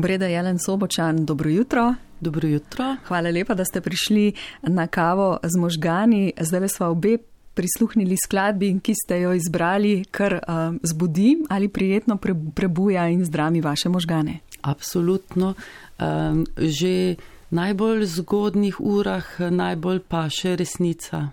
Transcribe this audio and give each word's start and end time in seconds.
Breda 0.00 0.26
Jelen 0.26 0.58
Sobočan, 0.58 1.26
dobro 1.26 1.50
jutro. 1.50 1.94
Dobro 2.20 2.48
jutro. 2.48 2.96
Hvala 3.04 3.30
lepa, 3.30 3.54
da 3.54 3.64
ste 3.64 3.80
prišli 3.80 4.32
na 4.62 4.86
kavo 4.86 5.38
z 5.42 5.58
možgani. 5.58 6.32
Zdaj 6.40 6.68
smo 6.68 6.86
obe 6.86 7.18
prisluhnili 7.54 8.16
skladbi, 8.16 8.80
ki 8.82 8.94
ste 8.94 9.20
jo 9.20 9.32
izbrali, 9.32 10.04
kar 10.10 10.34
uh, 10.34 10.74
zbudi 10.82 11.36
ali 11.48 11.68
prijetno 11.68 12.16
pre, 12.16 12.34
prebuja 12.54 13.08
in 13.08 13.24
zdravi 13.24 13.60
vaše 13.60 13.88
možgane. 13.88 14.38
Absolutno. 14.62 15.54
Um, 15.98 16.46
že 16.56 17.16
najbolj 17.50 18.04
zgodnih 18.04 18.80
urah 18.80 19.26
najbolj 19.50 20.00
pa 20.08 20.28
še 20.30 20.56
resnica. 20.56 21.28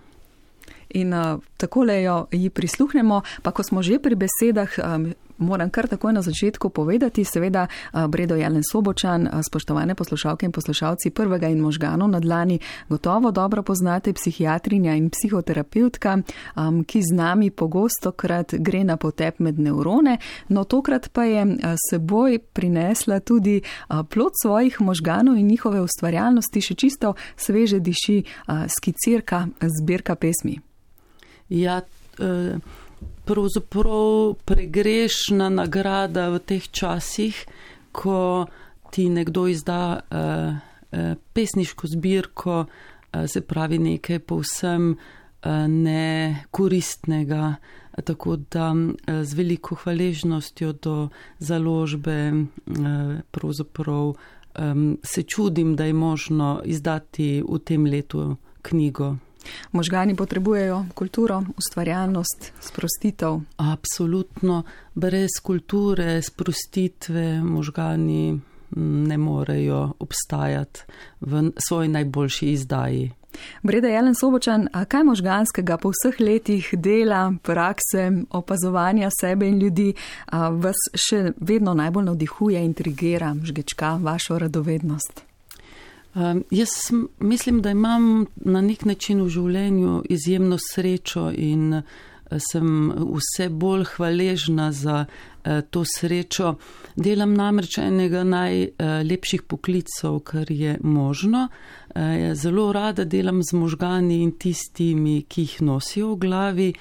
In 0.88 1.14
uh, 1.14 1.40
takole 1.56 2.02
jo 2.02 2.26
ji 2.32 2.50
prisluhnemo, 2.50 3.22
pa 3.42 3.52
ko 3.52 3.62
smo 3.62 3.82
že 3.82 3.98
pri 3.98 4.16
besedah, 4.16 4.78
um, 4.84 5.12
moram 5.38 5.70
kar 5.70 5.86
takoj 5.88 6.12
na 6.12 6.22
začetku 6.22 6.70
povedati, 6.70 7.24
seveda 7.24 7.66
Bredo 8.08 8.36
Jelen 8.36 8.62
Sobočan, 8.72 9.28
spoštovane 9.42 9.94
poslušalke 9.94 10.46
in 10.46 10.52
poslušalci 10.52 11.10
prvega 11.10 11.48
in 11.48 11.60
možganov 11.60 12.10
na 12.10 12.20
dlani, 12.20 12.58
gotovo 12.88 13.30
dobro 13.30 13.62
poznate 13.62 14.12
psihiatrinja 14.12 14.94
in 14.94 15.10
psihoterapeutka, 15.10 16.18
ki 16.86 17.02
z 17.02 17.14
nami 17.14 17.50
pogosto 17.50 18.12
krat 18.12 18.54
gre 18.58 18.84
na 18.84 18.96
potep 18.96 19.38
med 19.38 19.58
nevrone, 19.58 20.18
no 20.48 20.64
tokrat 20.64 21.08
pa 21.12 21.24
je 21.24 21.46
seboj 21.90 22.38
prinesla 22.52 23.20
tudi 23.20 23.60
plot 23.88 24.32
svojih 24.42 24.80
možganov 24.80 25.36
in 25.38 25.46
njihove 25.46 25.80
ustvarjalnosti, 25.80 26.60
še 26.60 26.74
čisto 26.74 27.14
sveže 27.36 27.80
diši 27.80 28.22
skicirka, 28.78 29.46
zbirka 29.62 30.14
pesmi. 30.14 30.58
Ja, 31.48 31.80
uh 32.18 32.86
pravzaprav 33.28 34.34
pregrešna 34.48 35.50
nagrada 35.52 36.30
v 36.32 36.40
teh 36.40 36.64
časih, 36.64 37.36
ko 37.92 38.46
ti 38.90 39.08
nekdo 39.12 39.44
izda 39.52 40.00
uh, 40.00 40.56
uh, 40.56 41.12
pesniško 41.36 41.86
zbirko, 41.92 42.64
uh, 42.64 43.26
se 43.28 43.40
pravi 43.44 43.78
nekaj 43.78 44.18
povsem 44.18 44.96
uh, 44.96 44.98
nekoristnega. 45.68 47.54
Tako 48.04 48.36
da 48.36 48.74
z 49.22 49.34
veliko 49.34 49.74
hvaležnostjo 49.74 50.72
do 50.72 51.08
založbe 51.38 52.32
pravzaprav 53.30 54.12
se 55.02 55.22
čudim, 55.22 55.76
da 55.76 55.84
je 55.84 55.92
možno 55.92 56.60
izdati 56.64 57.42
v 57.42 57.58
tem 57.58 57.84
letu 57.84 58.36
knjigo. 58.62 59.16
Možgani 59.72 60.16
potrebujejo 60.16 60.84
kulturo, 60.94 61.42
ustvarjalnost, 61.56 62.52
sprostitev. 62.60 63.40
Absolutno, 63.56 64.62
brez 64.94 65.40
kulture, 65.42 66.22
sprostitve 66.22 67.42
možgani 67.42 68.40
ne 68.76 69.18
morejo 69.18 69.92
obstajati 69.98 70.80
v 71.20 71.50
svoji 71.68 71.88
najboljši 71.88 72.50
izdaji. 72.52 73.12
Breda 73.62 73.88
Jelen 73.88 74.14
Sobočan, 74.14 74.68
a 74.72 74.84
kaj 74.84 75.04
možganskega 75.04 75.76
po 75.76 75.92
vseh 75.92 76.20
letih 76.20 76.70
dela, 76.72 77.32
prakse, 77.42 78.10
opazovanja 78.30 79.10
sebe 79.20 79.48
in 79.48 79.60
ljudi 79.60 79.92
vas 80.32 80.88
še 80.94 81.32
vedno 81.40 81.74
najbolj 81.74 82.04
navdihuje, 82.04 82.64
intrigira, 82.64 83.34
žgečka 83.44 83.98
vašo 84.02 84.38
radovednost? 84.38 85.27
Um, 86.18 86.44
jaz 86.50 86.68
mislim, 87.20 87.62
da 87.62 87.70
imam 87.70 88.26
na 88.34 88.60
nek 88.60 88.84
način 88.84 89.20
v 89.22 89.28
življenju 89.28 90.02
izjemno 90.10 90.56
srečo 90.58 91.28
in 91.30 91.74
uh, 91.78 91.82
sem 92.50 92.90
vse 92.90 93.46
bolj 93.48 93.84
hvaležna 93.92 94.72
za 94.72 95.04
uh, 95.04 95.60
to 95.70 95.84
srečo. 95.86 96.56
Delam 96.96 97.36
namreč 97.38 97.78
enega 97.78 98.24
najlepših 98.24 99.44
poklicov, 99.46 100.18
kar 100.26 100.50
je 100.50 100.78
možno. 100.82 101.44
Uh, 101.94 102.34
zelo 102.34 102.72
rada 102.72 103.04
delam 103.04 103.38
z 103.42 103.54
možgani 103.54 104.18
in 104.24 104.32
tistimi, 104.32 105.20
ki 105.22 105.46
jih 105.46 105.56
nosijo 105.70 106.16
v 106.16 106.18
glavi. 106.26 106.72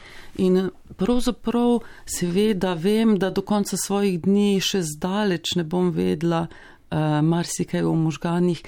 In 0.47 0.71
pravzaprav 0.97 1.83
seveda 2.09 2.73
vem, 2.73 3.19
da 3.21 3.29
do 3.29 3.45
konca 3.45 3.77
svojih 3.77 4.17
dni 4.25 4.57
še 4.65 4.81
zdaleč 4.95 5.59
ne 5.61 5.67
bom 5.67 5.93
vedla 5.93 6.47
marsikaj 7.21 7.83
o 7.83 7.91
možganih 7.99 8.61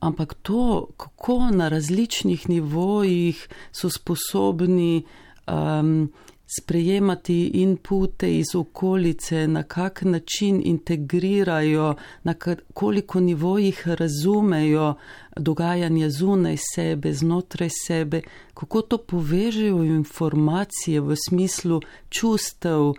ampak 0.00 0.34
to, 0.34 0.88
kako 0.96 1.50
na 1.50 1.68
različnih 1.68 2.48
nivojih 2.48 3.48
so 3.72 3.90
sposobni 3.90 5.04
um, 5.46 6.12
sprejemati 6.46 7.46
inpute 7.46 8.38
iz 8.38 8.54
okolice, 8.54 9.46
na 9.48 9.62
kak 9.62 10.02
način 10.02 10.62
integrirajo, 10.64 11.94
na 12.22 12.34
koliko 12.74 13.20
nivojih 13.20 13.88
razumejo 13.88 14.94
dogajanje 15.36 16.10
zunaj 16.10 16.56
sebe, 16.74 17.12
znotraj 17.12 17.68
sebe, 17.86 18.22
kako 18.54 18.82
to 18.82 18.98
povežejo 18.98 19.84
informacije 19.84 21.00
v 21.00 21.16
smislu 21.28 21.80
čustev, 22.08 22.80
uh, 22.80 22.94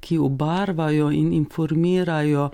ki 0.00 0.18
obarvajo 0.18 1.10
in 1.10 1.32
informirajo 1.32 2.50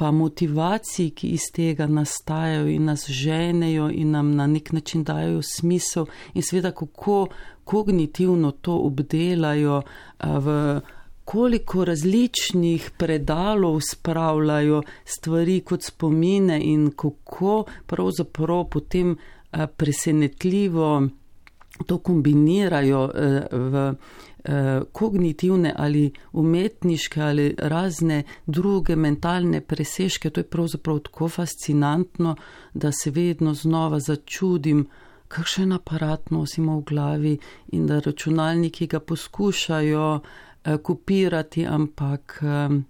pa 0.00 0.08
motivacij, 0.10 1.10
ki 1.12 1.34
iz 1.36 1.50
tega 1.52 1.84
nastajajo 1.86 2.70
in 2.72 2.86
nas 2.88 3.02
ženejo 3.04 3.90
in 3.92 4.14
nam 4.16 4.30
na 4.36 4.46
nek 4.48 4.72
način 4.72 5.02
dajo 5.04 5.42
smisel, 5.44 6.06
in 6.32 6.42
seveda 6.42 6.70
kako 6.72 7.26
kognitivno 7.64 8.50
to 8.64 8.78
obdelajo, 8.88 9.82
v 10.24 10.80
koliko 11.24 11.84
različnih 11.84 12.90
predalov 12.98 13.76
spravljajo 13.90 14.80
stvari 15.04 15.60
kot 15.60 15.84
spomine 15.84 16.56
in 16.64 16.90
kako 16.96 17.64
pravzaprav 17.86 18.64
potem 18.72 19.16
presenetljivo 19.76 21.02
to 21.86 21.98
kombinirajo 21.98 23.04
v. 23.52 23.92
Eh, 24.44 24.80
kognitivne 24.92 25.74
ali 25.76 26.12
umetniške 26.32 27.22
ali 27.22 27.54
razne 27.58 28.22
druge 28.46 28.96
mentalne 28.96 29.60
presežke. 29.60 30.30
To 30.30 30.40
je 30.40 30.44
pravzaprav 30.44 30.98
tako 30.98 31.28
fascinantno, 31.28 32.36
da 32.74 32.92
se 32.92 33.10
vedno 33.10 33.54
znova 33.54 34.00
začudim, 34.00 34.86
kakšen 35.28 35.72
aparat 35.72 36.30
nosimo 36.30 36.78
v 36.78 36.84
glavi 36.84 37.38
in 37.68 37.86
da 37.86 37.98
računalniki 37.98 38.86
ga 38.86 39.00
poskušajo 39.00 40.20
eh, 40.64 40.76
kopirati, 40.76 41.66
ampak 41.66 42.40
eh, 42.42 42.80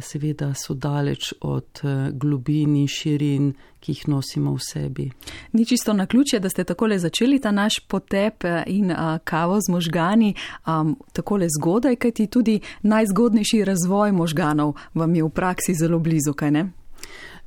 seveda 0.00 0.54
so 0.54 0.74
daleč 0.74 1.32
od 1.40 1.80
eh, 1.82 2.10
globin 2.12 2.76
in 2.76 2.88
širin, 2.88 3.52
ki 3.80 3.92
jih 3.92 4.08
nosimo 4.08 4.54
v 4.54 4.62
sebi. 4.62 5.10
Ni 5.52 5.66
čisto 5.66 5.92
na 5.92 6.06
ključje, 6.06 6.40
da 6.40 6.48
ste 6.48 6.64
takole 6.64 6.98
začeli 6.98 7.38
ta 7.38 7.50
naš 7.50 7.80
potep 7.80 8.44
eh, 8.44 8.62
in 8.66 8.92
kavo 9.24 9.60
z 9.60 9.70
možgani 9.70 10.34
um, 10.66 10.96
takole 11.12 11.46
zgodaj, 11.58 11.96
kajti 11.96 12.26
tudi 12.26 12.60
najzgodnejši 12.82 13.64
razvoj 13.64 14.12
možganov 14.12 14.74
vam 14.94 15.14
je 15.14 15.24
v 15.24 15.30
praksi 15.30 15.74
zelo 15.74 15.98
blizu, 15.98 16.32
kaj 16.32 16.50
ne? 16.50 16.70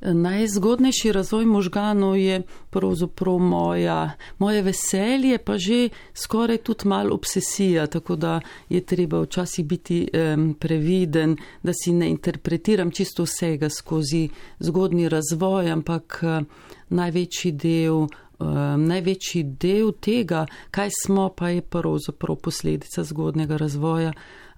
Najzgodnejši 0.04 1.12
razvoj 1.12 1.46
možganov 1.46 2.16
je 2.16 2.42
pravzaprav 2.70 3.38
moja, 3.38 4.10
moje 4.38 4.62
veselje, 4.62 5.38
pa 5.38 5.58
že 5.58 5.88
skoraj 6.14 6.58
tudi 6.58 6.88
malo 6.88 7.14
obsesija, 7.14 7.86
tako 7.86 8.16
da 8.16 8.40
je 8.68 8.80
treba 8.80 9.20
včasih 9.20 9.64
biti 9.64 10.08
um, 10.12 10.54
previden, 10.54 11.36
da 11.62 11.72
si 11.72 11.92
ne 11.92 12.10
interpretiram 12.10 12.90
čisto 12.90 13.22
vsega 13.22 13.68
skozi 13.70 14.28
zgodni 14.58 15.08
razvoj, 15.08 15.70
ampak 15.70 16.20
uh, 16.22 16.46
največji 16.88 17.52
del. 17.52 18.06
Um, 18.42 18.88
največji 18.88 19.42
del 19.44 19.92
tega, 20.00 20.46
kaj 20.70 20.88
smo, 21.04 21.28
pa 21.28 21.48
je 21.48 21.62
pravzaprav 21.62 22.36
posledica 22.36 23.04
zgodnega 23.04 23.56
razvoja. 23.56 24.12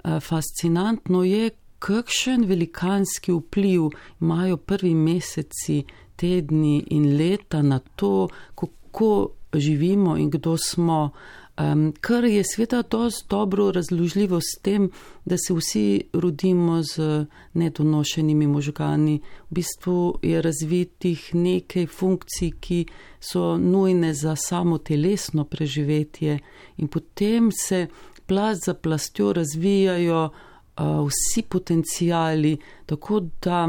Uh, 0.05 0.21
fascinantno 0.21 1.25
je, 1.25 1.51
kakšen 1.85 2.45
velikanski 2.49 3.33
vpliv 3.33 3.91
imajo 4.21 4.57
prvi 4.57 4.95
meseci, 4.95 5.85
tedni 6.17 6.85
in 6.91 7.17
leta 7.19 7.63
na 7.63 7.79
to, 7.79 8.29
kako 8.55 9.29
živimo 9.55 10.17
in 10.17 10.31
kdo 10.31 10.57
smo. 10.57 11.11
Um, 11.59 11.93
kar 12.01 12.25
je 12.25 12.43
sveda 12.45 12.83
dosti 12.83 13.27
dobro 13.31 13.71
razložljivo 13.71 14.41
s 14.41 14.59
tem, 14.63 14.91
da 15.25 15.37
se 15.39 15.55
vsi 15.55 16.03
rodimo 16.13 16.83
z 16.83 17.27
nedonošenimi 17.53 18.47
možgani. 18.47 19.21
V 19.51 19.55
bistvu 19.55 20.19
je 20.23 20.43
razvitih 20.43 21.35
nekaj 21.35 21.87
funkcij, 21.87 22.51
ki 22.61 22.87
so 23.21 23.59
nujne 23.59 24.15
za 24.15 24.37
samo 24.37 24.79
telesno 24.79 25.45
preživetje 25.45 26.39
in 26.77 26.89
potem 26.89 27.51
se 27.53 27.87
plast 28.27 28.65
za 28.65 28.75
plastjo 28.75 29.33
razvijajo 29.33 30.31
vsi 30.77 31.43
potencijali, 31.43 32.57
tako 32.87 33.21
da 33.43 33.69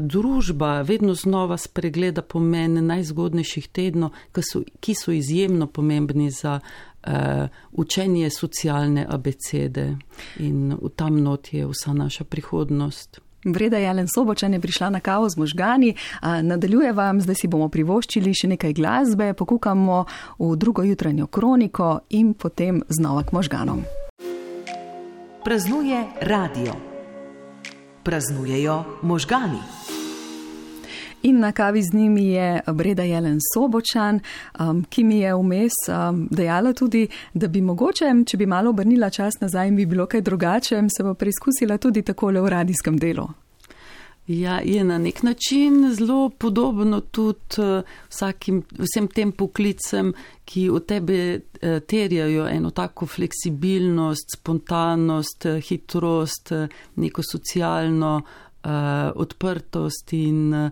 družba 0.00 0.80
vedno 0.82 1.14
znova 1.14 1.56
spregleda 1.56 2.22
pomen 2.22 2.86
najzgodnejših 2.86 3.68
tednov, 3.68 4.10
ki 4.34 4.42
so, 4.42 4.62
ki 4.80 4.94
so 4.94 5.12
izjemno 5.12 5.66
pomembni 5.66 6.30
za 6.30 6.58
uh, 6.60 7.12
učenje 7.72 8.30
socialne 8.30 9.06
abecede 9.08 9.96
in 10.38 10.76
v 10.82 10.88
tam 10.96 11.22
not 11.22 11.52
je 11.52 11.66
vsa 11.66 11.92
naša 11.92 12.24
prihodnost. 12.24 13.20
Breda 13.44 13.78
Jelen 13.78 14.08
Sobočan 14.14 14.52
je 14.52 14.60
prišla 14.60 14.90
na 14.90 15.00
kavo 15.00 15.28
z 15.28 15.36
možgani, 15.36 15.94
nadaljuje 16.42 16.92
vam, 16.92 17.20
zdaj 17.20 17.34
si 17.34 17.48
bomo 17.48 17.68
privoščili 17.68 18.34
še 18.34 18.52
nekaj 18.52 18.76
glasbe, 18.76 19.32
pokukamo 19.32 20.04
v 20.38 20.50
drugo 20.56 20.84
jutranjo 20.84 21.26
kroniko 21.26 21.98
in 22.10 22.34
potem 22.34 22.82
znova 22.88 23.22
k 23.22 23.32
možganom. 23.32 23.99
Praznuje 25.44 26.04
radio. 26.20 26.72
Praznujejo 28.02 28.84
možgani. 29.02 29.58
In 31.22 31.38
na 31.38 31.52
kavi 31.52 31.82
z 31.82 31.94
njimi 31.94 32.26
je 32.26 32.60
Breda 32.66 33.02
Jelen 33.02 33.38
Sobočan, 33.54 34.20
um, 34.60 34.84
ki 34.84 35.04
mi 35.04 35.18
je 35.18 35.34
vmes 35.34 35.72
um, 35.88 36.28
dejala 36.30 36.72
tudi, 36.72 37.08
da 37.34 37.48
bi 37.48 37.60
mogoče, 37.60 38.04
če 38.26 38.36
bi 38.36 38.46
malo 38.46 38.70
obrnila 38.70 39.10
čas 39.10 39.40
nazaj, 39.40 39.70
bi 39.70 39.86
bilo 39.86 40.06
kaj 40.06 40.20
drugače, 40.20 40.82
se 40.96 41.02
bo 41.02 41.14
preizkusila 41.14 41.78
tudi 41.78 42.02
takole 42.02 42.40
v 42.40 42.48
radijskem 42.48 42.98
delu. 42.98 43.28
Ja, 44.26 44.60
je 44.64 44.84
na 44.84 44.98
nek 44.98 45.22
način 45.22 45.94
zelo 45.94 46.28
podobno 46.28 47.00
tudi 47.00 47.58
uh, 47.58 47.82
vsakim, 48.08 48.62
vsem 48.78 49.08
tem 49.08 49.32
poklicem, 49.32 50.12
ki 50.44 50.68
od 50.70 50.86
tebe 50.86 51.40
uh, 51.40 51.80
terjajo 51.86 52.46
eno 52.48 52.70
tako 52.70 53.06
fleksibilnost, 53.06 54.36
spontanost, 54.36 55.46
uh, 55.46 55.58
hitrost, 55.58 56.52
neko 56.96 57.22
socialno 57.32 58.22
uh, 58.22 58.70
odprtost 59.14 60.12
in 60.12 60.54
uh, 60.54 60.70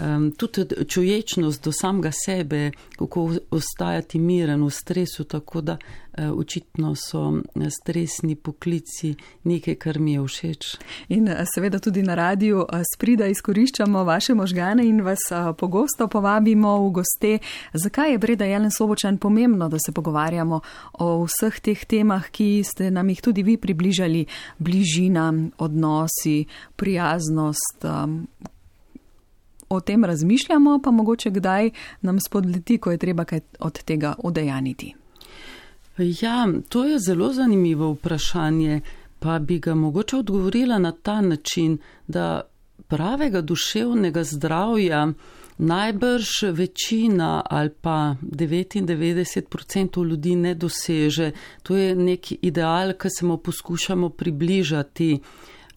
um, 0.00 0.32
tudi 0.32 0.66
čuječnost 0.88 1.64
do 1.64 1.72
samega 1.72 2.10
sebe, 2.24 2.70
kako 2.98 3.30
ostajati 3.50 4.18
miren 4.18 4.64
v 4.64 4.70
stresu, 4.70 5.24
tako 5.24 5.60
da 5.60 5.72
uh, 5.72 6.38
očitno 6.38 6.94
so 6.94 7.32
e, 7.54 7.70
stresni 7.70 8.34
poklici 8.34 9.14
nekaj, 9.44 9.74
kar 9.74 9.98
mi 9.98 10.12
je 10.12 10.24
všeč. 10.26 10.76
In 11.08 11.28
e, 11.28 11.44
seveda 11.54 11.78
tudi 11.78 12.02
na 12.02 12.14
radiju 12.14 12.66
sprida 12.94 13.26
izkoriščamo 13.26 14.04
vaše 14.04 14.34
možgane 14.34 14.86
in 14.86 15.00
vas 15.02 15.18
pogosto 15.58 16.08
povabimo 16.08 16.76
v 16.86 16.90
goste. 16.90 17.38
Zakaj 17.72 18.12
je 18.12 18.18
Breda 18.18 18.44
Jelen 18.44 18.70
Sobočan 18.70 19.18
pomembno, 19.18 19.68
da 19.68 19.78
se 19.78 19.92
pogovarjamo 19.92 20.60
o 20.92 21.24
vseh 21.24 21.60
teh 21.60 21.84
temah, 21.84 22.30
ki 22.30 22.62
ste 22.64 22.90
nam 22.90 23.08
jih 23.08 23.22
tudi 23.22 23.42
vi 23.42 23.56
približali, 23.56 24.26
bližina, 24.58 25.32
odnosi, 25.58 26.44
prijaznost, 26.76 27.84
um, 27.84 28.26
o 29.68 29.80
tem 29.80 30.04
razmišljamo, 30.04 30.80
pa 30.84 30.90
mogoče 30.90 31.30
kdaj 31.30 31.70
nam 32.00 32.20
spodleti, 32.20 32.78
ko 32.78 32.90
je 32.90 32.98
treba 32.98 33.24
kaj 33.24 33.40
od 33.58 33.82
tega 33.82 34.14
odejaniti. 34.18 34.94
Ja, 35.98 36.48
to 36.68 36.84
je 36.84 36.98
zelo 36.98 37.32
zanimivo 37.32 37.92
vprašanje, 37.92 38.80
pa 39.18 39.38
bi 39.38 39.58
ga 39.58 39.74
mogoče 39.74 40.16
odgovorila 40.16 40.78
na 40.78 40.92
ta 40.92 41.20
način, 41.20 41.78
da 42.06 42.40
pravega 42.88 43.40
duševnega 43.40 44.24
zdravja 44.24 45.12
najbrž 45.58 46.28
večina 46.52 47.42
ali 47.50 47.70
pa 47.70 48.14
99% 48.22 50.04
ljudi 50.04 50.36
ne 50.36 50.54
doseže. 50.54 51.30
To 51.62 51.76
je 51.76 51.96
neki 51.96 52.38
ideal, 52.42 52.92
ki 52.92 53.08
se 53.10 53.26
mu 53.26 53.36
poskušamo 53.36 54.08
približati. 54.08 55.20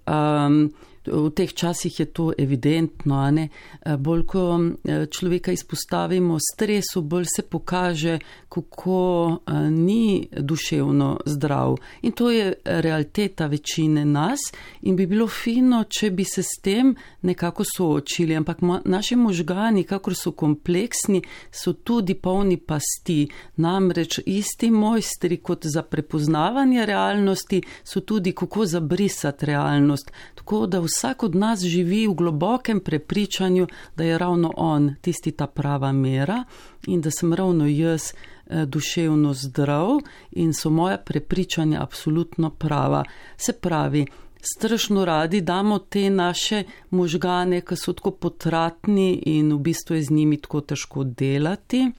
Um, 0.07 0.71
V 1.06 1.30
teh 1.33 1.50
časih 1.53 2.00
je 2.00 2.06
to 2.06 2.30
evidentno, 2.38 3.31
ne? 3.31 3.50
Eh, 3.81 3.98
bolj 3.98 4.25
ko 4.25 4.59
eh, 4.62 5.06
človeka 5.09 5.51
izpostavimo 5.51 6.38
stresu, 6.53 7.01
bolj 7.01 7.25
se 7.36 7.42
pokaže, 7.42 8.19
kako 8.50 9.00
eh, 9.33 9.53
ni 9.69 10.27
duševno 10.31 11.19
zdrav. 11.25 11.77
In 12.01 12.12
to 12.12 12.30
je 12.31 12.53
realiteta 12.65 13.48
večine 13.48 14.06
nas 14.06 14.39
in 14.81 14.95
bi 14.95 15.06
bilo 15.06 15.27
fino, 15.27 15.83
če 15.83 16.12
bi 16.12 16.24
se 16.24 16.44
s 16.44 16.62
tem 16.62 16.95
nekako 17.21 17.63
soočili. 17.77 18.36
Ampak 18.36 18.57
naši 18.86 19.15
možgani, 19.15 19.83
kakor 19.83 20.15
so 20.15 20.31
kompleksni, 20.31 21.24
so 21.51 21.74
tudi 21.74 22.13
polni 22.13 22.57
pasti. 22.57 23.27
Namreč 23.56 24.19
isti 24.25 24.71
mojstri 24.71 25.38
kot 25.38 25.65
za 25.65 25.81
prepoznavanje 25.81 26.86
realnosti 26.86 27.62
so 27.83 28.00
tudi 28.00 28.31
kako 28.31 28.65
zabrisati 28.65 29.45
realnost. 29.45 30.12
Tako 30.36 30.65
da 30.68 30.80
vsak 30.91 31.23
od 31.23 31.35
nas 31.35 31.63
živi 31.63 32.07
v 32.07 32.13
globokem 32.13 32.79
prepričanju, 32.79 33.67
da 33.95 34.03
je 34.03 34.17
ravno 34.17 34.53
on 34.57 34.95
tisti 35.01 35.31
ta 35.31 35.47
prava 35.47 35.91
mera 35.91 36.43
in 36.88 37.01
da 37.01 37.11
sem 37.11 37.33
ravno 37.33 37.67
jaz 37.67 38.11
eh, 38.11 38.65
duševno 38.65 39.33
zdrav 39.33 39.99
in 40.31 40.53
so 40.53 40.69
moja 40.69 40.97
prepričanja 40.97 41.81
absolutno 41.81 42.49
prava. 42.49 43.03
Se 43.38 43.53
pravi, 43.53 44.05
strašno 44.41 45.05
radi 45.05 45.41
damo 45.41 45.79
te 45.79 46.09
naše 46.09 46.63
možgane, 46.89 47.61
ki 47.61 47.75
so 47.75 47.94
tako 47.94 48.11
potratni 48.11 49.23
in 49.25 49.53
v 49.53 49.59
bistvu 49.59 49.95
je 49.95 50.03
z 50.03 50.11
njimi 50.11 50.37
tako 50.37 50.61
težko 50.61 51.03
delati. 51.03 51.91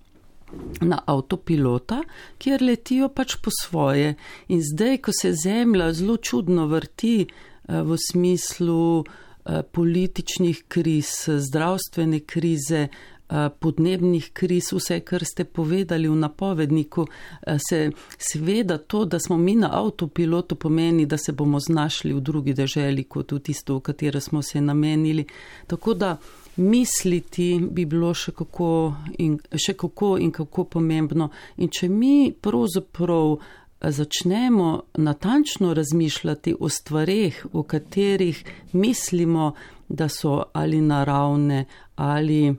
Na 0.80 0.98
avtopilota, 1.06 2.02
kjer 2.38 2.62
letijo 2.62 3.08
pač 3.08 3.38
po 3.40 3.50
svoje. 3.60 4.14
In 4.48 4.60
zdaj, 4.60 4.98
ko 4.98 5.12
se 5.20 5.32
zemlja 5.32 5.92
zelo 5.92 6.16
čudno 6.16 6.66
vrti, 6.66 7.26
v 7.68 7.96
smislu 8.10 9.04
eh, 9.04 9.62
političnih 9.62 10.64
kriz, 10.68 11.28
zdravstvene 11.28 12.20
krize, 12.20 12.88
eh, 12.88 13.48
podnebnih 13.58 14.30
kriz, 14.32 14.72
vse, 14.72 15.00
kar 15.00 15.24
ste 15.24 15.44
povedali 15.44 16.08
v 16.08 16.16
napovedniku, 16.16 17.06
se 17.68 17.90
sveda 18.18 18.78
to, 18.78 19.04
da 19.04 19.18
smo 19.18 19.36
mi 19.36 19.54
na 19.56 19.70
avtopilotu 19.72 20.56
pomeni, 20.56 21.06
da 21.06 21.18
se 21.18 21.32
bomo 21.32 21.60
znašli 21.60 22.12
v 22.12 22.20
drugi 22.20 22.54
deželi, 22.54 23.04
kot 23.04 23.32
v 23.32 23.38
tisto, 23.38 23.76
v 23.76 23.80
katero 23.80 24.20
smo 24.20 24.42
se 24.42 24.60
namenili. 24.60 25.26
Tako 25.66 25.94
da 25.94 26.16
misliti 26.56 27.60
bi 27.70 27.84
bilo 27.84 28.12
še 28.14 28.32
kako 28.36 28.68
in, 29.18 29.38
še 29.56 29.74
kako, 29.78 30.16
in 30.20 30.32
kako 30.32 30.64
pomembno. 30.76 31.30
In 31.56 31.70
če 31.72 31.88
mi 31.88 32.32
pravzaprav 32.32 33.38
začnemo 33.90 34.82
natančno 34.94 35.74
razmišljati 35.74 36.54
o 36.60 36.68
stvarih, 36.68 37.46
o 37.52 37.62
katerih 37.62 38.44
mislimo, 38.72 39.52
da 39.88 40.08
so 40.08 40.42
ali 40.52 40.80
naravne 40.80 41.64
ali 41.96 42.54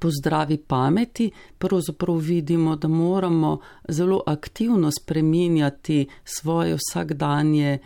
po 0.00 0.08
zdravi 0.10 0.58
pameti, 0.58 1.30
pravzaprav 1.58 2.16
vidimo, 2.16 2.76
da 2.76 2.88
moramo 2.88 3.58
zelo 3.88 4.22
aktivno 4.26 4.90
spreminjati 5.00 6.08
svoje 6.24 6.76
vsakdanje 6.76 7.78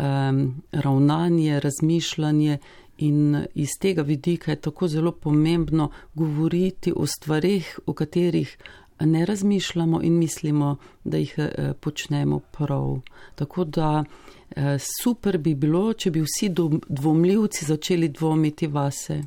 um, 0.00 0.62
ravnanje, 0.72 1.60
razmišljanje. 1.60 2.58
In 2.98 3.46
iz 3.54 3.68
tega 3.80 4.02
vidika 4.02 4.50
je 4.50 4.60
tako 4.60 4.88
zelo 4.88 5.12
pomembno 5.12 5.90
govoriti 6.14 6.92
o 6.96 7.06
stvarih, 7.06 7.78
o 7.86 7.92
katerih 7.92 8.58
ne 9.06 9.26
razmišljamo 9.26 10.02
in 10.02 10.18
mislimo, 10.18 10.76
da 11.04 11.16
jih 11.16 11.34
eh, 11.38 11.72
počnemo 11.80 12.38
prav. 12.38 13.00
Tako 13.34 13.64
da 13.64 14.04
eh, 14.50 14.78
super 15.02 15.38
bi 15.38 15.54
bilo, 15.54 15.92
če 15.92 16.10
bi 16.10 16.20
vsi 16.20 16.50
dvomljivci 16.88 17.64
začeli 17.64 18.08
dvomiti 18.08 18.66
vase. 18.66 19.22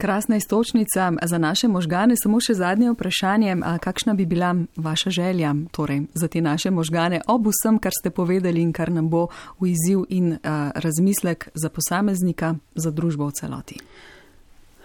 Krasna 0.00 0.36
istočnica 0.36 1.12
za 1.22 1.38
naše 1.38 1.68
možgane. 1.68 2.14
Samo 2.16 2.40
še 2.40 2.54
zadnje 2.54 2.94
vprašanje. 2.94 3.56
Kakšna 3.80 4.14
bi 4.14 4.24
bila 4.26 4.54
vaša 4.76 5.10
želja 5.10 5.54
torej, 5.76 6.06
za 6.14 6.28
te 6.28 6.40
naše 6.40 6.70
možgane 6.70 7.20
ob 7.28 7.50
vsem, 7.52 7.78
kar 7.78 7.92
ste 7.92 8.10
povedali 8.10 8.62
in 8.62 8.72
kar 8.72 8.88
nam 8.92 9.10
bo 9.10 9.26
v 9.60 9.74
izziv 9.74 10.06
in 10.08 10.38
a, 10.42 10.70
razmislek 10.74 11.50
za 11.54 11.68
posameznika, 11.68 12.54
za 12.74 12.90
družbo 12.90 13.28
v 13.28 13.36
celoti? 13.36 13.76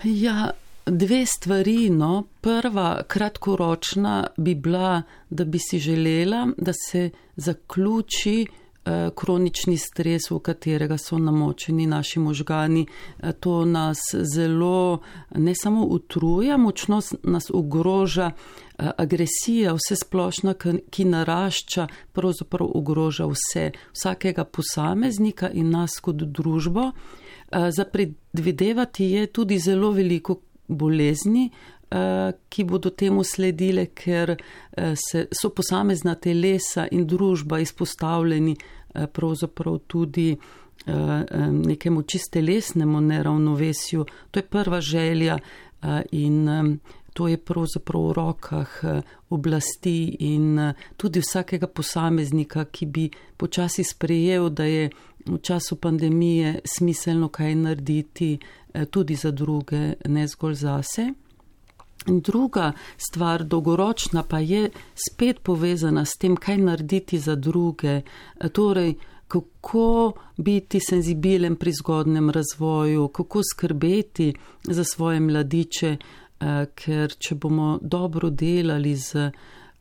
Ja, 0.04 0.52
Dve 0.86 1.26
stvari. 1.26 1.90
No. 1.90 2.24
Prva, 2.42 3.02
kratkoročna, 3.08 4.28
bi 4.38 4.56
bila, 4.56 5.02
da 5.30 5.46
bi 5.46 5.60
si 5.60 5.80
želela, 5.80 6.48
da 6.58 6.72
se 6.90 7.10
zaključi 7.36 8.46
eh, 8.86 9.10
kronični 9.16 9.78
stres, 9.78 10.32
v 10.32 10.40
katerega 10.40 10.98
so 10.98 11.18
namočeni 11.18 11.88
naši 11.88 12.20
možgani. 12.20 12.86
Eh, 13.20 13.32
to 13.32 13.66
nas 13.66 13.98
zelo 14.36 15.00
ne 15.36 15.56
samo 15.56 15.86
utruja, 15.86 16.58
močno 16.58 17.02
nas 17.24 17.50
ogroža 17.54 18.32
eh, 18.32 18.92
agresija, 18.98 19.74
vse 19.74 19.96
splošna, 19.96 20.54
ki 20.90 21.06
narašča, 21.06 21.88
pravzaprav 22.14 22.70
ogroža 22.74 23.26
vse, 23.26 23.72
vsakega 23.94 24.44
posameznika 24.44 25.50
in 25.50 25.70
nas 25.70 26.00
kot 26.00 26.16
družbo. 26.16 26.92
Za 27.70 27.86
predvidevati 27.86 29.06
je 29.06 29.28
tudi 29.28 29.60
zelo 29.60 29.92
veliko 29.92 30.36
bolezni, 30.68 31.50
eh, 31.92 32.32
ki 32.50 32.64
bodo 32.64 32.90
temu 32.90 33.24
sledile, 33.24 33.86
ker 33.86 34.36
eh, 34.36 34.94
se, 34.96 35.28
so 35.32 35.50
posamezna 35.50 36.16
telesa 36.16 36.88
in 36.92 37.06
družba 37.08 37.60
izpostavljeni 37.60 38.56
eh, 38.56 39.08
pravzaprav 39.08 39.80
tudi 39.88 40.36
nekemu 40.86 42.02
čistelesnemu 42.02 43.00
neravnovesju. 43.02 44.06
To 44.32 44.40
je 44.40 44.44
prva 44.44 44.82
želja 44.82 45.38
in 46.12 46.80
to 47.14 47.28
je 47.28 47.38
pravzaprav 47.38 48.02
v 48.02 48.12
rokah 48.14 48.84
oblasti 49.30 50.18
in 50.20 50.74
tudi 50.98 51.24
vsakega 51.24 51.68
posameznika, 51.68 52.66
ki 52.66 52.86
bi 52.86 53.10
počasi 53.38 53.84
sprejel, 53.84 54.50
da 54.50 54.64
je 54.64 54.90
v 55.26 55.38
času 55.42 55.76
pandemije 55.76 56.60
smiselno 56.66 57.28
kaj 57.28 57.56
narediti 57.56 58.38
tudi 58.92 59.16
za 59.16 59.32
druge, 59.32 59.94
ne 60.06 60.28
zgolj 60.28 60.54
zase. 60.54 61.14
In 62.08 62.20
druga 62.22 62.72
stvar, 62.98 63.44
dolgoročna, 63.44 64.24
pa 64.24 64.40
je 64.40 64.70
spet 64.94 65.40
povezana 65.40 66.06
s 66.06 66.18
tem, 66.18 66.36
kaj 66.36 66.58
narediti 66.58 67.20
za 67.20 67.36
druge. 67.36 68.02
Torej, 68.52 68.94
kako 69.28 70.14
biti 70.38 70.80
senzibilen 70.80 71.56
pri 71.56 71.72
zgodnem 71.72 72.30
razvoju, 72.30 73.08
kako 73.08 73.42
skrbeti 73.54 74.34
za 74.64 74.84
svoje 74.84 75.20
mladiče, 75.20 75.98
eh, 75.98 76.66
ker 76.76 77.16
če 77.20 77.36
bomo 77.36 77.80
dobro 77.82 78.30
delali 78.30 78.96
z 78.96 79.16
eh, 79.16 79.32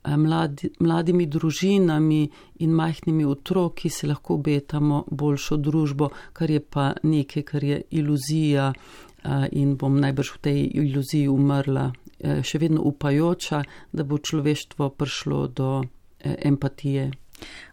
mladi, 0.06 0.70
mladimi 0.80 1.26
družinami 1.26 2.20
in 2.60 2.70
majhnimi 2.70 3.24
otroki, 3.24 3.90
se 3.90 4.06
lahko 4.06 4.34
obetamo 4.34 5.04
boljšo 5.10 5.56
družbo, 5.56 6.10
kar 6.32 6.50
je 6.50 6.60
pa 6.60 6.92
nekaj, 7.02 7.42
kar 7.42 7.64
je 7.64 7.82
iluzija 7.90 8.72
eh, 8.72 9.48
in 9.52 9.76
bom 9.76 10.00
najbrž 10.00 10.32
v 10.36 10.40
tej 10.40 10.64
iluziji 10.84 11.28
umrla, 11.28 11.90
še 12.24 12.58
vedno 12.58 12.80
upajoča, 12.88 13.58
da 13.92 14.04
bo 14.04 14.16
človeštvo 14.16 14.88
prišlo 14.96 15.40
do 15.48 15.82
empatije. 16.24 17.10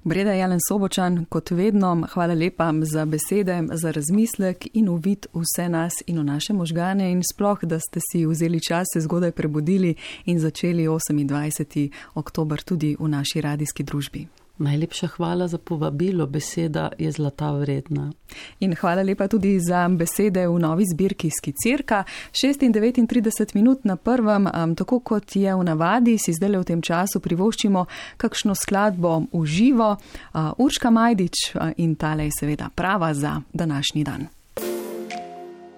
Breda 0.03 0.31
Jelen 0.31 0.59
Sobočan, 0.67 1.25
kot 1.29 1.51
vedno, 1.51 2.07
hvala 2.13 2.33
lepa 2.33 2.73
za 2.81 3.05
besede, 3.05 3.63
za 3.71 3.91
razmislek 3.91 4.67
in 4.73 4.89
uvid 4.89 5.25
vse 5.33 5.69
nas 5.69 5.93
in 6.07 6.19
v 6.19 6.23
naše 6.23 6.53
možgane 6.53 7.11
in 7.11 7.21
sploh, 7.33 7.63
da 7.63 7.79
ste 7.79 7.99
si 8.11 8.25
vzeli 8.25 8.59
čas, 8.61 8.87
se 8.93 9.01
zgodaj 9.01 9.31
prebudili 9.31 9.95
in 10.25 10.39
začeli 10.39 10.87
28. 10.87 11.89
oktober 12.15 12.61
tudi 12.61 12.95
v 12.99 13.07
naši 13.07 13.41
radijski 13.41 13.83
družbi. 13.83 14.40
Najlepša 14.61 15.07
hvala 15.07 15.47
za 15.47 15.57
povabilo, 15.57 16.25
beseda 16.27 16.91
je 16.97 17.11
zlata 17.11 17.51
vredna. 17.51 18.11
In 18.59 18.75
hvala 18.75 19.01
lepa 19.01 19.27
tudi 19.27 19.59
za 19.59 19.87
besede 19.89 20.47
v 20.47 20.59
novi 20.59 20.85
zbirki 20.85 21.29
Skicirka. 21.29 22.03
639 22.31 23.55
minut 23.55 23.85
na 23.85 23.95
prvem, 23.95 24.47
um, 24.47 24.75
tako 24.75 24.99
kot 24.99 25.35
je 25.35 25.55
v 25.55 25.63
navadi, 25.63 26.17
si 26.17 26.33
zdaj 26.33 26.61
v 26.61 26.63
tem 26.63 26.81
času 26.81 27.19
privoščimo 27.19 27.85
kakšno 28.17 28.55
skladbo 28.55 29.23
v 29.33 29.45
živo. 29.45 29.97
Uh, 29.97 30.53
Urška 30.57 30.89
Majdič 30.89 31.55
uh, 31.55 31.73
in 31.77 31.95
tale 31.95 32.29
je 32.29 32.37
seveda 32.39 32.69
prava 32.75 33.13
za 33.13 33.41
današnji 33.53 34.03
dan. 34.03 34.27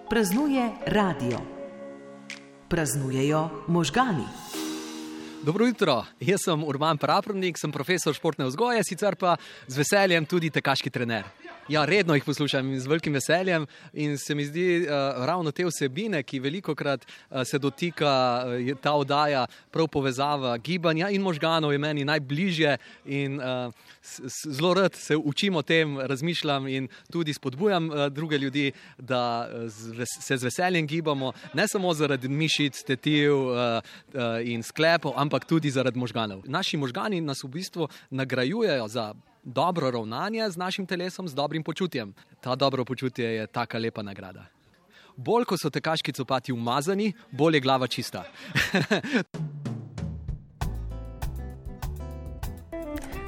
Praznuje 0.10 0.70
radio. 0.86 1.40
Praznujejo 2.68 3.50
možgani. 3.68 4.63
Dobro 5.44 5.66
jutro, 5.66 6.06
jaz 6.24 6.40
sem 6.46 6.64
Urban 6.64 6.98
Praprnik, 6.98 7.58
sem 7.60 7.72
profesor 7.72 8.16
športne 8.16 8.46
vzgoje, 8.48 8.80
sicer 8.88 9.18
pa 9.20 9.34
z 9.68 9.82
veseljem 9.82 10.24
tudi 10.24 10.48
tekaški 10.56 10.88
trener. 10.88 11.28
Ja, 11.68 11.86
redno 11.86 12.16
jih 12.16 12.26
poslušam 12.28 12.74
z 12.80 12.88
velikim 12.88 13.14
veseljem 13.14 13.66
in 13.94 14.18
se 14.18 14.36
mi 14.36 14.44
zdi 14.46 14.82
uh, 14.84 14.90
ravno 15.26 15.52
te 15.52 15.64
vsebine, 15.64 16.20
ki 16.24 16.42
veliko 16.44 16.76
krat 16.76 17.06
uh, 17.06 17.44
se 17.48 17.60
dotika 17.60 18.44
uh, 18.46 18.82
ta 18.82 18.92
oddaja, 19.00 19.46
prav 19.72 19.88
povezava 19.88 20.58
gibanja 20.58 21.08
in 21.10 21.22
možganov, 21.24 21.72
je 21.72 21.80
meni 21.80 22.04
najbližje 22.06 22.78
in 23.06 23.40
uh, 23.40 23.72
zelo 24.28 24.74
rad 24.74 24.96
se 24.96 25.16
učim 25.16 25.56
o 25.56 25.62
tem, 25.62 26.00
razmišljam 26.00 26.68
in 26.68 26.88
tudi 27.12 27.34
spodbujam 27.34 27.90
uh, 27.90 28.08
druge 28.12 28.38
ljudi, 28.38 28.72
da 28.98 29.48
uh, 29.48 29.72
se 30.20 30.38
z 30.38 30.44
veseljem 30.44 30.88
gibamo, 30.88 31.32
ne 31.54 31.68
samo 31.68 31.94
zaradi 31.94 32.28
mišic, 32.28 32.84
tetiv 32.84 33.40
uh, 33.40 33.56
uh, 33.56 34.22
in 34.44 34.64
sklepov, 34.64 35.14
ampak 35.16 35.46
tudi 35.46 35.72
zaradi 35.72 36.00
možganov. 36.00 36.44
Naši 36.44 36.78
možgani 36.78 37.22
nas 37.22 37.44
v 37.44 37.48
bistvu 37.48 37.88
nagrajujejo 38.10 38.88
za 38.88 39.14
dobro 39.44 39.92
ravnanje 39.92 40.50
z 40.50 40.58
našim 40.58 40.86
telesom, 40.86 41.28
z 41.28 41.34
dobrim 41.34 41.64
počutjem. 41.64 42.14
Ta 42.42 42.56
dobro 42.56 42.86
počutje 42.86 43.26
je 43.26 43.48
taka 43.48 43.78
lepa 43.78 44.02
nagrada. 44.02 44.46
Bolj 45.16 45.46
ko 45.46 45.58
so 45.58 45.70
tekaški 45.70 46.14
copati 46.14 46.54
umazani, 46.54 47.14
bolj 47.32 47.56
je 47.56 47.60
glava 47.60 47.88
čista. 47.88 48.24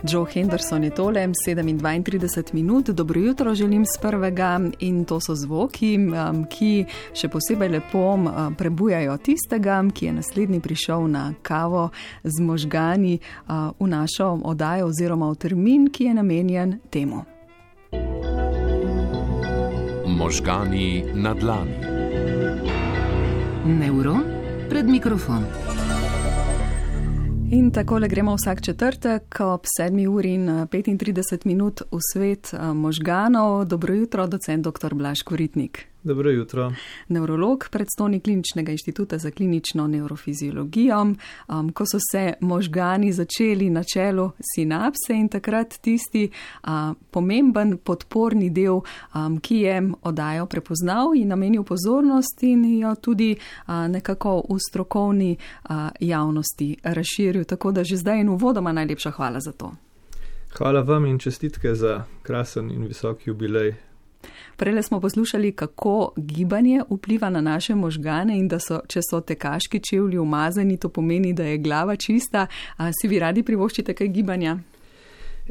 Joe 0.08 0.26
Henderson 0.34 0.84
je 0.84 0.90
tole, 0.90 1.28
37 1.28 2.54
minut, 2.54 2.90
dobro 2.90 3.22
jutro 3.22 3.56
želim 3.56 3.86
z 3.86 4.02
prvega 4.02 4.60
in 4.80 5.06
to 5.06 5.20
so 5.20 5.36
zvoki, 5.36 5.98
um, 5.98 6.46
ki 6.46 6.86
še 7.14 7.30
posebej 7.30 7.70
lepo 7.70 8.14
um, 8.14 8.30
prebujajo 8.58 9.18
tistega, 9.18 9.82
ki 9.94 10.06
je 10.06 10.14
naslednji 10.14 10.60
prišel 10.60 11.08
na 11.08 11.34
kavo 11.42 11.90
z 12.24 12.42
možgani 12.42 13.18
uh, 13.18 13.72
v 13.80 13.88
našo 13.88 14.40
oddajo 14.44 14.92
oziroma 14.94 15.30
v 15.32 15.36
termin, 15.36 15.90
ki 15.90 16.04
je 16.04 16.14
namenjen 16.14 16.80
temu. 16.90 17.26
Možgani 20.06 21.04
na 21.14 21.34
dlani. 21.34 21.78
Neuron 23.66 24.24
pred 24.70 24.86
mikrofonom. 24.86 25.85
In 27.52 27.72
tako 27.72 28.00
le 28.00 28.08
gremo 28.08 28.36
vsak 28.36 28.62
četrtek 28.62 29.40
ob 29.40 29.62
7 29.80 30.08
uri 30.08 30.34
in 30.34 30.48
35 30.48 31.46
minut 31.46 31.82
v 31.92 31.98
svet 32.14 32.54
eh, 32.54 32.74
možganov. 32.74 33.66
Dobro 33.66 33.94
jutro, 33.94 34.28
docent 34.28 34.64
dr. 34.66 34.94
Blaž 34.94 35.22
Koritnik. 35.22 35.95
Dobro 36.06 36.30
jutro. 36.32 36.72
Neurolog, 37.08 37.68
predstojnik 37.72 38.24
Kliničnega 38.24 38.72
inštituta 38.72 39.18
za 39.18 39.32
klinično 39.32 39.88
neurofiziologijo. 39.88 41.02
Um, 41.02 41.72
ko 41.72 41.86
so 41.86 41.98
se 42.12 42.34
možgani 42.42 43.14
začeli 43.14 43.70
na 43.70 43.84
čelu 43.84 44.32
sinapse 44.56 45.14
in 45.14 45.30
takrat 45.30 45.74
tisti 45.82 46.30
uh, 46.64 46.70
pomemben 47.12 47.78
podporni 47.78 48.50
del, 48.50 48.74
um, 49.16 49.40
ki 49.40 49.56
je 49.56 49.82
odajo 50.02 50.46
prepoznal 50.46 51.16
in 51.16 51.28
namenil 51.28 51.64
pozornost 51.64 52.44
in 52.44 52.80
jo 52.80 52.96
tudi 52.96 53.36
uh, 53.36 53.74
nekako 53.74 54.44
v 54.50 54.60
strokovni 54.70 55.38
uh, 55.38 55.76
javnosti 56.00 56.78
razširil. 56.84 57.44
Tako 57.44 57.72
da 57.72 57.84
že 57.84 57.98
zdaj 57.98 58.22
in 58.22 58.30
uvodoma 58.30 58.72
najlepša 58.72 59.12
hvala 59.12 59.40
za 59.40 59.52
to. 59.52 59.74
Hvala 60.58 60.82
vam 60.82 61.06
in 61.06 61.20
čestitke 61.20 61.76
za 61.76 62.04
krasen 62.24 62.72
in 62.72 62.86
visok 62.88 63.28
jubilej 63.28 63.74
Prej 64.58 64.84
smo 64.84 65.00
poslušali, 65.02 65.52
kako 65.52 66.14
gibanje 66.18 66.82
vpliva 66.90 67.30
na 67.30 67.42
naše 67.42 67.76
možgane 67.76 68.38
in 68.40 68.48
da 68.48 68.60
so, 68.60 68.80
če 68.88 69.02
so 69.10 69.22
tekaški 69.22 69.80
čevlji 69.80 70.18
umazani, 70.18 70.78
to 70.78 70.90
pomeni, 70.90 71.34
da 71.34 71.44
je 71.44 71.58
glava 71.58 71.96
čista. 71.96 72.48
A 72.78 72.92
si 72.94 73.08
vi 73.08 73.20
radi 73.20 73.44
privoščite 73.44 73.94
kaj 73.94 74.08
gibanja? 74.08 74.58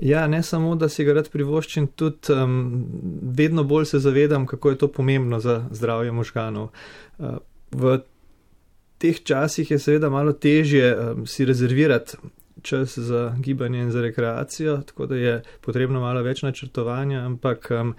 Ja, 0.02 0.26
ne 0.26 0.42
samo, 0.42 0.74
da 0.74 0.88
si 0.88 1.04
ga 1.04 1.14
rad 1.14 1.28
privoščim, 1.30 1.86
tudi 1.94 2.34
um, 2.34 2.86
vedno 3.22 3.62
bolj 3.64 3.84
se 3.92 3.98
zavedam, 4.02 4.46
kako 4.46 4.70
je 4.70 4.78
to 4.78 4.88
pomembno 4.88 5.38
za 5.40 5.60
zdravje 5.70 6.12
možganov. 6.12 6.72
Uh, 7.18 7.36
v 7.70 8.00
teh 8.98 9.20
časih 9.22 9.70
je 9.70 9.78
seveda 9.78 10.10
malo 10.10 10.32
težje 10.32 10.88
um, 10.96 11.26
si 11.26 11.44
rezervirati 11.46 12.18
čas 12.62 12.98
za 12.98 13.36
gibanje 13.38 13.82
in 13.82 13.90
za 13.90 14.02
rekreacijo, 14.02 14.76
tako 14.86 15.06
da 15.06 15.16
je 15.16 15.42
potrebno 15.60 16.00
malo 16.00 16.22
več 16.22 16.42
načrtovanja, 16.42 17.20
ampak 17.26 17.70
um, 17.70 17.94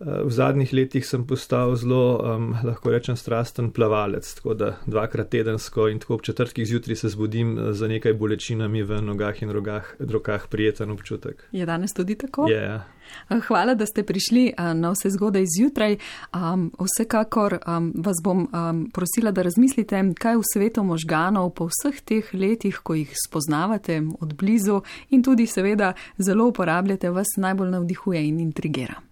v 0.00 0.30
zadnjih 0.32 0.72
letih 0.72 1.06
sem 1.06 1.26
postal 1.28 1.74
zelo, 1.76 2.20
um, 2.24 2.54
lahko 2.64 2.90
rečem, 2.90 3.16
strasten 3.16 3.70
plavalec, 3.70 4.24
tako 4.34 4.54
da 4.54 4.70
dvakrat 4.86 5.28
tedensko 5.28 5.88
in 5.88 5.98
tako 6.00 6.14
ob 6.14 6.22
četrtkih 6.22 6.66
zjutraj 6.66 6.96
se 6.96 7.08
zbudim 7.08 7.58
uh, 7.58 7.72
z 7.72 7.88
nekaj 7.88 8.14
bolečinami 8.14 8.82
v 8.82 9.02
nogah 9.04 9.42
in 9.42 9.50
rogah, 9.50 9.94
rokah, 9.98 10.46
prijeten 10.48 10.90
občutek. 10.90 11.44
Je 11.52 11.66
danes 11.66 11.92
tudi 11.92 12.14
tako? 12.14 12.48
Je. 12.48 12.80
Uh, 13.28 13.42
hvala, 13.44 13.74
da 13.74 13.86
ste 13.86 14.02
prišli 14.02 14.54
uh, 14.56 14.72
na 14.72 14.94
vse 14.96 15.10
zgodaj 15.10 15.44
zjutraj. 15.58 15.98
Um, 16.32 16.70
vsekakor 16.80 17.58
um, 17.60 17.92
vas 17.96 18.16
bom 18.24 18.48
um, 18.48 18.86
prosila, 18.92 19.34
da 19.36 19.42
razmislite, 19.42 20.00
kaj 20.16 20.40
v 20.40 20.48
svetu 20.54 20.84
možganov 20.84 21.52
po 21.54 21.68
vseh 21.68 22.00
teh 22.00 22.32
letih, 22.32 22.80
ko 22.82 22.96
jih 22.96 23.12
spoznavate 23.26 24.00
od 24.20 24.32
blizu 24.34 24.80
in 25.10 25.22
tudi 25.22 25.46
seveda 25.46 25.92
zelo 26.18 26.48
uporabljate, 26.48 27.10
vas 27.10 27.36
najbolj 27.36 27.70
navdihuje 27.76 28.24
in 28.28 28.40
intrigira. 28.40 29.09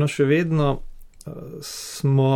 No, 0.00 0.08
še 0.08 0.24
vedno 0.24 0.70
uh, 0.72 1.60
smo 1.64 2.32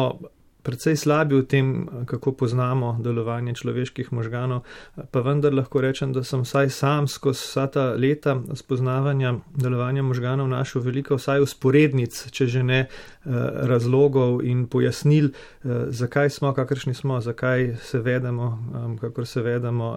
precej 0.65 0.97
slabi 0.97 1.37
v 1.37 1.45
tem, 1.45 1.67
kako 2.09 2.33
poznamo 2.33 2.97
delovanje 3.05 3.55
človeških 3.61 4.13
možganov, 4.17 4.65
pa 4.97 5.21
vendar 5.21 5.55
lahko 5.55 5.85
rečem, 5.85 6.13
da 6.17 6.25
sem 6.25 6.41
vsaj 6.41 6.73
sam 6.73 7.09
skozi 7.09 7.45
vsa 7.45 7.67
ta 7.69 7.85
leta 7.93 8.39
spoznavanja 8.57 9.35
delovanja 9.55 10.03
možganov 10.03 10.49
našel 10.49 10.83
veliko 10.83 11.19
vsaj 11.21 11.45
usporednic, 11.45 12.17
če 12.33 12.47
že 12.47 12.63
ne 12.63 12.81
eh, 12.81 12.89
razlogov 13.69 14.41
in 14.45 14.65
pojasnil, 14.67 15.31
eh, 15.31 15.87
zakaj 15.93 16.31
smo, 16.31 16.55
kakršni 16.57 16.95
smo, 16.95 17.21
zakaj 17.21 17.77
se 17.83 18.01
vedemo, 18.01 18.59
kakor 19.01 19.27
se 19.27 19.43
vedemo 19.43 19.95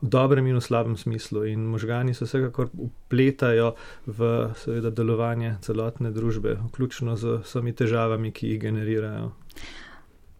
v 0.00 0.08
dobrem 0.08 0.46
in 0.46 0.56
v 0.56 0.62
slabem 0.62 0.96
smislu. 0.96 1.44
In 1.44 1.66
možgani 1.66 2.14
se 2.14 2.24
vsekakor 2.24 2.70
upletajo 2.72 3.74
v 4.06 4.52
seveda 4.56 4.90
delovanje 4.90 5.56
celotne 5.60 6.10
družbe, 6.10 6.56
vključno 6.68 7.16
z 7.16 7.40
vsemi 7.42 7.72
težavami, 7.72 8.32
ki 8.32 8.54
jih 8.54 8.60
generirajo. 8.60 9.32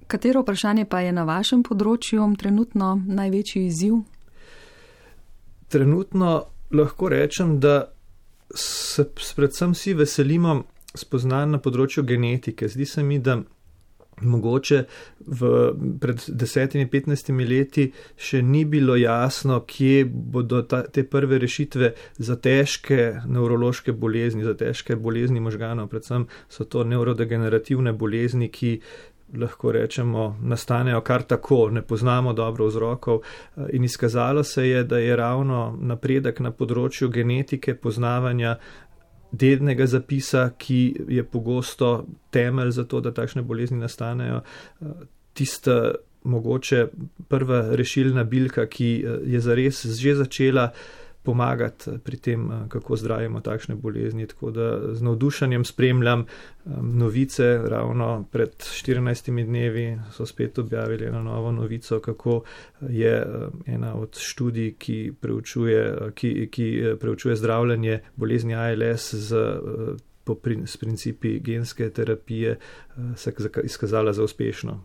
Katero 0.09 0.41
vprašanje 0.41 0.87
pa 0.89 1.03
je 1.05 1.13
na 1.13 1.27
vašem 1.29 1.63
področju 1.63 2.25
trenutno 2.41 2.95
največji 3.05 3.67
izziv? 3.67 3.99
Trenutno 5.69 6.31
lahko 6.73 7.11
rečem, 7.13 7.59
da 7.61 7.91
se 8.57 9.05
predvsem 9.37 9.75
vsi 9.77 9.93
veselimo 9.99 10.63
spoznanj 10.97 11.53
na 11.53 11.61
področju 11.61 12.07
genetike. 12.09 12.71
Zdi 12.73 12.87
se 12.89 13.05
mi, 13.05 13.19
da 13.21 13.37
mogoče 14.25 14.79
v, 15.27 15.51
pred 16.01 16.25
desetimi, 16.41 16.89
petnajstimi 16.91 17.45
leti 17.47 17.85
še 18.17 18.41
ni 18.43 18.65
bilo 18.65 18.97
jasno, 18.99 19.61
kje 19.69 20.09
bodo 20.09 20.63
ta, 20.65 20.83
te 20.89 21.05
prve 21.05 21.39
rešitve 21.39 21.93
za 22.17 22.39
težke 22.41 23.21
nevrološke 23.29 23.93
bolezni, 23.93 24.47
za 24.49 24.57
težke 24.59 24.97
bolezni 24.97 25.45
možganov, 25.45 25.91
predvsem 25.93 26.27
so 26.49 26.65
to 26.65 26.89
neurodegenerativne 26.89 27.93
bolezni, 27.93 28.49
ki 28.49 28.79
lahko 29.37 29.73
rečemo, 29.73 30.37
nastanejo 30.43 31.01
kar 31.01 31.23
tako, 31.23 31.71
ne 31.71 31.83
poznamo 31.83 32.33
dobro 32.33 32.67
vzrokov. 32.67 33.21
In 33.73 33.85
izkazalo 33.85 34.45
se 34.45 34.69
je, 34.69 34.85
da 34.85 34.99
je 34.99 35.17
ravno 35.17 35.79
napredek 35.81 36.41
na 36.41 36.51
področju 36.51 37.09
genetike, 37.09 37.75
poznavanja 37.75 38.57
dednega 39.33 39.87
zapisa, 39.87 40.51
ki 40.59 40.81
je 41.09 41.25
pogosto 41.25 42.07
temelj 42.31 42.71
za 42.71 42.85
to, 42.85 43.01
da 43.01 43.13
takšne 43.13 43.43
bolezni 43.43 43.79
nastanejo. 43.79 44.41
Tista 45.33 45.95
mogoče 46.25 46.87
prva 47.29 47.61
rešilna 47.77 48.25
bilka, 48.25 48.67
ki 48.67 49.05
je 49.25 49.41
zares 49.41 49.85
že 49.87 50.15
začela 50.15 50.71
pomagati 51.29 51.91
pri 52.05 52.17
tem, 52.17 52.51
kako 52.73 52.97
zdravimo 52.97 53.41
takšne 53.45 53.75
bolezni. 53.77 54.27
Tako 54.27 54.51
da 54.51 54.95
z 54.95 55.03
navdušanjem 55.05 55.65
spremljam 55.65 56.25
novice. 56.83 57.61
Ravno 57.69 58.25
pred 58.33 58.57
14 58.57 59.45
dnevi 59.45 59.99
so 60.13 60.27
spet 60.27 60.59
objavili 60.59 61.05
eno 61.05 61.23
novo 61.23 61.53
novico, 61.53 62.01
kako 62.01 62.41
je 62.89 63.27
ena 63.67 63.95
od 63.95 64.17
študij, 64.17 64.73
ki 64.79 65.13
preučuje, 65.21 66.13
ki, 66.15 66.49
ki 66.51 66.97
preučuje 67.01 67.37
zdravljanje 67.37 68.01
bolezni 68.17 68.55
ALS 68.55 69.15
z. 69.15 69.37
Po 70.29 70.35
principi 70.81 71.39
genske 71.41 71.91
terapije 71.91 72.59
se 73.17 73.33
je 73.39 73.63
izkazala 73.65 74.13
za 74.13 74.25
uspešno. 74.25 74.85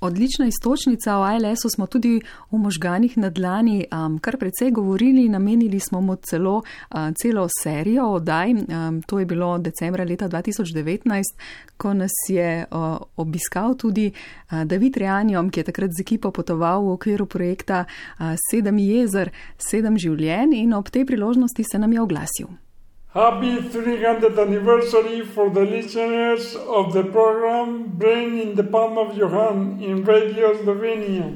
Odlična 0.00 0.46
istočnica 0.46 1.16
o 1.16 1.22
ALS-u 1.22 1.68
smo 1.68 1.86
tudi 1.86 2.20
v 2.50 2.58
možganih 2.58 3.18
na 3.18 3.30
dlani 3.30 3.84
um, 3.92 4.18
kar 4.18 4.36
precej 4.36 4.70
govorili, 4.70 5.28
namenili 5.28 5.80
smo 5.80 6.00
mu 6.00 6.16
celo 6.16 6.56
uh, 6.56 6.96
celo 7.22 7.48
serijo 7.62 8.06
oddaj. 8.06 8.52
Um, 8.52 9.02
to 9.02 9.18
je 9.18 9.26
bilo 9.26 9.58
decembra 9.58 10.04
leta 10.04 10.28
2019, 10.28 11.22
ko 11.76 11.94
nas 11.94 12.12
je 12.28 12.64
uh, 12.70 12.96
obiskal 13.16 13.76
tudi 13.76 14.12
uh, 14.12 14.64
David 14.64 14.96
Reanjom, 14.96 15.50
ki 15.50 15.60
je 15.60 15.64
takrat 15.64 15.90
z 15.92 16.00
ekipo 16.00 16.30
potoval 16.30 16.84
v 16.84 16.92
okviru 16.92 17.26
projekta 17.26 17.84
uh, 17.84 18.34
Sedem 18.50 18.78
jezer, 18.78 19.30
sedem 19.58 19.98
življenj 19.98 20.56
in 20.56 20.74
ob 20.74 20.88
tej 20.90 21.04
priložnosti 21.04 21.64
se 21.72 21.78
nam 21.78 21.92
je 21.92 22.00
oglasil. 22.00 22.69
Happy 23.12 23.58
300th 23.58 24.38
anniversary 24.38 25.26
for 25.26 25.50
the 25.50 25.64
listeners 25.64 26.54
of 26.54 26.92
the 26.92 27.02
program 27.02 27.90
Brain 27.98 28.38
in 28.38 28.54
the 28.54 28.62
Palm 28.62 28.98
of 28.98 29.16
Your 29.16 29.30
Hand 29.30 29.82
in 29.82 30.04
Radio 30.04 30.54
Slovenia. 30.62 31.26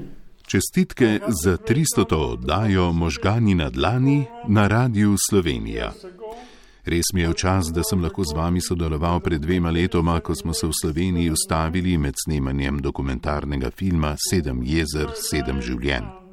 Čestitke 0.47 1.19
za 1.45 1.57
300. 1.57 2.17
oddajo 2.17 2.93
možgani 2.93 3.55
na 3.55 3.71
dlani 3.71 4.25
na 4.49 4.69
Radiu 4.69 5.17
Slovenija. 5.31 5.93
Res 6.85 7.11
mi 7.15 7.21
je 7.21 7.29
v 7.29 7.35
čas, 7.35 7.73
da 7.75 7.83
sem 7.83 7.99
lahko 7.99 8.23
z 8.23 8.37
vami 8.37 8.61
sodeloval 8.63 9.21
pred 9.21 9.43
dvema 9.43 9.71
letoma, 9.71 10.21
ko 10.21 10.35
smo 10.35 10.55
se 10.55 10.67
v 10.67 10.73
Sloveniji 10.83 11.31
ustavili 11.31 11.99
med 11.99 12.15
snemanjem 12.25 12.79
dokumentarnega 12.79 13.71
filma 13.71 14.15
Sedem 14.31 14.63
jezer, 14.63 15.11
sedem 15.17 15.59
življenj. 15.59 16.24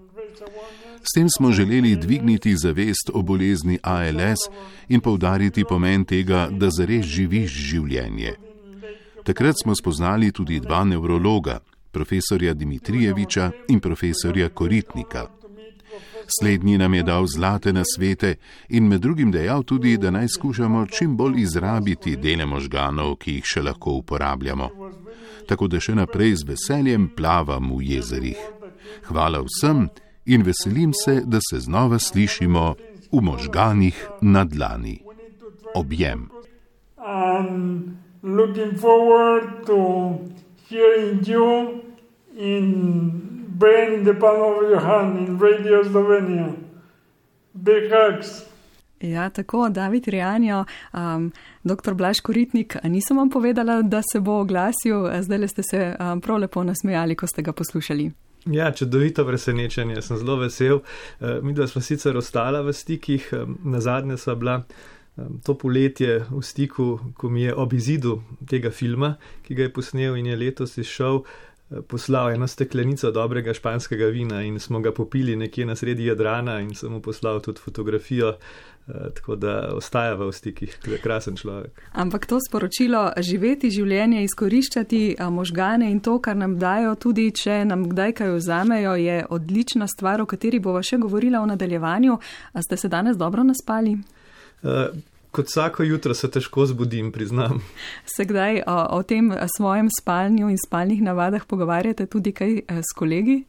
S 1.03 1.13
tem 1.15 1.29
smo 1.29 1.51
želeli 1.51 1.96
dvigniti 1.96 2.55
zavest 2.58 3.10
o 3.13 3.22
bolezni 3.22 3.79
ALS 3.84 4.39
in 4.89 5.00
povdariti 5.00 5.63
pomen 5.70 6.05
tega, 6.05 6.48
da 6.51 6.70
zares 6.70 7.05
živiš 7.05 7.51
življenje. 7.51 8.36
Takrat 9.24 9.55
smo 9.62 9.75
spoznali 9.75 10.31
tudi 10.31 10.60
dva 10.60 10.84
nevrologa, 10.84 11.60
profesorja 11.91 12.53
Dimitrijeviča 12.53 13.51
in 13.70 13.79
profesorja 13.79 14.50
Koritnika. 14.50 15.27
Slednji 16.39 16.78
nam 16.78 16.93
je 16.93 17.04
dal 17.04 17.25
zlate 17.28 17.73
nasvete 17.73 18.36
in 18.69 18.88
med 18.88 19.02
drugim 19.02 19.32
dejal 19.32 19.63
tudi, 19.63 19.97
da 19.97 20.12
naj 20.12 20.28
skušamo 20.28 20.86
čim 20.86 21.17
bolj 21.17 21.41
izrabiti 21.41 22.15
dele 22.15 22.45
možganov, 22.45 23.15
ki 23.15 23.34
jih 23.39 23.45
še 23.45 23.62
lahko 23.62 23.97
uporabljamo. 23.99 24.69
Tako 25.47 25.67
da 25.67 25.80
še 25.80 25.95
naprej 25.95 26.36
z 26.36 26.47
veseljem 26.54 27.10
plavam 27.17 27.73
v 27.75 27.82
jezerih. 27.89 28.39
Hvala 29.10 29.41
vsem 29.43 29.89
in 30.25 30.43
veselim 30.43 30.91
se, 31.05 31.21
da 31.25 31.39
se 31.49 31.60
znova 31.60 31.99
slišimo 31.99 32.75
v 33.12 33.21
možganih 33.21 34.07
na 34.21 34.45
dlani. 34.45 34.99
Objem. 35.75 36.29
Ja, 49.01 49.29
tako, 49.29 49.69
David 49.69 50.07
Rijanjo, 50.07 50.65
um, 50.93 51.31
dr. 51.63 51.93
Blaž 51.93 52.19
Koritnik, 52.19 52.75
nisem 52.84 53.17
vam 53.17 53.29
povedala, 53.29 53.81
da 53.81 54.01
se 54.12 54.19
bo 54.19 54.39
oglasil, 54.39 55.21
zdaj 55.21 55.47
ste 55.47 55.63
se 55.63 55.95
um, 55.99 56.21
prav 56.21 56.38
lepo 56.38 56.63
nasmejali, 56.63 57.15
ko 57.15 57.27
ste 57.27 57.41
ga 57.41 57.53
poslušali. 57.53 58.12
Ja, 58.45 58.71
čudovito 58.71 59.25
presenečenje, 59.25 60.01
sem 60.01 60.17
zelo 60.17 60.36
vesel. 60.36 60.80
Eh, 61.19 61.39
mi 61.41 61.54
dva 61.54 61.67
smo 61.67 61.82
sicer 61.82 62.17
ostala 62.17 62.62
v 62.62 62.73
stikih, 62.73 63.30
eh, 63.34 63.45
na 63.63 63.82
zadnje 63.82 64.17
sva 64.17 64.36
bila 64.36 64.63
eh, 64.63 65.21
to 65.45 65.54
poletje 65.54 66.25
v 66.30 66.41
stiku, 66.41 66.99
ko 67.13 67.30
mi 67.30 67.43
je 67.43 67.54
ob 67.56 67.73
izidu 67.73 68.23
tega 68.49 68.71
filma, 68.71 69.15
ki 69.45 69.56
ga 69.56 69.63
je 69.63 69.73
posnel 69.73 70.17
in 70.17 70.25
je 70.25 70.36
letos 70.36 70.77
izšel, 70.77 71.21
poslal 71.88 72.31
eno 72.31 72.47
steklenico 72.47 73.12
dobrega 73.12 73.53
španskega 73.53 74.05
vina 74.05 74.41
in 74.43 74.60
smo 74.60 74.79
ga 74.79 74.91
popili 74.91 75.36
nekje 75.36 75.65
na 75.65 75.75
sredi 75.75 76.05
Jadrana 76.05 76.60
in 76.60 76.75
sem 76.75 76.91
mu 76.91 77.01
poslal 77.01 77.41
tudi 77.41 77.60
fotografijo. 77.60 78.36
Eh, 78.88 79.10
tako 79.15 79.36
da 79.36 79.69
ostaja 79.73 80.13
v 80.13 80.31
stikih, 80.31 80.77
krasen 81.03 81.36
človek. 81.36 81.81
Ampak 81.93 82.25
to 82.25 82.39
sporočilo, 82.41 83.12
živeti 83.17 83.69
življenje, 83.69 84.23
izkoriščati 84.23 85.15
možgane 85.29 85.91
in 85.91 85.99
to, 85.99 86.17
kar 86.19 86.36
nam 86.36 86.57
dajo, 86.60 86.95
tudi 86.95 87.29
če 87.31 87.62
nam 87.65 87.86
kdaj 87.89 88.15
kaj 88.17 88.34
vzamejo, 88.39 88.95
je 88.97 89.25
odlična 89.29 89.88
stvar, 89.88 90.21
o 90.21 90.25
kateri 90.25 90.60
bova 90.60 90.81
še 90.81 90.97
govorila 90.97 91.43
v 91.43 91.51
nadaljevanju. 91.53 92.17
A 92.53 92.65
ste 92.65 92.77
se 92.77 92.89
danes 92.89 93.21
dobro 93.21 93.45
naspali? 93.45 93.99
Kot 95.32 95.48
vsako 95.48 95.84
jutro 95.84 96.13
se 96.13 96.28
težko 96.32 96.65
zbudim, 96.65 97.12
priznam. 97.12 97.62
Se 98.15 98.26
kdaj 98.26 98.63
o, 98.67 98.80
o 98.98 99.04
tem 99.04 99.32
svojem 99.58 99.88
spalnju 100.02 100.50
in 100.50 100.58
spalnih 100.60 101.02
navadah 101.02 101.46
pogovarjate 101.46 102.06
tudi 102.06 102.32
kaj 102.36 102.60
s 102.67 102.91
kolegi? 102.96 103.44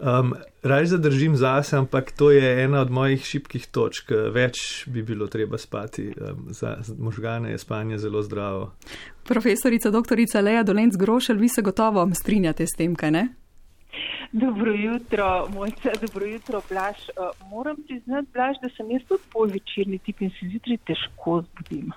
Um, 0.00 0.34
Raj 0.62 0.86
zadržim 0.86 1.36
zase, 1.36 1.76
ampak 1.76 2.12
to 2.12 2.30
je 2.30 2.64
ena 2.64 2.80
od 2.80 2.90
mojih 2.90 3.24
šibkih 3.24 3.66
točk. 3.66 4.10
Več 4.32 4.84
bi 4.86 5.02
bilo 5.02 5.26
treba 5.26 5.58
spati. 5.58 6.08
Um, 6.08 6.46
za 6.50 6.76
možgane 6.98 7.50
je 7.50 7.58
spanje 7.58 7.98
zelo 7.98 8.22
zdravo. 8.22 8.72
Profesorica 9.24 9.90
dr. 9.90 10.16
Leja 10.42 10.62
Dolenc 10.62 10.96
Grošelj, 10.96 11.38
vi 11.38 11.48
se 11.48 11.62
gotovo 11.62 12.10
strinjate 12.14 12.66
s 12.66 12.76
tem, 12.76 12.96
kaj 12.96 13.10
ne? 13.10 13.28
Dobro 14.32 14.72
jutro, 14.74 15.48
mojca, 15.54 15.90
dobro 16.00 16.26
jutro, 16.26 16.62
Blaž. 16.68 16.96
Uh, 16.96 17.50
moram 17.50 17.76
priznati, 17.86 18.28
Blaž, 18.32 18.56
da 18.62 18.68
sem 18.76 18.90
jaz 18.90 19.02
tudi 19.08 19.22
pol 19.32 19.46
večerni 19.46 19.98
tip 19.98 20.20
in 20.20 20.30
se 20.30 20.48
zjutraj 20.50 20.78
težko 20.86 21.42
zbudim. 21.42 21.92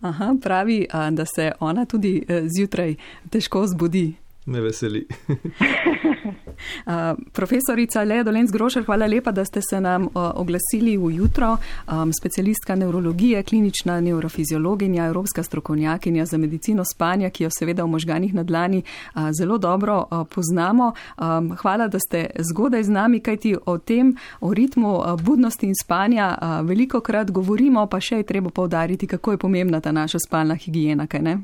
Aha, 0.00 0.34
pravi, 0.42 0.86
da 1.10 1.24
se 1.24 1.52
ona 1.60 1.84
tudi 1.84 2.24
eh, 2.28 2.42
zjutraj 2.48 2.94
težko 3.30 3.66
zbudi. 3.66 4.14
Me 4.46 4.60
veseli. 4.60 5.06
Uh, 6.86 7.18
profesorica 7.32 8.02
Lea 8.02 8.22
Dolenc 8.22 8.50
Grošer, 8.50 8.84
hvala 8.84 9.06
lepa, 9.06 9.32
da 9.32 9.44
ste 9.44 9.60
se 9.70 9.80
nam 9.80 10.02
uh, 10.04 10.10
oglasili 10.34 10.96
v 10.96 11.10
jutro. 11.16 11.56
Um, 11.88 12.12
specialistka 12.12 12.74
neurologije, 12.74 13.42
klinična 13.42 14.00
neurofiziologinja, 14.00 15.06
evropska 15.06 15.42
strokovnjakinja 15.42 16.26
za 16.26 16.38
medicino 16.38 16.84
spanja, 16.84 17.30
ki 17.30 17.44
jo 17.44 17.50
seveda 17.58 17.84
v 17.84 17.88
možganih 17.88 18.34
na 18.34 18.42
dlani 18.42 18.82
uh, 18.82 19.30
zelo 19.32 19.58
dobro 19.58 20.04
uh, 20.10 20.26
poznamo. 20.34 20.92
Um, 21.18 21.56
hvala, 21.56 21.88
da 21.88 21.98
ste 21.98 22.26
zgodaj 22.38 22.84
z 22.84 22.90
nami, 22.90 23.20
kajti 23.20 23.56
o 23.66 23.78
tem, 23.78 24.16
o 24.40 24.54
ritmu 24.54 24.98
uh, 24.98 25.20
budnosti 25.20 25.66
in 25.66 25.74
spanja 25.74 26.38
uh, 26.42 26.68
veliko 26.68 27.00
krat 27.00 27.30
govorimo, 27.30 27.86
pa 27.86 28.00
še 28.00 28.16
je 28.16 28.22
treba 28.22 28.50
povdariti, 28.50 29.06
kako 29.06 29.32
je 29.32 29.38
pomembna 29.38 29.80
ta 29.80 29.92
naša 29.92 30.18
spalna 30.26 30.54
higijena, 30.54 31.06
kaj 31.06 31.22
ne? 31.22 31.38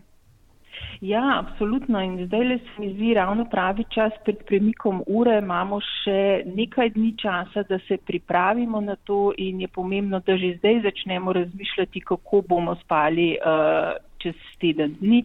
Ja, 1.01 1.45
absolutno. 1.45 2.01
In 2.01 2.27
zdaj 2.27 2.45
le 2.45 2.59
se 2.59 2.81
mi 2.81 2.93
zdi 2.95 3.15
ravno 3.15 3.45
pravi 3.51 3.85
čas 3.95 4.13
pred 4.25 4.37
premikom 4.49 5.03
ure. 5.07 5.39
Imamo 5.39 5.81
še 5.81 6.43
nekaj 6.47 6.91
dni 6.97 7.15
časa, 7.21 7.63
da 7.69 7.79
se 7.89 7.97
pripravimo 7.97 8.81
na 8.81 8.97
to 8.97 9.33
in 9.39 9.61
je 9.61 9.69
pomembno, 9.69 10.21
da 10.27 10.37
že 10.37 10.57
zdaj 10.59 10.81
začnemo 10.83 11.33
razmišljati, 11.33 12.01
kako 12.01 12.43
bomo 12.49 12.77
spali 12.85 13.37
uh, 13.37 13.97
čez 14.19 14.35
teden 14.61 14.97
dni 15.01 15.23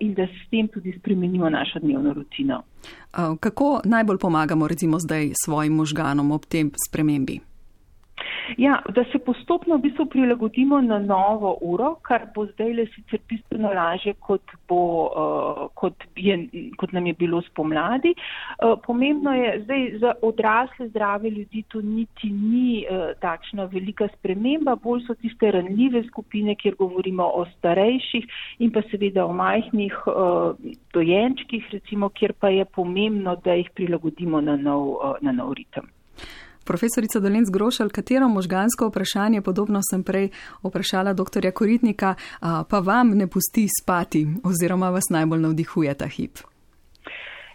in 0.00 0.14
da 0.14 0.26
s 0.26 0.50
tem 0.50 0.68
tudi 0.68 0.94
spremenimo 0.98 1.50
našo 1.50 1.78
dnevno 1.78 2.12
rutino. 2.12 2.62
Kako 3.40 3.80
najbolj 3.84 4.18
pomagamo 4.18 4.68
recimo 4.68 4.98
zdaj 4.98 5.32
svojim 5.44 5.72
možganom 5.72 6.30
ob 6.30 6.46
tem 6.48 6.70
spremembi? 6.88 7.40
Ja, 8.56 8.82
da 8.94 9.04
se 9.12 9.18
postopno 9.18 9.76
v 9.76 9.86
bistvu 9.86 10.06
prilagodimo 10.06 10.80
na 10.80 10.98
novo 10.98 11.56
uro, 11.60 11.94
kar 12.02 12.26
bo 12.34 12.44
zdaj 12.46 12.72
le 12.76 12.86
sicer 12.92 13.20
bistveno 13.28 13.72
lažje, 13.72 14.14
kot, 14.20 14.52
bo, 14.68 14.80
uh, 15.06 15.62
kot, 15.74 16.04
je, 16.16 16.36
kot 16.76 16.92
nam 16.92 17.06
je 17.06 17.14
bilo 17.18 17.40
spomladi. 17.48 18.14
Uh, 18.14 18.76
pomembno 18.84 19.32
je, 19.34 19.54
zdaj 19.64 19.86
za 20.02 20.12
odrasle 20.22 20.88
zdrave 20.88 21.30
ljudi 21.30 21.64
to 21.68 21.80
niti 21.80 22.30
ni 22.30 22.84
uh, 22.84 23.16
takšna 23.20 23.64
velika 23.72 24.08
sprememba, 24.18 24.76
bolj 24.76 25.06
so 25.08 25.16
tiste 25.24 25.50
ranljive 25.50 26.04
skupine, 26.10 26.54
kjer 26.54 26.76
govorimo 26.78 27.24
o 27.24 27.46
starejših 27.56 28.28
in 28.58 28.72
pa 28.72 28.84
seveda 28.90 29.24
o 29.24 29.32
majhnih 29.32 29.98
uh, 30.06 30.54
dojenčkih, 30.92 31.68
recimo, 31.72 32.08
kjer 32.08 32.36
pa 32.38 32.52
je 32.52 32.64
pomembno, 32.64 33.36
da 33.44 33.56
jih 33.56 33.70
prilagodimo 33.74 34.40
na 34.40 34.56
nov, 34.56 34.88
uh, 34.94 35.20
na 35.22 35.32
nov 35.32 35.56
ritem. 35.56 35.93
Profesorica 36.64 37.20
Dolenc 37.20 37.50
Grošal, 37.52 37.88
katero 37.88 38.28
možgansko 38.28 38.88
vprašanje, 38.88 39.42
podobno 39.42 39.80
sem 39.90 40.02
prej 40.02 40.30
vprašala 40.64 41.12
dr. 41.12 41.50
Koritnika, 41.52 42.14
pa 42.40 42.78
vam 42.78 43.12
ne 43.18 43.26
pusti 43.26 43.66
spati 43.80 44.26
oziroma 44.44 44.90
vas 44.90 45.10
najbolj 45.10 45.40
navdihuje 45.40 45.94
ta 45.94 46.06
hip? 46.06 46.38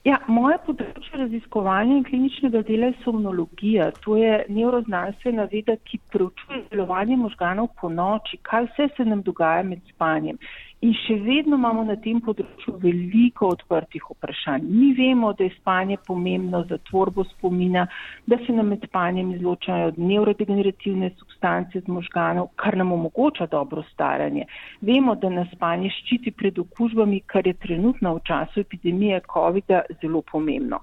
Ja, 0.08 0.16
moje 0.32 0.56
področje 0.64 1.18
raziskovanja 1.20 1.98
in 1.98 2.06
kliničnega 2.08 2.62
dela 2.68 2.88
je 2.88 2.96
somnologija. 3.04 3.90
To 4.06 4.16
je 4.16 4.46
neuroznanstvena 4.48 5.50
veda, 5.52 5.76
ki 5.84 6.00
preučuje 6.14 6.62
delovanje 6.72 7.18
možganov 7.20 7.74
po 7.82 7.90
noči, 7.92 8.40
kaj 8.48 8.70
vse 8.70 8.88
se 8.96 9.06
nam 9.06 9.26
dogaja 9.28 9.66
med 9.68 9.84
spanjem. 9.92 10.40
In 10.80 10.94
še 10.96 11.18
vedno 11.20 11.58
imamo 11.60 11.82
na 11.84 11.98
tem 12.00 12.22
področju 12.24 12.78
veliko 12.80 13.50
odprtih 13.52 14.06
vprašanj. 14.14 14.64
Mi 14.64 14.94
vemo, 14.96 15.34
da 15.36 15.44
je 15.44 15.52
spanje 15.58 15.98
pomembno 16.08 16.62
za 16.70 16.78
tvorbo 16.88 17.26
spomina, 17.34 17.84
da 18.32 18.38
se 18.46 18.56
nam 18.56 18.70
med 18.72 18.86
spanjem 18.88 19.34
izločajo 19.36 19.90
neurodegenerativne 19.98 21.10
substance 21.20 21.82
z 21.84 21.92
možganov, 21.92 22.54
kar 22.56 22.80
nam 22.80 22.94
omogoča 22.96 23.50
dobro 23.52 23.84
staranje. 23.90 24.46
Vemo, 24.80 25.18
da 25.20 25.34
nas 25.34 25.52
spanje 25.52 25.92
ščiti 25.98 26.32
pred 26.32 26.64
okužbami, 26.64 27.26
kar 27.28 27.52
je 27.52 27.58
trenutno 27.60 28.16
v 28.16 28.24
času 28.32 28.64
epidemije 28.64 29.20
COVID-a 29.28 29.84
zelo 30.00 30.24
pomembno. 30.32 30.80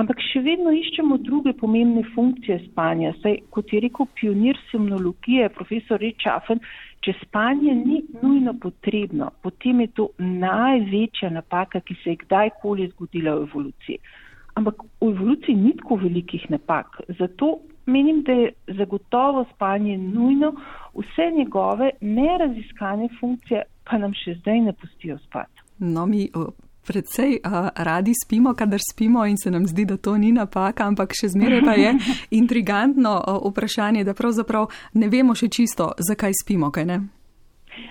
Ampak 0.00 0.24
še 0.24 0.40
vedno 0.42 0.72
iščemo 0.74 1.20
druge 1.20 1.52
pomembne 1.60 2.00
funkcije 2.16 2.62
spanja. 2.70 3.12
Saj, 3.20 3.42
kot 3.52 3.76
je 3.76 3.84
rekel 3.84 4.08
pionir 4.16 4.56
semnologije, 4.72 5.52
profesor 5.54 6.00
Rečafen, 6.00 6.64
Če 7.04 7.12
spanje 7.20 7.74
ni 7.76 7.98
nujno 8.22 8.54
potrebno, 8.60 9.28
potem 9.44 9.82
je 9.84 9.90
to 9.98 10.08
največja 10.18 11.28
napaka, 11.34 11.82
ki 11.84 11.96
se 12.02 12.14
je 12.14 12.22
kdajkoli 12.24 12.88
zgodila 12.94 13.34
v 13.36 13.48
evoluciji. 13.48 13.98
Ampak 14.56 14.80
v 15.02 15.10
evoluciji 15.10 15.56
ni 15.58 15.74
tako 15.76 15.98
velikih 16.00 16.46
napak. 16.48 17.02
Zato 17.18 17.58
menim, 17.86 18.22
da 18.24 18.32
je 18.32 18.52
zagotovo 18.78 19.44
spanje 19.52 19.98
nujno, 19.98 20.54
vse 20.94 21.30
njegove 21.36 21.90
neraziskane 22.00 23.08
funkcije 23.20 23.64
pa 23.84 23.98
nam 24.00 24.14
še 24.16 24.38
zdaj 24.40 24.60
ne 24.68 24.72
pustijo 24.72 25.18
spati. 25.26 25.60
No, 25.78 26.06
mi 26.06 26.28
predvsej 26.86 27.40
uh, 27.40 27.68
radi 27.76 28.12
spimo, 28.14 28.54
kadar 28.54 28.80
spimo 28.80 29.26
in 29.26 29.36
se 29.36 29.50
nam 29.50 29.66
zdi, 29.66 29.84
da 29.84 29.96
to 29.96 30.16
ni 30.18 30.32
napaka, 30.32 30.84
ampak 30.84 31.16
še 31.16 31.32
zmeraj 31.34 31.60
pa 31.64 31.74
je 31.80 31.94
intrigantno 32.40 33.16
uh, 33.18 33.42
vprašanje, 33.50 34.04
da 34.04 34.14
pravzaprav 34.14 34.70
ne 34.94 35.08
vemo 35.08 35.34
še 35.34 35.48
čisto, 35.48 35.92
zakaj 35.98 36.32
spimo, 36.44 36.70
kaj 36.70 36.88
ne? 36.92 36.98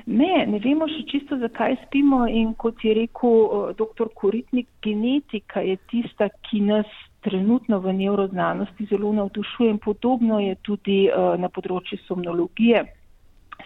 Ne, 0.05 0.45
ne 0.47 0.59
vemo 0.63 0.87
še 0.87 1.03
čisto, 1.11 1.37
zakaj 1.39 1.75
spimo 1.87 2.23
in 2.27 2.53
kot 2.59 2.83
je 2.83 2.93
rekel 2.95 3.39
uh, 3.43 3.71
dr. 3.75 4.11
Koritnik, 4.15 4.69
genetika 4.83 5.63
je 5.63 5.77
tista, 5.91 6.29
ki 6.47 6.63
nas 6.67 6.89
trenutno 7.23 7.79
v 7.79 7.93
neuroznanosti 7.95 8.87
zelo 8.89 9.13
navdušuje 9.13 9.69
in 9.71 9.79
podobno 9.79 10.39
je 10.43 10.55
tudi 10.61 11.07
uh, 11.07 11.33
na 11.39 11.49
področju 11.49 11.99
somnologije. 12.07 12.83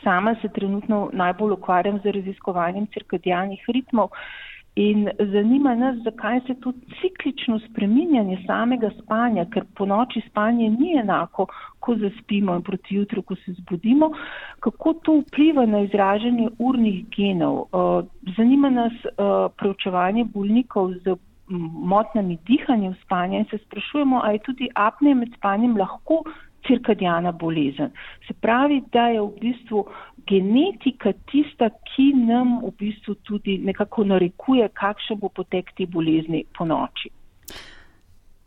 Sama 0.03 0.35
se 0.41 0.49
trenutno 0.53 1.07
najbolj 1.13 1.55
ukvarjam 1.57 1.97
z 2.03 2.13
raziskovanjem 2.19 2.85
cirkadijalnih 2.93 3.63
ritmov. 3.73 4.13
In 4.77 5.07
zanima 5.19 5.75
nas, 5.75 5.95
zakaj 6.03 6.39
se 6.47 6.53
to 6.61 6.71
ciklično 7.01 7.59
spreminjanje 7.59 8.37
samega 8.45 8.91
spanja, 8.99 9.45
ker 9.49 9.63
po 9.75 9.85
noči 9.89 10.21
spanje 10.29 10.69
ni 10.69 10.91
enako, 11.01 11.47
ko 11.79 11.95
zaspimo 11.97 12.55
in 12.55 12.61
proti 12.61 12.95
jutru, 12.95 13.21
ko 13.21 13.35
se 13.35 13.55
zbudimo, 13.57 14.11
kako 14.59 14.93
to 14.93 15.15
vpliva 15.21 15.65
na 15.65 15.81
izražanje 15.87 16.49
urnih 16.59 17.05
genov. 17.15 17.63
Zanima 18.37 18.69
nas 18.69 18.93
preučevanje 19.57 20.27
bolnikov 20.35 20.93
z 21.01 21.17
motnami 21.93 22.37
dihanja 22.45 22.91
v 22.91 23.01
spanja 23.01 23.39
in 23.39 23.49
se 23.49 23.57
sprašujemo, 23.57 24.21
ali 24.23 24.35
je 24.35 24.45
tudi 24.45 24.69
apne 24.75 25.15
med 25.15 25.33
spanjem 25.37 25.77
lahko 25.77 26.21
cirkadijana 26.67 27.31
bolezen. 27.31 27.91
Se 28.27 28.33
pravi, 28.33 28.81
da 28.91 29.07
je 29.07 29.21
v 29.21 29.31
bistvu 29.41 29.85
genetika 30.27 31.13
tista, 31.31 31.69
ki 31.69 32.11
nam 32.27 32.59
v 32.65 32.73
bistvu 32.79 33.15
tudi 33.23 33.57
nekako 33.63 34.03
narekuje, 34.03 34.69
kakšen 34.73 35.19
bo 35.21 35.29
potek 35.29 35.71
te 35.77 35.85
bolezni 35.85 36.43
po 36.57 36.65
noči. 36.65 37.11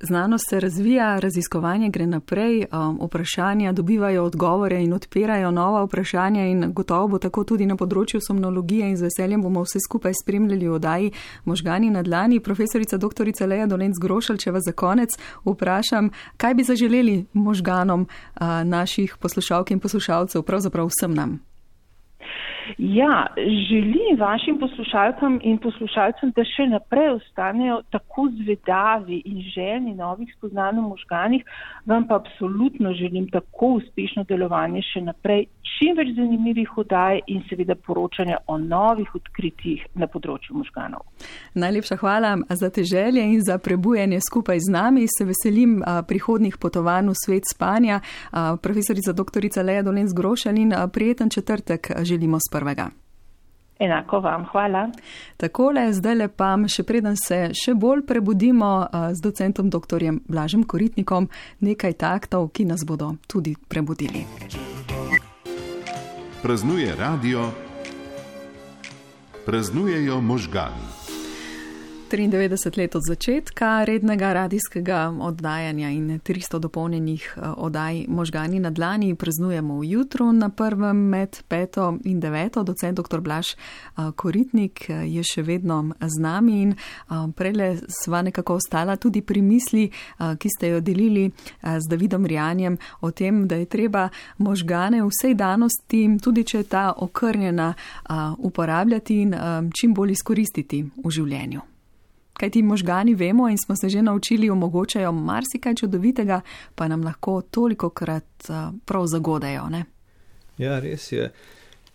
Znanost 0.03 0.45
se 0.49 0.61
razvija, 0.61 1.19
raziskovanje 1.19 1.89
gre 1.89 2.07
naprej, 2.07 2.65
um, 2.73 2.99
vprašanja 3.03 3.73
dobivajo 3.73 4.25
odgovore 4.25 4.83
in 4.83 4.93
odpirajo 4.93 5.51
nova 5.51 5.85
vprašanja 5.85 6.47
in 6.47 6.73
gotovo 6.73 7.09
bo 7.09 7.19
tako 7.19 7.45
tudi 7.45 7.67
na 7.67 7.77
področju 7.77 8.21
somnologije 8.27 8.89
in 8.89 8.97
z 8.97 9.05
veseljem 9.05 9.43
bomo 9.45 9.61
vse 9.67 9.83
skupaj 9.85 10.17
spremljali 10.23 10.69
v 10.69 10.79
odaji 10.79 11.11
možgani 11.45 11.91
na 11.91 12.03
dlani. 12.03 12.41
Profesorica 12.41 12.97
dr. 12.97 13.29
Leja 13.47 13.67
Dolenc 13.67 14.01
Grošal, 14.01 14.41
če 14.41 14.55
vas 14.57 14.65
za 14.65 14.73
konec 14.73 15.19
vprašam, 15.45 16.09
kaj 16.37 16.55
bi 16.55 16.65
zaželeli 16.65 17.19
možganom 17.33 18.09
uh, 18.09 18.65
naših 18.65 19.19
poslušalk 19.21 19.71
in 19.71 19.85
poslušalcev, 19.85 20.43
pravzaprav 20.43 20.89
vsem 20.89 21.15
nam. 21.15 21.41
Ja, 22.79 23.27
želim 23.69 24.19
vašim 24.19 24.59
poslušalkam 24.59 25.41
in 25.43 25.59
poslušalcem, 25.59 26.33
da 26.37 26.45
še 26.45 26.67
naprej 26.71 27.11
ostanejo 27.11 27.81
tako 27.91 28.29
zvedavi 28.43 29.23
in 29.25 29.41
željni 29.55 29.95
novih 29.95 30.29
spoznanj 30.37 30.79
o 30.79 30.89
možganih, 30.89 31.45
vam 31.87 32.07
pa 32.09 32.21
absolutno 32.21 32.93
želim 32.93 33.29
tako 33.31 33.67
uspešno 33.67 34.25
delovanje 34.29 34.83
še 34.93 35.01
naprej, 35.01 35.47
čim 35.79 35.97
več 35.97 36.13
zanimivih 36.17 36.79
odaj 36.79 37.21
in 37.27 37.43
seveda 37.49 37.75
poročanja 37.75 38.37
o 38.47 38.59
novih 38.59 39.15
odkritjih 39.15 39.87
na 39.95 40.07
področju 40.07 40.57
možganov. 40.61 41.07
Najlepša 41.55 41.97
hvala 41.97 42.37
za 42.49 42.71
te 42.71 42.85
želje 42.85 43.25
in 43.25 43.41
za 43.45 43.59
prebujanje 43.59 44.21
skupaj 44.27 44.61
z 44.61 44.73
nami. 44.73 45.07
Se 45.09 45.25
veselim 45.25 45.81
prihodnih 46.09 46.59
potovanj 46.61 47.11
v 47.11 47.17
svet 47.25 47.49
spanja. 47.53 48.01
Profesorica 48.63 49.13
dr. 49.13 49.49
Leja 49.65 49.83
Dolenc 49.83 50.13
Grošalin, 50.17 50.75
prijeten 50.93 51.31
četrtek 51.31 51.91
želimo 52.03 52.39
s 52.39 52.51
prvega. 52.61 52.91
Enako 53.81 54.21
vam, 54.21 54.45
hvala. 54.53 54.91
Takole, 55.41 55.87
zdaj 55.93 56.15
le 56.15 56.29
pa, 56.29 56.53
še 56.69 56.85
preden 56.85 57.17
se 57.17 57.39
še 57.57 57.73
bolj 57.73 58.05
prebudimo 58.05 58.69
z 59.17 59.25
docentom 59.25 59.73
dr. 59.73 60.05
Blažem 60.29 60.67
Koritnikom, 60.69 61.31
nekaj 61.65 61.97
taktov, 61.97 62.51
ki 62.53 62.69
nas 62.69 62.85
bodo 62.85 63.15
tudi 63.25 63.57
prebudili. 63.57 64.27
Praznuje 66.45 66.93
radio, 66.97 67.49
praznujejo 69.49 70.21
možgani. 70.21 71.00
93 72.11 72.79
let 72.79 72.95
od 72.95 73.03
začetka 73.07 73.85
rednega 73.85 74.33
radijskega 74.33 75.15
oddajanja 75.21 75.91
in 75.91 76.21
300 76.21 76.59
dopolnjenih 76.59 77.35
eh, 77.37 77.49
oddaj 77.57 78.05
možgani 78.09 78.61
na 78.61 78.71
dlani 78.71 79.15
praznujemo 79.15 79.79
v 79.79 79.85
jutru 79.85 80.33
na 80.33 80.49
prvem 80.49 80.97
med 80.97 81.43
peto 81.49 81.99
in 82.05 82.21
deveto. 82.21 82.63
Docent 82.63 82.97
dr. 82.97 83.21
Blaž 83.21 83.47
eh, 83.53 84.13
Koritnik 84.17 84.91
eh, 84.91 85.07
je 85.07 85.23
še 85.23 85.43
vedno 85.43 85.95
z 86.01 86.21
nami 86.21 86.63
in 86.63 86.75
prele 87.37 87.77
sva 87.89 88.23
nekako 88.23 88.55
ostala 88.55 88.97
tudi 88.97 89.23
pri 89.23 89.43
misli, 89.43 89.91
ki 90.19 90.49
ste 90.49 90.69
jo 90.69 90.81
delili 90.81 91.31
z 91.63 91.89
Davidom 91.89 92.27
Rijanjem 92.27 92.79
o 93.01 93.11
tem, 93.11 93.47
da 93.49 93.57
je 93.57 93.67
treba 93.67 94.09
možgane 94.39 95.03
vsej 95.05 95.35
danosti, 95.35 96.19
tudi 96.23 96.45
če 96.45 96.59
je 96.59 96.65
ta 96.65 96.93
okrnjena, 96.97 97.75
uporabljati 98.39 99.21
in 99.23 99.35
čim 99.81 99.95
bolj 99.95 100.17
izkoristiti 100.19 100.85
v 101.05 101.11
življenju 101.11 101.71
kaj 102.41 102.51
ti 102.57 102.63
možgani 102.63 103.15
vemo 103.15 103.49
in 103.49 103.59
smo 103.59 103.77
se 103.77 103.89
že 103.89 104.03
naučili, 104.03 104.51
omogočajo 104.51 105.13
marsikaj 105.13 105.75
čudovitega, 105.75 106.41
pa 106.75 106.89
nam 106.89 107.05
lahko 107.05 107.41
toliko 107.51 107.91
krat 107.91 108.49
prav 108.85 109.07
zagodajo. 109.07 109.69
Ne? 109.69 109.85
Ja, 110.59 110.81
res 110.81 111.13
je. 111.13 111.31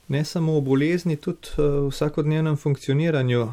Ne 0.08 0.22
samo 0.26 0.60
v 0.60 0.62
bolezni, 0.62 1.18
tudi 1.18 1.50
v 1.58 1.90
vsakodnevnem 1.90 2.58
funkcioniranju 2.58 3.48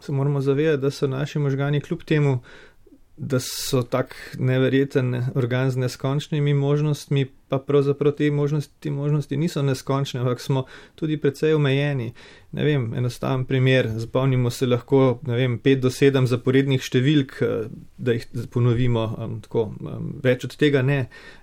se 0.00 0.12
moramo 0.12 0.40
zavedati, 0.40 0.82
da 0.82 0.90
so 0.90 1.06
naši 1.08 1.38
možgani 1.38 1.80
kljub 1.80 2.02
temu, 2.04 2.38
da 3.16 3.38
so 3.40 3.82
tak 3.82 4.14
neverjeten 4.38 5.22
organ 5.34 5.70
z 5.70 5.76
neskončnimi 5.76 6.54
možnostmi, 6.54 7.26
pa 7.54 7.64
pravzaprav 7.66 8.12
te 8.18 8.30
možnosti, 8.30 8.72
te 8.80 8.90
možnosti 8.90 9.36
niso 9.36 9.62
neskončne, 9.62 10.20
ampak 10.20 10.40
smo 10.40 10.64
tudi 10.94 11.16
precej 11.20 11.54
omejeni. 11.54 12.12
Ne 12.54 12.64
vem, 12.64 12.86
enostaven 12.94 13.44
primer, 13.44 13.88
zapomnimo 13.88 14.50
se 14.50 14.66
lahko, 14.66 15.20
ne 15.26 15.36
vem, 15.36 15.56
pet 15.58 15.80
do 15.82 15.90
sedem 15.90 16.26
zaporednih 16.30 16.82
številk, 16.82 17.34
eh, 17.42 17.64
da 17.98 18.14
jih 18.14 18.26
ponovimo, 18.54 19.04
um, 19.18 19.40
tako, 19.42 19.64
um, 19.80 20.12
več 20.22 20.46
od 20.46 20.54
tega 20.58 20.82
ne. 20.82 21.00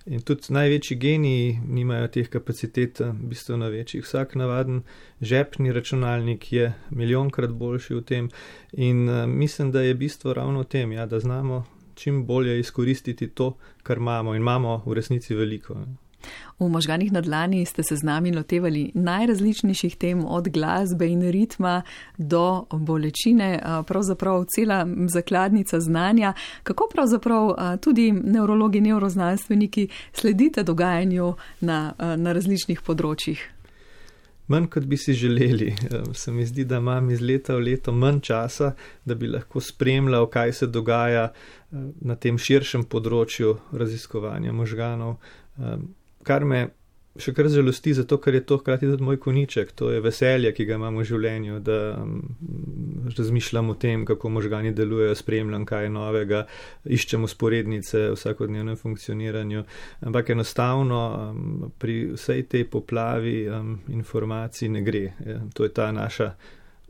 In 0.07 0.23
tudi 0.27 0.53
največji 0.55 0.97
geniji 0.99 1.59
nimajo 1.67 2.07
teh 2.15 2.29
kapacitet, 2.31 3.01
bistveno 3.27 3.69
večjih. 3.71 4.05
Vsak 4.05 4.37
navaden 4.39 4.83
žepni 5.21 5.75
računalnik 5.75 6.47
je 6.53 6.71
milijonkrat 6.89 7.51
boljši 7.51 7.99
v 7.99 8.05
tem 8.07 8.31
in 8.71 9.07
uh, 9.09 9.25
mislim, 9.27 9.71
da 9.71 9.83
je 9.83 9.95
bistvo 9.95 10.33
ravno 10.33 10.63
v 10.63 10.71
tem, 10.71 10.91
ja, 10.95 11.05
da 11.05 11.19
znamo 11.19 11.63
čim 12.01 12.23
bolje 12.25 12.59
izkoristiti 12.59 13.29
to, 13.29 13.53
kar 13.83 13.97
imamo 13.97 14.35
in 14.35 14.41
imamo 14.41 14.81
v 14.85 14.97
resnici 14.97 15.35
veliko. 15.35 15.77
V 16.59 16.69
možganih 16.69 17.11
nadlani 17.11 17.65
ste 17.65 17.83
se 17.83 17.95
z 17.95 18.03
nami 18.03 18.31
lotevali 18.31 18.91
najrazličnejših 18.93 19.95
tem, 19.97 20.25
od 20.25 20.49
glasbe 20.53 21.07
in 21.09 21.21
ritma 21.21 21.81
do 22.17 22.65
bolečine, 22.71 23.57
pravzaprav 23.87 24.45
cela 24.55 24.85
zakladnica 25.07 25.79
znanja. 25.79 26.33
Kako 26.63 26.89
pravzaprav 26.93 27.55
tudi 27.81 28.11
neurologi, 28.11 28.81
neuroznanstveniki 28.81 29.87
sledite 30.13 30.63
dogajanju 30.63 31.33
na, 31.61 31.93
na 31.97 32.33
različnih 32.37 32.81
področjih? 32.85 33.60
Manj 34.47 34.67
kot 34.73 34.85
bi 34.85 34.97
si 34.97 35.13
želeli. 35.13 35.75
Se 36.21 36.31
mi 36.31 36.45
zdi, 36.45 36.65
da 36.65 36.77
imam 36.77 37.09
iz 37.11 37.21
leta 37.21 37.55
v 37.55 37.59
leto 37.59 37.91
manj 37.91 38.19
časa, 38.19 38.73
da 39.05 39.15
bi 39.15 39.27
lahko 39.27 39.61
spremljal, 39.61 40.27
kaj 40.29 40.53
se 40.53 40.67
dogaja 40.67 41.31
eh, 41.31 41.75
na 42.01 42.15
tem 42.15 42.37
širšem 42.37 42.83
področju 42.83 43.57
raziskovanja 43.71 44.53
možganov, 44.53 45.17
eh, 45.57 45.77
kar 46.23 46.45
me 46.45 46.67
še 47.19 47.33
kar 47.35 47.49
žalosti, 47.51 47.93
zato 47.97 48.17
ker 48.21 48.37
je 48.37 48.43
to 48.47 48.57
hkrati 48.61 48.87
tudi 48.87 49.03
moj 49.03 49.17
koniček, 49.19 49.73
to 49.75 49.89
je 49.91 49.99
veselje, 50.03 50.53
ki 50.55 50.65
ga 50.69 50.77
imam 50.79 50.99
v 51.01 51.05
življenju, 51.09 51.59
da 51.65 51.79
um, 51.99 52.13
razmišljam 53.17 53.73
o 53.73 53.75
tem, 53.79 54.05
kako 54.07 54.31
možgani 54.31 54.71
delujejo, 54.75 55.17
spremljam 55.19 55.65
kaj 55.67 55.89
novega, 55.91 56.45
iščem 56.85 57.27
usporednice 57.27 58.05
v 58.11 58.15
vsakodnevnem 58.15 58.79
funkcioniranju. 58.79 59.65
Ampak 60.07 60.31
enostavno 60.35 61.01
um, 61.11 61.69
pri 61.81 62.13
vsej 62.15 62.47
tej 62.51 62.65
poplavi 62.71 63.37
um, 63.49 63.75
informacij 63.91 64.71
ne 64.71 64.85
gre. 64.87 65.05
Ja, 65.27 65.41
to 65.53 65.67
je 65.67 65.75
ta 65.75 65.91
naša 65.91 66.31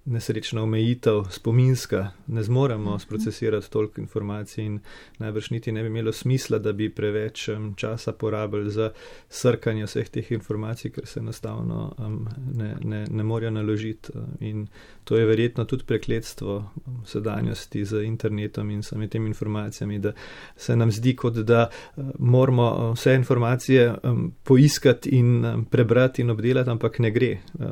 nesrečna 0.06 0.64
omejitev, 0.64 1.24
spominska, 1.30 2.12
ne 2.28 2.44
zmoremo 2.44 3.00
sprocesirati 3.00 3.72
toliko 3.72 4.02
informacij 4.02 4.66
in 4.66 4.80
najbrž 5.20 5.50
niti 5.50 5.72
ne 5.72 5.82
bi 5.82 5.88
imelo 5.88 6.12
smisla, 6.12 6.58
da 6.58 6.74
bi 6.74 6.90
preveč 6.90 7.48
um, 7.50 7.74
časa 7.76 8.12
porabili 8.12 8.72
za 8.72 8.92
srkanje 9.30 9.86
vseh 9.86 10.10
teh 10.10 10.32
informacij, 10.32 10.92
ker 10.92 11.06
se 11.06 11.20
enostavno 11.20 11.94
um, 11.98 12.28
ne, 12.54 12.76
ne, 12.84 13.06
ne 13.10 13.24
morejo 13.24 13.52
naložiti. 13.52 14.12
In 14.40 14.68
to 15.04 15.18
je 15.18 15.26
verjetno 15.26 15.66
tudi 15.66 15.84
prekletstvo 15.84 16.72
sedanjosti 17.06 17.86
z 17.86 18.04
internetom 18.04 18.70
in 18.70 18.84
samimi 18.84 19.10
temi 19.10 19.28
informacijami, 19.28 20.00
da 20.00 20.14
se 20.56 20.76
nam 20.76 20.92
zdi, 20.92 21.16
kot 21.16 21.34
da 21.34 21.70
uh, 21.70 22.06
moramo 22.20 22.92
vse 22.94 23.16
informacije 23.16 23.94
um, 24.04 24.34
poiskati 24.44 25.10
in 25.10 25.46
um, 25.46 25.66
prebrati 25.66 26.22
in 26.22 26.30
obdelati, 26.30 26.70
ampak 26.70 27.00
ne 27.00 27.12
gre. 27.12 27.38
Uh, 27.54 27.66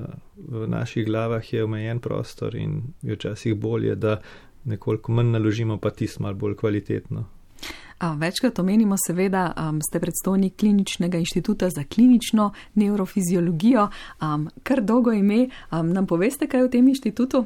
v 0.47 0.67
naših 0.67 1.05
glavah 1.05 1.53
je 1.53 1.63
omejen 1.63 1.99
prostor 1.99 2.55
in 2.55 2.81
je 3.01 3.15
včasih 3.15 3.55
bolje, 3.55 3.95
da 3.95 4.21
nekoliko 4.65 5.11
manj 5.11 5.31
naložimo, 5.31 5.77
pa 5.77 5.89
tisto 5.89 6.23
malo 6.23 6.35
bolj 6.35 6.55
kvalitetno. 6.55 7.25
Večkrat 7.99 8.59
omenimo, 8.59 8.95
seveda, 9.07 9.53
um, 9.69 9.81
ste 9.81 9.99
predstojnik 9.99 10.55
Kliničnega 10.55 11.17
inštituta 11.17 11.69
za 11.69 11.83
klinično 11.83 12.53
neurofiziologijo. 12.75 13.89
Um, 14.21 14.49
kar 14.63 14.81
dolgo 14.81 15.11
ime, 15.11 15.49
um, 15.71 15.91
nam 15.91 16.07
poveste, 16.07 16.47
kaj 16.47 16.63
v 16.63 16.69
tem 16.69 16.87
inštitutu? 16.87 17.45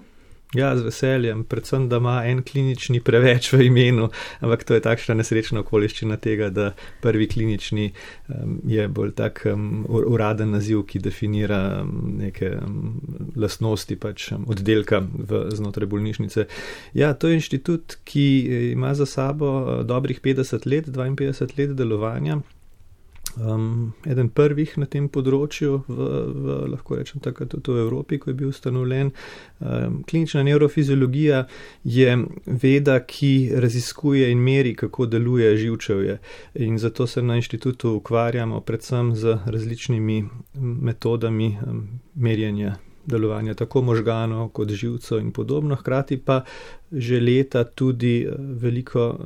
Ja, 0.54 0.78
z 0.78 0.86
veseljem, 0.86 1.44
predvsem, 1.50 1.88
da 1.90 1.98
ima 1.98 2.20
en 2.30 2.44
klinični 2.46 3.00
preveč 3.02 3.50
v 3.54 3.66
imenu, 3.66 4.10
ampak 4.40 4.64
to 4.64 4.78
je 4.78 4.84
takšna 4.86 5.16
nesrečna 5.18 5.64
okoliščina 5.64 6.18
tega, 6.22 6.52
da 6.54 6.68
prvi 7.02 7.28
klinični 7.28 7.88
um, 8.30 8.60
je 8.70 8.88
bolj 8.88 9.16
tak 9.18 9.42
um, 9.50 9.86
uraden 9.90 10.54
naziv, 10.54 10.84
ki 10.86 11.02
definira 11.02 11.82
um, 11.82 12.18
neke 12.22 12.52
um, 12.60 13.00
lastnosti 13.36 13.98
pač 13.98 14.30
um, 14.36 14.46
oddelka 14.54 15.02
v, 15.02 15.48
znotraj 15.58 15.90
bolnišnice. 15.90 16.46
Ja, 16.94 17.16
to 17.18 17.32
je 17.32 17.42
inštitut, 17.42 17.98
ki 18.06 18.28
ima 18.76 18.94
za 18.94 19.10
sabo 19.10 19.54
uh, 19.58 19.80
dobrih 19.86 20.22
50 20.22 20.70
let, 20.70 20.94
52 20.94 21.58
let 21.58 21.78
delovanja 21.78 22.44
um, 23.38 23.94
eden 24.06 24.30
prvih 24.30 24.76
na 24.78 24.88
tem 24.90 25.08
področju, 25.12 25.80
v, 25.88 26.08
v, 26.34 26.58
lahko 26.74 26.98
rečem 27.00 27.24
tako, 27.24 27.48
tudi 27.50 27.76
v 27.76 27.84
Evropi, 27.86 28.20
ko 28.22 28.32
je 28.32 28.38
bil 28.38 28.52
ustanovljen. 28.54 29.12
Um, 29.60 30.00
klinična 30.10 30.44
neurofiziologija 30.48 31.44
je 31.84 32.16
veda, 32.46 33.00
ki 33.00 33.34
raziskuje 33.64 34.30
in 34.32 34.44
meri, 34.44 34.76
kako 34.76 35.10
deluje 35.12 35.56
živčevje. 35.58 36.20
In 36.66 36.78
zato 36.78 37.08
se 37.08 37.22
na 37.22 37.38
inštitutu 37.42 37.98
ukvarjamo 38.00 38.62
predvsem 38.62 39.16
z 39.16 39.38
različnimi 39.46 40.24
metodami 40.60 41.54
um, 41.62 41.86
merjenja. 42.16 42.78
Delovanja 43.04 43.52
tako 43.60 43.82
možganov 43.84 44.54
kot 44.56 44.70
živcev 44.72 45.20
in 45.20 45.34
podobno, 45.36 45.76
hkrati 45.76 46.18
pa 46.24 46.46
že 46.92 47.20
leta 47.20 47.64
tudi 47.64 48.28
veliko 48.62 49.18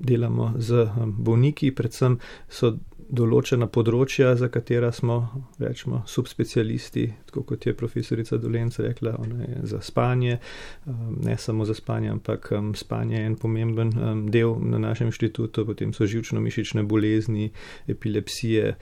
delamo 0.00 0.54
z 0.56 0.86
bolniki, 1.04 1.74
predvsem 1.74 2.16
so 2.48 2.78
določena 3.08 3.68
področja, 3.70 4.34
za 4.36 4.48
katera 4.52 4.90
smo, 4.92 5.18
rečemo, 5.62 6.02
subspecialisti, 6.06 7.06
tako 7.28 7.44
kot 7.50 7.66
je 7.66 7.74
profesorica 7.76 8.38
Dolenc 8.40 8.78
rekla, 8.82 9.14
je 9.42 9.60
za 9.72 9.80
spanje, 9.84 10.38
um, 10.86 11.18
ne 11.24 11.36
samo 11.38 11.64
za 11.64 11.74
spanje, 11.74 12.10
ampak 12.10 12.50
um, 12.56 12.74
spanje 12.74 13.18
je 13.18 13.26
en 13.26 13.36
pomemben 13.36 13.92
um, 13.96 14.24
del 14.30 14.56
na 14.60 14.80
našem 14.82 15.12
inštitutu, 15.12 15.66
potem 15.66 15.92
so 15.96 16.08
živčno-mišične 16.08 16.86
bolezni, 16.86 17.50
epilepsije, 17.88 18.74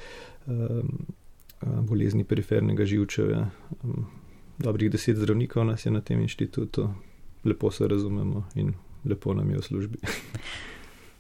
bolezni 1.65 2.25
perifernega 2.25 2.85
živčevja. 2.85 3.47
Dobrih 4.59 4.91
deset 4.91 5.17
zdravnikov 5.17 5.65
nas 5.65 5.87
je 5.87 5.93
na 5.93 6.01
tem 6.01 6.21
inštitutu, 6.21 6.89
lepo 7.45 7.71
se 7.71 7.89
razumemo 7.89 8.45
in 8.55 8.75
lepo 9.05 9.35
nam 9.35 9.51
je 9.51 9.59
v 9.59 9.63
službi. 9.63 9.99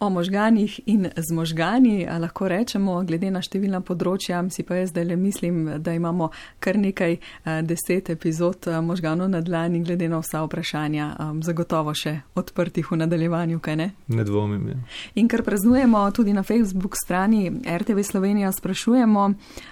O 0.04 0.10
možganjih 0.10 0.80
in 0.86 1.08
z 1.16 1.32
možgani 1.32 2.06
lahko 2.20 2.48
rečemo, 2.48 2.98
glede 3.08 3.30
na 3.32 3.40
številna 3.40 3.80
področja, 3.80 4.42
si 4.52 4.60
pa 4.60 4.76
jaz 4.76 4.90
zdaj 4.92 5.06
le 5.08 5.16
mislim, 5.16 5.62
da 5.80 5.94
imamo 5.96 6.28
kar 6.60 6.76
nekaj 6.76 7.16
deset 7.64 8.10
epizod 8.12 8.68
možganov 8.84 9.30
na 9.32 9.40
dlani, 9.40 9.80
glede 9.80 10.10
na 10.12 10.20
vsa 10.20 10.42
vprašanja, 10.44 11.08
zagotovo 11.40 11.94
še 11.96 12.18
odprtih 12.36 12.90
v 12.92 13.00
nadaljevanju, 13.00 13.62
kaj 13.64 13.78
ne? 13.80 13.88
Ne 14.12 14.28
dvomim. 14.28 14.68
Je. 14.68 14.76
Ja. 14.76 14.98
In 15.22 15.30
ker 15.32 15.40
praznujemo 15.46 16.04
tudi 16.12 16.36
na 16.36 16.44
Facebook 16.44 17.00
strani 17.00 17.48
RTV 17.64 18.04
Slovenija, 18.04 18.52
sprašujemo, 18.52 19.24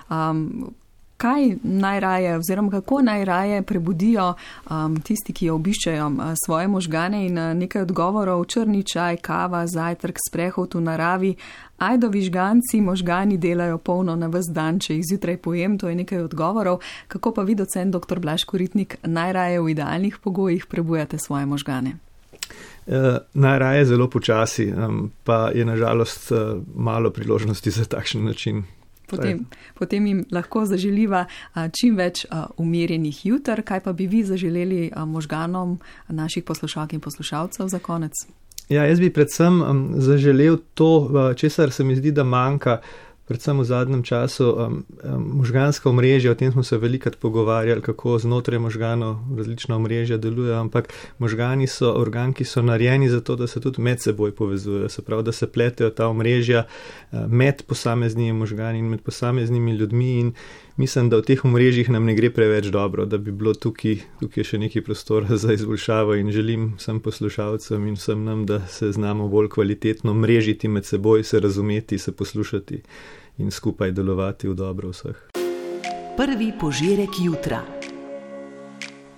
um, 0.08 0.72
kaj 1.22 1.56
najraje 1.62 2.36
oziroma 2.36 2.70
kako 2.70 3.02
najraje 3.02 3.62
prebudijo 3.62 4.34
um, 4.70 5.00
tisti, 5.00 5.32
ki 5.32 5.46
jo 5.46 5.54
obiščajo 5.54 6.06
um, 6.06 6.20
svoje 6.44 6.68
možgane 6.68 7.26
in 7.26 7.38
uh, 7.38 7.54
nekaj 7.54 7.82
odgovorov, 7.82 8.44
črni 8.44 8.82
čaj, 8.82 9.20
kava, 9.22 9.66
zajtrk, 9.66 10.18
sprehod 10.28 10.74
v 10.74 10.80
naravi. 10.80 11.34
Ajdovi 11.78 12.22
žganci, 12.22 12.80
možgani 12.80 13.38
delajo 13.38 13.78
polno 13.78 14.16
na 14.16 14.26
vse 14.30 14.52
dan, 14.54 14.78
če 14.82 14.96
jih 14.96 15.06
zjutraj 15.12 15.38
pojem, 15.42 15.78
to 15.78 15.88
je 15.88 15.96
nekaj 16.02 16.26
odgovorov. 16.26 16.82
Kako 17.08 17.34
pa 17.38 17.46
vi, 17.46 17.54
docent 17.54 17.94
dr. 17.94 18.18
Blaško 18.18 18.58
Ritnik, 18.58 18.98
najraje 19.02 19.60
v 19.60 19.70
idealnih 19.76 20.18
pogojih 20.18 20.66
prebujate 20.66 21.18
svoje 21.18 21.46
možgane? 21.46 21.96
Uh, 22.86 23.22
najraje 23.34 23.84
zelo 23.94 24.10
počasi, 24.10 24.72
um, 24.74 25.10
pa 25.24 25.50
je 25.54 25.64
nažalost 25.64 26.32
uh, 26.32 26.38
malo 26.74 27.10
priložnosti 27.10 27.70
za 27.70 27.84
takšen 27.84 28.24
način 28.24 28.64
Potem, 29.12 29.44
potem 29.76 30.06
jim 30.08 30.24
lahko 30.32 30.64
zaželiva 30.66 31.26
čim 31.76 32.00
več 32.00 32.24
umirjenih 32.56 33.26
jutr. 33.28 33.60
Kaj 33.60 33.84
pa 33.84 33.92
bi 33.92 34.08
vi 34.08 34.24
zaželeli 34.24 34.88
možganom 35.06 35.76
naših 36.08 36.46
poslušalk 36.48 36.96
in 36.96 37.04
poslušalcev 37.04 37.68
za 37.68 37.78
konec? 37.78 38.24
Ja, 38.72 38.86
jaz 38.88 39.00
bi 39.02 39.12
predvsem 39.12 39.60
zaželel 40.00 40.56
to, 40.74 41.34
česar 41.36 41.70
se 41.70 41.84
mi 41.84 41.96
zdi, 41.96 42.12
da 42.16 42.24
manjka 42.24 42.78
predvsem 43.32 43.56
v 43.56 43.64
zadnjem 43.64 44.02
času, 44.04 44.44
um, 44.44 44.84
um, 45.00 45.40
možganska 45.40 45.88
omrežja, 45.88 46.32
o 46.32 46.36
tem 46.36 46.52
smo 46.52 46.60
se 46.60 46.76
velikrat 46.76 47.16
pogovarjali, 47.16 47.80
kako 47.80 48.18
znotraj 48.20 48.60
možganov 48.60 49.24
različna 49.36 49.76
omrežja 49.76 50.20
delujejo, 50.20 50.60
ampak 50.60 50.92
možgani 51.16 51.64
so 51.66 51.88
organ, 51.96 52.36
ki 52.36 52.44
so 52.44 52.60
narejeni 52.62 53.08
za 53.08 53.24
to, 53.24 53.36
da 53.36 53.48
se 53.48 53.60
tudi 53.60 53.80
med 53.80 54.04
seboj 54.04 54.36
povezujejo, 54.36 54.88
se 54.92 55.02
pravi, 55.02 55.24
da 55.24 55.32
se 55.32 55.48
pletejo 55.48 55.90
ta 55.90 56.12
omrežja 56.12 56.66
uh, 56.68 57.24
med 57.24 57.64
posameznimi 57.64 58.36
možgani 58.36 58.78
in 58.78 58.92
med 58.92 59.00
posameznimi 59.00 59.72
ljudmi 59.80 60.12
in 60.20 60.34
mislim, 60.76 61.10
da 61.10 61.18
v 61.20 61.26
teh 61.26 61.44
omrežjih 61.44 61.90
nam 61.90 62.04
ne 62.04 62.14
gre 62.14 62.30
preveč 62.30 62.66
dobro, 62.72 63.04
da 63.06 63.18
bi 63.18 63.32
bilo 63.32 63.54
tukaj, 63.54 63.98
tukaj 64.20 64.44
še 64.44 64.58
nekaj 64.58 64.84
prostora 64.86 65.36
za 65.36 65.52
izboljšavo 65.52 66.14
in 66.20 66.32
želim 66.32 66.72
vsem 66.78 67.00
poslušalcem 67.00 67.86
in 67.86 67.98
vsem 67.98 68.24
nam, 68.24 68.46
da 68.46 68.60
se 68.66 68.92
znamo 68.92 69.28
bolj 69.28 69.48
kvalitetno 69.48 70.14
mrežiti 70.14 70.68
med 70.68 70.84
seboj, 70.84 71.24
se 71.24 71.40
razumeti, 71.40 71.98
se 71.98 72.12
poslušati 72.12 72.82
in 73.38 73.50
skupaj 73.50 73.92
delovati 73.92 74.48
v 74.48 74.54
dobro 74.54 74.92
vseh. 74.92 75.16
Prvi 76.16 76.52
požirek 76.60 77.20
jutra. 77.24 77.62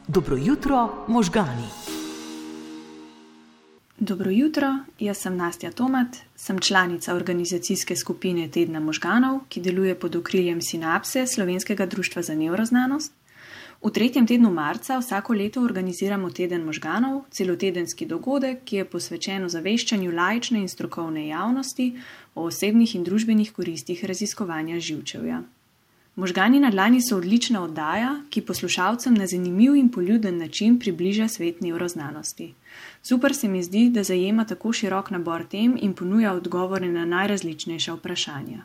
Dobro 0.08 0.36
jutro, 0.36 1.04
možgani. 1.08 1.83
Dobro 3.98 4.30
jutro, 4.30 4.78
jaz 4.98 5.18
sem 5.18 5.36
Nastja 5.36 5.70
Tomat, 5.70 6.16
sem 6.36 6.58
članica 6.58 7.14
organizacijske 7.14 7.96
skupine 7.96 8.48
Tedna 8.50 8.80
možganov, 8.80 9.38
ki 9.48 9.60
deluje 9.60 9.94
pod 9.94 10.16
okriljem 10.16 10.62
Sinapse 10.62 11.26
Slovenskega 11.26 11.86
društva 11.86 12.22
za 12.22 12.34
neuroznanost. 12.34 13.12
V 13.84 13.90
tretjem 13.90 14.26
tednu 14.26 14.50
marca 14.50 14.98
vsako 14.98 15.34
leto 15.34 15.62
organiziramo 15.62 16.30
Teden 16.30 16.64
možganov, 16.64 17.22
celotedenski 17.30 18.06
dogodek, 18.06 18.64
ki 18.64 18.76
je 18.76 18.84
posvečen 18.84 19.48
zaveščanju 19.48 20.10
lajčne 20.10 20.58
in 20.58 20.68
strokovne 20.68 21.28
javnosti 21.28 21.92
o 22.34 22.48
osebnih 22.50 22.94
in 22.94 23.04
družbenih 23.04 23.52
koristih 23.52 24.04
raziskovanja 24.04 24.80
živčevja. 24.80 25.42
Možgani 26.16 26.60
na 26.60 26.70
dlani 26.70 27.00
so 27.02 27.16
odlična 27.16 27.62
oddaja, 27.62 28.10
ki 28.30 28.42
poslušalcem 28.46 29.14
na 29.14 29.26
zanimiv 29.26 29.74
in 29.76 29.88
poljuden 29.90 30.38
način 30.38 30.78
približa 30.78 31.28
svet 31.28 31.60
neuroznanosti. 31.60 32.54
Super 33.06 33.34
se 33.34 33.48
mi 33.48 33.62
zdi, 33.62 33.90
da 33.90 34.02
zajema 34.02 34.44
tako 34.44 34.72
širok 34.72 35.10
nabor 35.10 35.42
tem 35.44 35.76
in 35.80 35.92
ponuja 35.92 36.32
odgovore 36.32 36.88
na 36.88 37.04
najrazličnejša 37.04 37.94
vprašanja. 37.94 38.64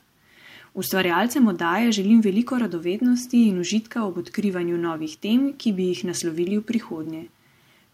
Ustvarjalcem 0.73 1.47
oddaje 1.47 1.91
želim 1.91 2.21
veliko 2.21 2.60
radovednosti 2.60 3.41
in 3.47 3.60
užitka 3.60 4.04
ob 4.04 4.17
odkrivanju 4.17 4.78
novih 4.78 5.17
tem, 5.17 5.54
ki 5.58 5.73
bi 5.73 5.88
jih 5.88 6.06
naslovili 6.06 6.58
v 6.58 6.62
prihodnje. 6.62 7.23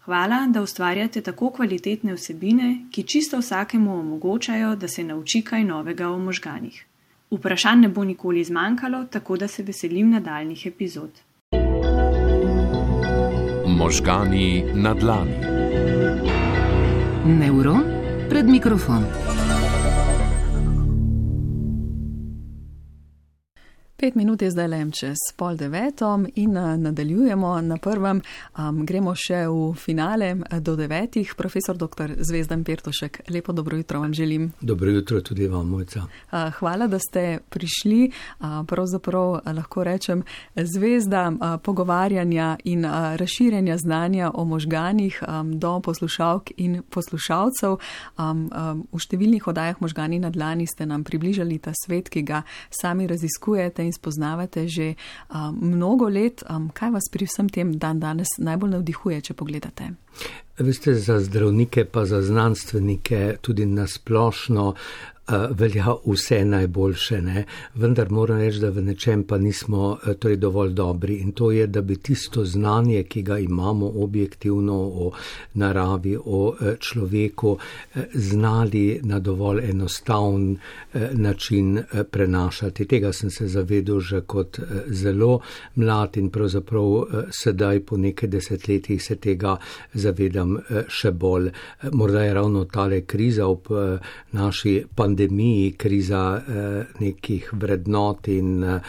Hvala, 0.04 0.46
da 0.50 0.62
ustvarjate 0.62 1.20
tako 1.20 1.50
kvalitetne 1.50 2.14
vsebine, 2.14 2.86
ki 2.90 3.02
čisto 3.02 3.38
vsakemu 3.38 3.98
omogočajo, 3.98 4.76
da 4.76 4.88
se 4.88 5.04
nauči 5.04 5.42
kaj 5.42 5.64
novega 5.64 6.08
o 6.08 6.18
možganih. 6.18 6.84
Vprašanj 7.30 7.80
ne 7.80 7.88
bo 7.88 8.04
nikoli 8.04 8.44
zmanjkalo, 8.44 9.04
tako 9.04 9.36
da 9.36 9.48
se 9.48 9.62
veselim 9.62 10.10
nadaljnih 10.10 10.66
epizod. 10.66 11.10
Možgani 13.66 14.64
na 14.74 14.94
dlani. 14.94 15.55
Neuron 17.26 17.82
pred 18.30 18.46
mikrofon. 18.46 19.02
Pet 23.98 24.14
minut 24.14 24.42
je 24.42 24.50
zdaj 24.50 24.68
le 24.68 24.78
čez 24.92 25.16
pol 25.36 25.56
devetom 25.56 26.26
in 26.34 26.52
nadaljujemo 26.52 27.60
na 27.60 27.76
prvem. 27.80 28.20
Um, 28.58 28.82
gremo 28.86 29.14
še 29.16 29.46
v 29.48 29.70
finale 29.72 30.34
do 30.60 30.74
devetih. 30.76 31.32
Profesor 31.32 31.78
dr. 31.80 32.12
Zvezdan 32.20 32.60
Pertošek, 32.64 33.22
lepo 33.32 33.54
dobro 33.56 33.76
jutro 33.76 34.00
vam 34.00 34.12
želim. 34.12 34.50
Dobro 34.60 34.90
jutro 34.90 35.20
tudi 35.20 35.48
vam, 35.48 35.68
mojca. 35.68 36.02
Uh, 36.04 36.52
hvala, 36.58 36.86
da 36.92 36.98
ste 36.98 37.38
prišli. 37.48 38.10
Uh, 38.40 38.66
pravzaprav 38.68 39.40
lahko 39.56 39.84
rečem 39.84 40.22
zvezda 40.56 41.32
uh, 41.32 41.56
pogovarjanja 41.64 42.58
in 42.64 42.84
uh, 42.84 43.16
razširjanja 43.16 43.78
znanja 43.78 44.30
o 44.34 44.44
možganih 44.44 45.22
um, 45.24 45.58
do 45.58 45.80
poslušalk 45.80 46.52
in 46.56 46.82
poslušalcev. 46.90 47.78
Um, 48.18 48.44
um, 48.52 48.84
v 48.92 49.00
številnih 49.00 49.48
oddajah 49.48 49.80
možgani 49.80 50.20
na 50.20 50.28
dlani 50.28 50.68
ste 50.68 50.84
nam 50.84 51.00
približali 51.00 51.58
ta 51.64 51.72
svet, 51.72 52.12
ki 52.12 52.26
ga 52.28 52.44
sami 52.68 53.08
raziskujete 53.08 53.85
in 53.86 53.94
spoznavate 53.94 54.66
že 54.68 54.94
um, 54.94 55.56
mnogo 55.62 56.08
let. 56.08 56.42
Um, 56.50 56.70
kaj 56.74 56.90
vas 56.90 57.08
pri 57.12 57.26
vsem 57.26 57.48
tem 57.48 57.72
dan 57.78 58.00
danes 58.00 58.36
najbolj 58.38 58.76
navdihuje, 58.78 59.20
če 59.30 59.34
pogledate? 59.34 59.90
Veste, 60.58 60.94
za 60.94 61.20
zdravnike, 61.20 61.84
pa 61.84 62.06
za 62.08 62.22
znanstvenike, 62.22 63.36
tudi 63.44 63.66
nasplošno 63.66 64.72
velja 65.50 65.94
vse 66.06 66.44
najboljše, 66.44 67.22
ne? 67.22 67.44
vendar 67.74 68.10
moram 68.10 68.38
reči, 68.38 68.60
da 68.60 68.70
v 68.70 68.82
nečem 68.82 69.24
pa 69.24 69.38
nismo 69.38 69.96
torej 70.18 70.36
dovolj 70.36 70.72
dobri 70.72 71.16
in 71.16 71.32
to 71.32 71.50
je, 71.50 71.66
da 71.66 71.82
bi 71.82 71.96
tisto 71.96 72.44
znanje, 72.44 73.02
ki 73.02 73.22
ga 73.22 73.38
imamo 73.38 73.92
objektivno 73.96 74.74
o 74.74 75.10
naravi, 75.54 76.16
o 76.24 76.54
človeku, 76.78 77.56
znali 78.14 79.00
na 79.02 79.18
dovolj 79.18 79.70
enostavn 79.70 80.56
način 81.12 81.82
prenašati. 82.10 82.86
Tega 82.86 83.12
sem 83.12 83.30
se 83.30 83.48
zavedel 83.48 84.00
že 84.00 84.20
kot 84.20 84.60
zelo 84.86 85.40
mlad 85.74 86.16
in 86.16 86.30
pravzaprav 86.30 87.06
sedaj 87.30 87.80
po 87.80 87.96
nekaj 87.96 88.28
desetletjih 88.28 89.02
se 89.02 89.16
tega 89.16 89.56
zavedam 89.92 90.58
še 90.88 91.10
bolj. 91.10 91.50
Morda 91.92 92.22
je 92.22 92.34
ravno 92.34 92.64
tale 92.64 93.00
kriza 93.00 93.46
ob 93.46 93.66
naši 94.32 94.84
pandemiji, 94.94 95.15
pandemiji, 95.16 95.72
kriza 95.72 96.42
eh, 96.48 96.84
nekih 97.00 97.50
vrednot 97.52 98.28
in 98.28 98.64
eh, 98.64 98.80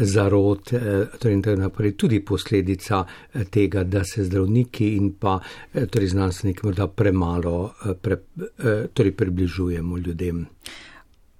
zarod, 0.00 0.72
eh, 0.72 1.06
torej 1.18 1.34
in 1.34 1.42
tako 1.42 1.60
naprej, 1.60 1.96
tudi 1.96 2.20
posledica 2.24 3.04
tega, 3.50 3.84
da 3.84 4.04
se 4.04 4.24
zdravniki 4.24 4.96
in 4.96 5.12
pa 5.12 5.40
torej 5.90 6.08
znanstveniki 6.08 6.66
morda 6.66 6.86
premalo 6.86 7.72
pre, 8.02 8.16
torej 8.94 9.12
približujemo 9.12 9.98
ljudem. 9.98 10.46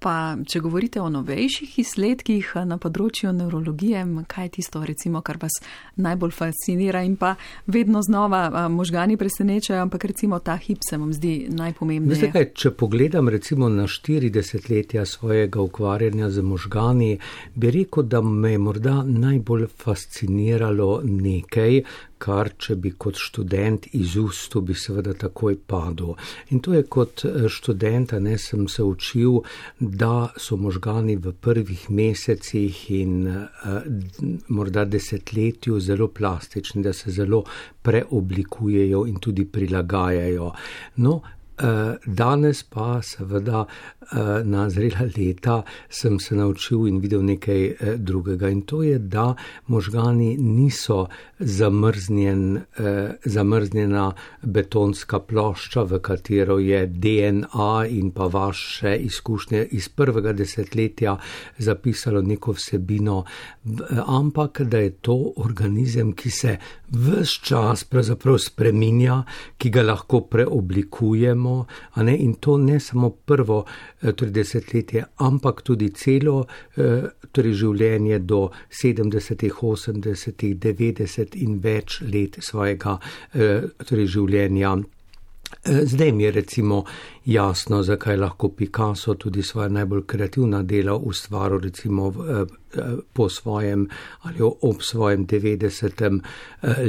Pa, 0.01 0.33
če 0.49 0.59
govorite 0.65 0.97
o 0.97 1.09
novejših 1.13 1.75
izsledkih 1.83 2.47
na 2.65 2.79
področju 2.81 3.29
neurologije, 3.37 4.01
kaj 4.25 4.47
je 4.47 4.51
tisto, 4.55 4.81
recimo, 4.81 5.21
kar 5.21 5.37
vas 5.37 5.59
najbolj 6.01 6.33
fascinira 6.33 7.03
in 7.05 7.19
pa 7.21 7.35
vedno 7.69 8.01
znova 8.01 8.65
možgani 8.73 9.13
presenečajo, 9.21 9.83
ampak 9.83 10.07
recimo 10.09 10.39
ta 10.41 10.55
hip 10.57 10.81
se 10.89 10.97
vam 10.97 11.11
zdi 11.13 11.35
najpomembnejši. 11.53 12.31
Kaj, 12.33 12.47
če 12.57 12.71
pogledam 12.81 13.29
recimo 13.29 13.69
na 13.69 13.85
40 13.85 14.71
letja 14.73 15.05
svojega 15.05 15.61
ukvarjanja 15.61 16.31
z 16.33 16.41
možgani, 16.49 17.11
bi 17.53 17.71
rekel, 17.77 18.09
da 18.09 18.23
me 18.25 18.55
je 18.55 18.57
morda 18.57 19.03
najbolj 19.05 19.67
fasciniralo 19.85 21.03
nekaj, 21.05 21.83
kar 22.21 22.51
če 22.57 22.75
bi 22.81 22.91
kot 22.97 23.17
študent 23.17 23.87
iz 23.97 24.15
ustu, 24.19 24.61
bi 24.61 24.75
seveda 24.77 25.13
takoj 25.25 25.57
padel. 25.67 26.13
In 26.53 26.61
to 26.61 26.75
je 26.75 26.83
kot 26.83 27.25
študenta, 27.49 28.19
ne 28.19 28.37
sem 28.37 28.67
se 28.69 28.83
učil, 28.83 29.41
da 29.79 30.29
so 30.37 30.57
možgani 30.61 31.17
v 31.17 31.33
prvih 31.33 31.89
mesecih 31.89 32.83
in 32.93 33.27
uh, 33.27 33.81
morda 34.53 34.85
desetletju 34.85 35.79
zelo 35.79 36.07
plastični, 36.07 36.83
da 36.83 36.93
se 36.93 37.11
zelo 37.11 37.43
preoblikujejo 37.81 39.05
in 39.09 39.19
tudi 39.19 39.45
prilagajajo. 39.45 40.51
No, 40.97 41.21
Danes 42.05 42.63
pa 42.63 43.01
seveda 43.05 43.65
na 44.43 44.69
zrela 44.69 45.05
leta 45.17 45.63
sem 45.89 46.19
se 46.19 46.35
naučil 46.35 46.87
in 46.87 46.99
videl 46.99 47.23
nekaj 47.23 47.65
eh, 47.65 47.95
drugega. 47.97 48.49
In 48.49 48.61
to 48.61 48.83
je, 48.83 48.99
da 48.99 49.35
možgani 49.67 50.37
niso 50.37 51.07
zamrznjen, 51.39 52.57
eh, 52.57 53.15
zamrznjena 53.25 54.13
betonska 54.41 55.19
plošča, 55.19 55.83
v 55.83 55.99
katero 55.99 56.59
je 56.59 56.85
DNA 56.87 57.85
in 57.89 58.11
pa 58.11 58.25
vaše 58.25 58.97
izkušnje 58.97 59.65
iz 59.71 59.89
prvega 59.89 60.33
desetletja 60.33 61.17
zapisalo 61.57 62.21
neko 62.21 62.51
vsebino, 62.51 63.23
ampak 64.07 64.61
da 64.61 64.77
je 64.77 64.89
to 64.89 65.33
organizem, 65.37 66.13
ki 66.13 66.29
se 66.29 66.57
vse 66.91 67.39
čas 67.43 67.83
pravzaprav 67.83 68.37
spreminja, 68.37 69.23
ki 69.57 69.69
ga 69.69 69.83
lahko 69.83 70.21
preoblikujemo, 70.21 71.65
in 72.17 72.33
to 72.33 72.57
ne 72.57 72.79
samo 72.79 73.09
prvo 73.09 73.65
torej 74.01 74.31
desetletje, 74.31 75.03
ampak 75.17 75.61
tudi 75.61 75.89
celo 75.95 76.45
eh, 76.75 77.03
torej 77.31 77.53
življenje 77.63 78.19
do 78.19 78.49
70, 78.69 79.51
80, 79.61 80.55
90 80.59 81.35
in 81.35 81.59
več 81.63 82.01
let 82.01 82.41
svojega 82.43 82.97
eh, 83.33 83.69
torej 83.87 84.11
življenja. 84.17 84.75
Eh, 85.63 85.85
zdaj 85.85 86.11
mi 86.11 86.23
je 86.23 86.31
recimo 86.31 86.85
jasno, 87.25 87.83
zakaj 87.83 88.17
lahko 88.17 88.49
Picasso 88.49 89.13
tudi 89.13 89.43
svoje 89.43 89.69
najbolj 89.69 90.05
kreativna 90.05 90.63
dela 90.63 90.95
ustvaril 90.95 91.59
recimo 91.59 92.13
po 93.13 93.29
svojem 93.29 93.87
ali 94.21 94.37
ob 94.41 94.81
svojem 94.81 95.27
90. 95.27 96.19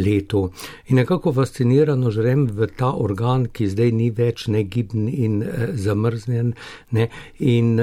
letu. 0.07 0.51
In 0.87 0.97
nekako 0.97 1.33
fascinirano 1.33 2.11
žrem 2.11 2.47
v 2.47 2.67
ta 2.77 2.93
organ, 2.93 3.47
ki 3.53 3.69
zdaj 3.69 3.93
ni 3.93 4.11
več 4.11 4.47
negiben 4.47 5.09
in 5.09 5.43
zamrznjen. 5.73 6.53
Ne? 6.91 7.09
In 7.39 7.81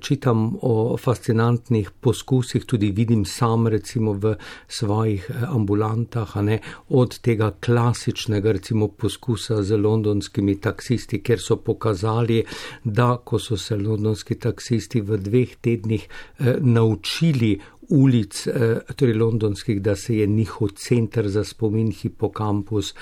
čitam 0.00 0.56
o 0.62 0.96
fascinantnih 0.96 1.90
poskusih, 2.00 2.64
tudi 2.64 2.90
vidim 2.90 3.24
sam 3.24 3.66
recimo 3.66 4.12
v 4.12 4.34
svojih 4.68 5.30
ambulantah, 5.48 6.36
ne? 6.42 6.60
od 6.88 7.18
tega 7.18 7.50
klasičnega 7.60 8.52
recimo 8.52 8.88
poskusa 8.88 9.62
z 9.62 9.76
londonskimi 9.76 10.56
taksisti, 10.60 11.22
ker 11.22 11.40
so 11.40 11.56
pokazali, 11.64 12.44
da 12.84 13.16
ko 13.24 13.38
so 13.38 13.56
se 13.56 13.76
londonski 13.76 14.34
taksisti 14.34 15.00
v 15.00 15.16
dveh 15.16 15.56
tednih 15.60 16.08
naučili, 16.60 16.80
naučili 16.80 17.60
ulic, 17.90 18.46
torej 18.96 19.14
londonskih, 19.14 19.82
da 19.82 19.96
se 19.96 20.16
je 20.16 20.26
njihov 20.26 20.68
center 20.68 21.28
za 21.28 21.44
spomin 21.44 21.90
hipokampus 21.92 22.94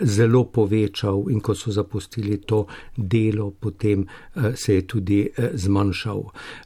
zelo 0.00 0.44
povečal 0.44 1.26
in 1.30 1.40
ko 1.40 1.54
so 1.54 1.72
zapustili 1.72 2.38
to 2.40 2.66
delo, 2.96 3.50
potem 3.50 4.06
se 4.54 4.74
je 4.74 4.86
tudi 4.86 5.28
zmanjšal. 5.54 6.22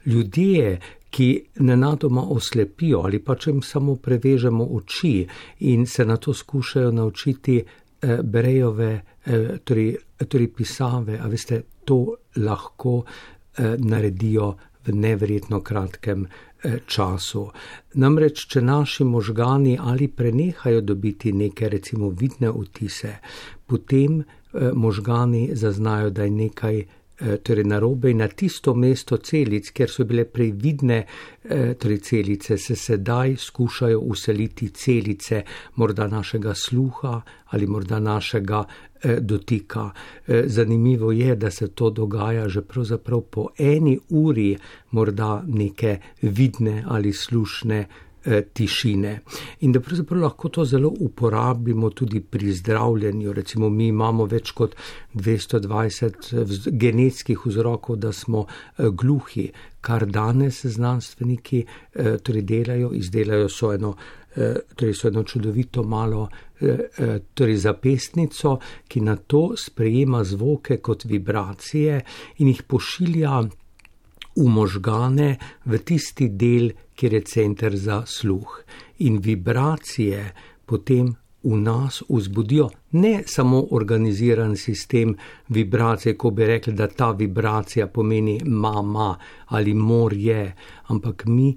Ljudje, 0.07 0.79
ki 1.11 1.45
nenadoma 1.59 2.23
oslepijo 2.23 3.01
ali 3.01 3.19
pa 3.19 3.35
če 3.35 3.51
jim 3.51 3.63
samo 3.63 3.97
prevežemo 3.97 4.65
oči 4.77 5.27
in 5.61 5.87
se 5.87 6.05
na 6.05 6.17
to 6.17 6.35
skušajo 6.35 6.93
naučiti 6.93 7.63
eh, 8.03 8.19
brejove, 8.23 8.91
eh, 8.93 9.03
torej, 9.65 9.97
torej 10.29 10.49
pisave, 10.53 11.19
a 11.21 11.29
veste, 11.29 11.63
to 11.85 12.17
lahko 12.37 13.03
eh, 13.05 13.77
naredijo 13.79 14.55
v 14.87 14.95
neverjetno 14.95 15.61
kratkem 15.61 16.27
eh, 16.27 16.79
času. 16.87 17.49
Namreč, 17.95 18.47
če 18.53 18.63
naši 18.63 19.05
možgani 19.05 19.79
ali 19.81 20.09
prenehajo 20.09 20.81
dobiti 20.81 21.33
neke 21.33 21.69
recimo 21.69 22.11
vidne 22.11 22.53
vtise, 22.53 23.19
potem 23.67 24.21
eh, 24.21 24.71
možgani 24.75 25.51
zaznajo, 25.55 26.11
da 26.11 26.29
je 26.29 26.31
nekaj 26.31 26.85
Eh, 27.21 27.37
torej 27.43 27.65
narobe 27.65 28.11
in 28.11 28.21
na 28.23 28.29
tisto 28.29 28.75
mesto 28.75 29.17
celic, 29.19 29.73
kjer 29.75 29.91
so 29.91 30.05
bile 30.07 30.23
previdne 30.25 30.99
eh, 31.03 31.75
torej 31.75 31.99
celice, 31.99 32.59
se 32.59 32.77
sedaj 32.77 33.35
skušajo 33.37 33.99
useliti 33.99 34.69
celice 34.71 35.43
morda 35.75 36.07
našega 36.07 36.55
sluha 36.55 37.21
ali 37.47 37.67
morda 37.67 37.99
našega 37.99 38.63
eh, 38.63 38.88
dotika. 39.21 39.91
Zanimivo 40.27 41.13
je, 41.13 41.37
da 41.37 41.51
se 41.51 41.69
to 41.69 41.91
dogaja 41.91 42.49
že 42.49 42.63
pravzaprav 42.63 43.21
po 43.21 43.49
eni 43.59 43.99
uri 44.09 44.57
morda 44.91 45.45
neke 45.47 45.99
vidne 46.23 46.85
ali 46.87 47.13
slušne 47.13 47.87
Eh, 48.25 48.43
tišine. 48.53 49.21
In 49.61 49.73
da 49.73 49.81
pravzaprav 49.81 50.21
lahko 50.21 50.49
to 50.49 50.65
zelo 50.65 50.91
uporabimo 51.01 51.91
tudi 51.91 52.21
pri 52.21 52.53
zdravljenju. 52.53 53.33
Recimo, 53.33 53.69
mi 53.71 53.87
imamo 53.87 54.25
več 54.27 54.51
kot 54.53 54.75
220 55.15 56.71
genetskih 56.71 57.47
vzrokov, 57.47 57.97
da 57.97 58.13
smo 58.13 58.45
eh, 58.45 58.91
gluhi, 58.91 59.47
kar 59.81 60.07
danes 60.07 60.65
znanstveniki 60.67 61.63
eh, 61.63 62.19
torej 62.19 62.43
delajo, 62.43 62.91
izdelajo 62.93 63.49
so 63.49 63.73
eno. 63.73 63.97
Torej, 64.77 64.93
so 64.95 65.09
eno 65.09 65.25
čudovito 65.27 65.83
malo 65.83 66.29
torej 67.35 67.57
zapestnico, 67.57 68.59
ki 68.89 69.01
na 69.01 69.17
to 69.17 69.53
sprejema 69.57 70.25
zvoke 70.25 70.81
kot 70.83 71.05
vibracije 71.05 72.01
in 72.39 72.49
jih 72.49 72.63
pošilja 72.63 73.41
v 74.39 74.47
možgane, 74.47 75.39
v 75.65 75.79
tisti 75.83 76.29
del, 76.29 76.71
kjer 76.95 77.15
je 77.15 77.23
center 77.23 77.77
za 77.77 78.03
sluh. 78.07 78.59
In 79.07 79.19
vibracije 79.23 80.33
potem 80.67 81.15
v 81.43 81.57
nas 81.57 82.03
vzbudijo 82.09 82.69
ne 82.93 83.23
samo 83.27 83.67
organiziran 83.71 84.57
sistem 84.57 85.15
vibracije, 85.49 86.17
ko 86.17 86.31
bi 86.31 86.47
rekli, 86.47 86.73
da 86.73 86.87
ta 86.87 87.11
vibracija 87.11 87.87
pomeni 87.87 88.41
mama 88.45 89.17
ali 89.47 89.75
morje, 89.75 90.55
ampak 90.87 91.25
mi. 91.27 91.57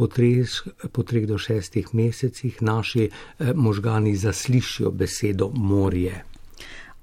Po 0.00 0.06
treh, 0.08 0.48
po 0.96 1.02
treh 1.04 1.26
do 1.28 1.36
šestih 1.36 1.90
mesecih 1.92 2.62
naši 2.64 3.10
eh, 3.10 3.52
možgani 3.52 4.16
zaslišijo 4.16 4.90
besedo 4.90 5.50
morje 5.54 6.24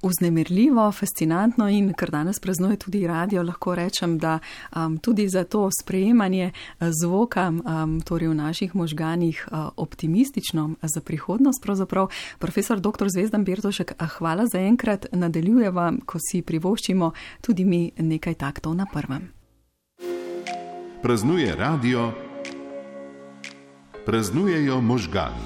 vznemirljivo, 0.02 0.92
fascinantno 0.92 1.70
in 1.70 1.94
kar 1.94 2.12
danes 2.12 2.40
praznuje 2.40 2.78
tudi 2.78 3.08
radio, 3.08 3.44
lahko 3.44 3.76
rečem, 3.76 4.18
da 4.18 4.40
um, 4.76 4.98
tudi 4.98 5.30
za 5.30 5.44
to 5.44 5.70
sprejemanje 5.82 6.52
uh, 6.52 6.88
zvoka, 7.02 7.50
um, 7.50 8.02
torej 8.02 8.28
v 8.28 8.34
naših 8.34 8.76
možganih, 8.76 9.48
uh, 9.52 9.70
optimistično 9.78 10.70
za 10.82 11.02
prihodnost. 11.02 11.64
Pravzaprav, 11.64 12.08
profesor 12.40 12.80
dr. 12.80 13.08
Zvezdan 13.10 13.44
Birtošek, 13.44 13.94
hvala 14.18 14.46
za 14.46 14.60
enkrat, 14.60 15.06
nadaljujeva, 15.12 15.94
ko 16.06 16.20
si 16.32 16.42
privoščimo 16.42 17.12
tudi 17.42 17.66
mi 17.66 17.92
nekaj 17.98 18.34
taktov 18.34 18.76
na 18.76 18.86
prvem. 18.94 19.32
Praznuje 21.02 21.56
radio, 21.56 22.12
praznujejo 24.08 24.82
možgani. 24.82 25.44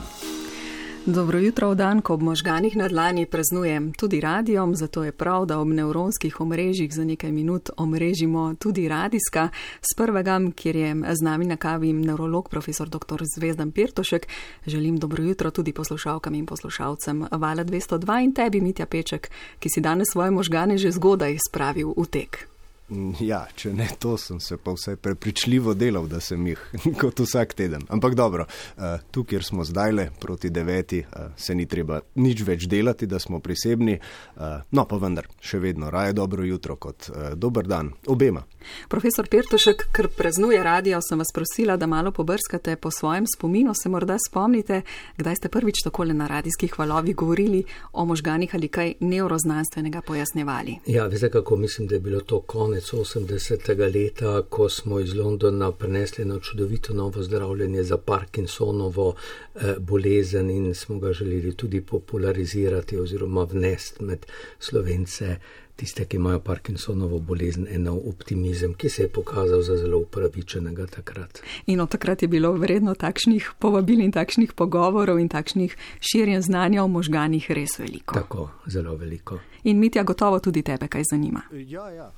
Dobro 1.05 1.39
jutro 1.39 1.71
v 1.73 1.75
dan, 1.75 2.01
ko 2.01 2.13
ob 2.13 2.21
možganih 2.21 2.75
na 2.77 2.85
dlani 2.87 3.25
praznujem 3.25 3.89
tudi 3.93 4.21
radijom, 4.21 4.75
zato 4.75 5.03
je 5.03 5.11
prav, 5.11 5.45
da 5.45 5.57
ob 5.57 5.67
nevronskih 5.67 6.41
omrežjih 6.41 6.93
za 6.93 7.03
nekaj 7.03 7.31
minut 7.31 7.69
omrežimo 7.77 8.53
tudi 8.59 8.85
radijska. 8.87 9.49
S 9.81 9.97
prvega, 9.97 10.37
kjer 10.55 10.75
je 10.75 10.95
z 11.13 11.21
nami 11.25 11.45
na 11.45 11.57
kavi 11.57 11.93
neurolog 11.93 12.49
profesor 12.49 12.89
dr. 12.89 13.23
Zvezdan 13.35 13.71
Pirtošek, 13.71 14.27
želim 14.67 14.99
dobro 14.99 15.23
jutro 15.23 15.51
tudi 15.51 15.73
poslušalkam 15.73 16.33
in 16.33 16.45
poslušalcem 16.45 17.27
Vala 17.31 17.63
202 17.63 18.23
in 18.23 18.33
tebi, 18.33 18.61
Mitja 18.61 18.85
Peček, 18.85 19.31
ki 19.59 19.69
si 19.69 19.81
danes 19.81 20.07
svoje 20.11 20.31
možgane 20.31 20.77
že 20.77 20.91
zgodaj 20.91 21.37
spravil 21.49 21.93
v 21.97 22.05
tek. 22.05 22.50
Mm, 22.91 23.13
ja, 23.23 23.45
če 23.55 23.69
ne 23.71 23.85
to, 23.99 24.17
sem 24.19 24.39
se 24.43 24.57
pa 24.59 24.73
vse 24.75 24.97
prepričljivo 24.99 25.73
delal, 25.79 26.09
da 26.11 26.19
sem 26.19 26.43
jih 26.49 26.59
kot 27.01 27.21
vsak 27.23 27.53
teden. 27.55 27.85
Ampak 27.89 28.17
dobro, 28.19 28.45
eh, 28.77 28.97
tu, 29.11 29.23
kjer 29.23 29.45
smo 29.47 29.63
zdaj 29.63 29.93
le 29.95 30.07
proti 30.19 30.49
deveti, 30.51 30.99
eh, 30.99 31.29
se 31.37 31.55
ni 31.55 31.65
treba 31.71 32.01
nič 32.19 32.43
več 32.43 32.67
delati, 32.67 33.07
da 33.07 33.19
smo 33.19 33.39
prisebni. 33.39 33.95
Eh, 33.95 34.57
no, 34.75 34.85
pa 34.85 34.99
vendar, 34.99 35.29
še 35.39 35.61
vedno 35.63 35.91
raje 35.91 36.17
dobro 36.19 36.43
jutro 36.43 36.75
kot 36.75 37.07
dober 37.35 37.67
dan 37.67 37.93
obema. 38.11 38.43
Profesor 38.91 39.27
Pirtošek, 39.31 39.87
ker 39.95 40.09
praznuje 40.11 40.59
radio, 40.63 40.99
sem 41.01 41.19
vas 41.19 41.31
prosila, 41.33 41.77
da 41.77 41.87
malo 41.87 42.11
pobrskate 42.11 42.75
po 42.75 42.91
svojem 42.91 43.25
spominu. 43.27 43.73
Se 43.73 43.89
morda 43.89 44.17
spomnite, 44.19 44.81
kdaj 45.17 45.39
ste 45.39 45.49
prvič 45.49 45.83
takole 45.85 46.13
na 46.13 46.27
radijskih 46.27 46.77
valovih 46.79 47.15
govorili 47.15 47.63
o 47.93 48.05
možganih 48.05 48.55
ali 48.55 48.67
kaj 48.67 48.93
neuroznanstvenega 48.99 50.01
pojasnjevali? 50.01 50.77
Ja, 50.85 51.07
veste, 51.07 51.31
kako 51.31 51.55
mislim, 51.55 51.87
da 51.87 51.95
je 51.95 52.03
bilo 52.03 52.21
to 52.21 52.41
konec 52.41 52.80
konec 52.81 52.93
80. 52.93 53.93
leta, 53.93 54.41
ko 54.49 54.69
smo 54.69 54.99
iz 54.99 55.13
Londona 55.13 55.71
prenesli 55.71 56.25
na 56.25 56.39
čudovito 56.39 56.93
novo 56.93 57.23
zdravljenje 57.23 57.83
za 57.83 57.97
Parkinsonovo 57.97 59.15
eh, 59.55 59.75
bolezen 59.79 60.49
in 60.49 60.75
smo 60.75 60.99
ga 60.99 61.13
želeli 61.13 61.55
tudi 61.55 61.81
popularizirati 61.81 62.97
oziroma 62.97 63.43
vnesti 63.43 64.03
med 64.03 64.25
slovence 64.59 65.35
tiste, 65.75 66.05
ki 66.05 66.17
imajo 66.17 66.39
Parkinsonovo 66.39 67.19
bolezen, 67.19 67.67
en 67.69 67.87
optimizem, 67.87 68.73
ki 68.73 68.89
se 68.89 69.03
je 69.03 69.09
pokazal 69.09 69.61
za 69.61 69.77
zelo 69.77 69.97
upravičenega 69.97 70.85
takrat. 70.87 71.41
In 71.65 71.81
od 71.81 71.89
takrat 71.89 72.21
je 72.21 72.27
bilo 72.27 72.53
vredno 72.53 72.95
takšnih 72.95 73.51
povabil 73.59 74.01
in 74.01 74.11
takšnih 74.11 74.53
pogovorov 74.53 75.19
in 75.19 75.29
takšnih 75.29 75.77
širjen 75.99 76.41
znanja 76.41 76.83
o 76.83 76.87
možganih 76.87 77.51
res 77.51 77.79
veliko. 77.79 78.15
Tako, 78.15 78.49
zelo 78.67 78.95
veliko. 78.95 79.39
In 79.63 79.77
Mitja, 79.79 80.03
gotovo 80.03 80.39
tudi 80.39 80.63
tebe 80.65 80.87
kaj 80.87 81.03
zanima. 81.11 81.41
Ja, 81.53 81.89
ja. 81.89 82.11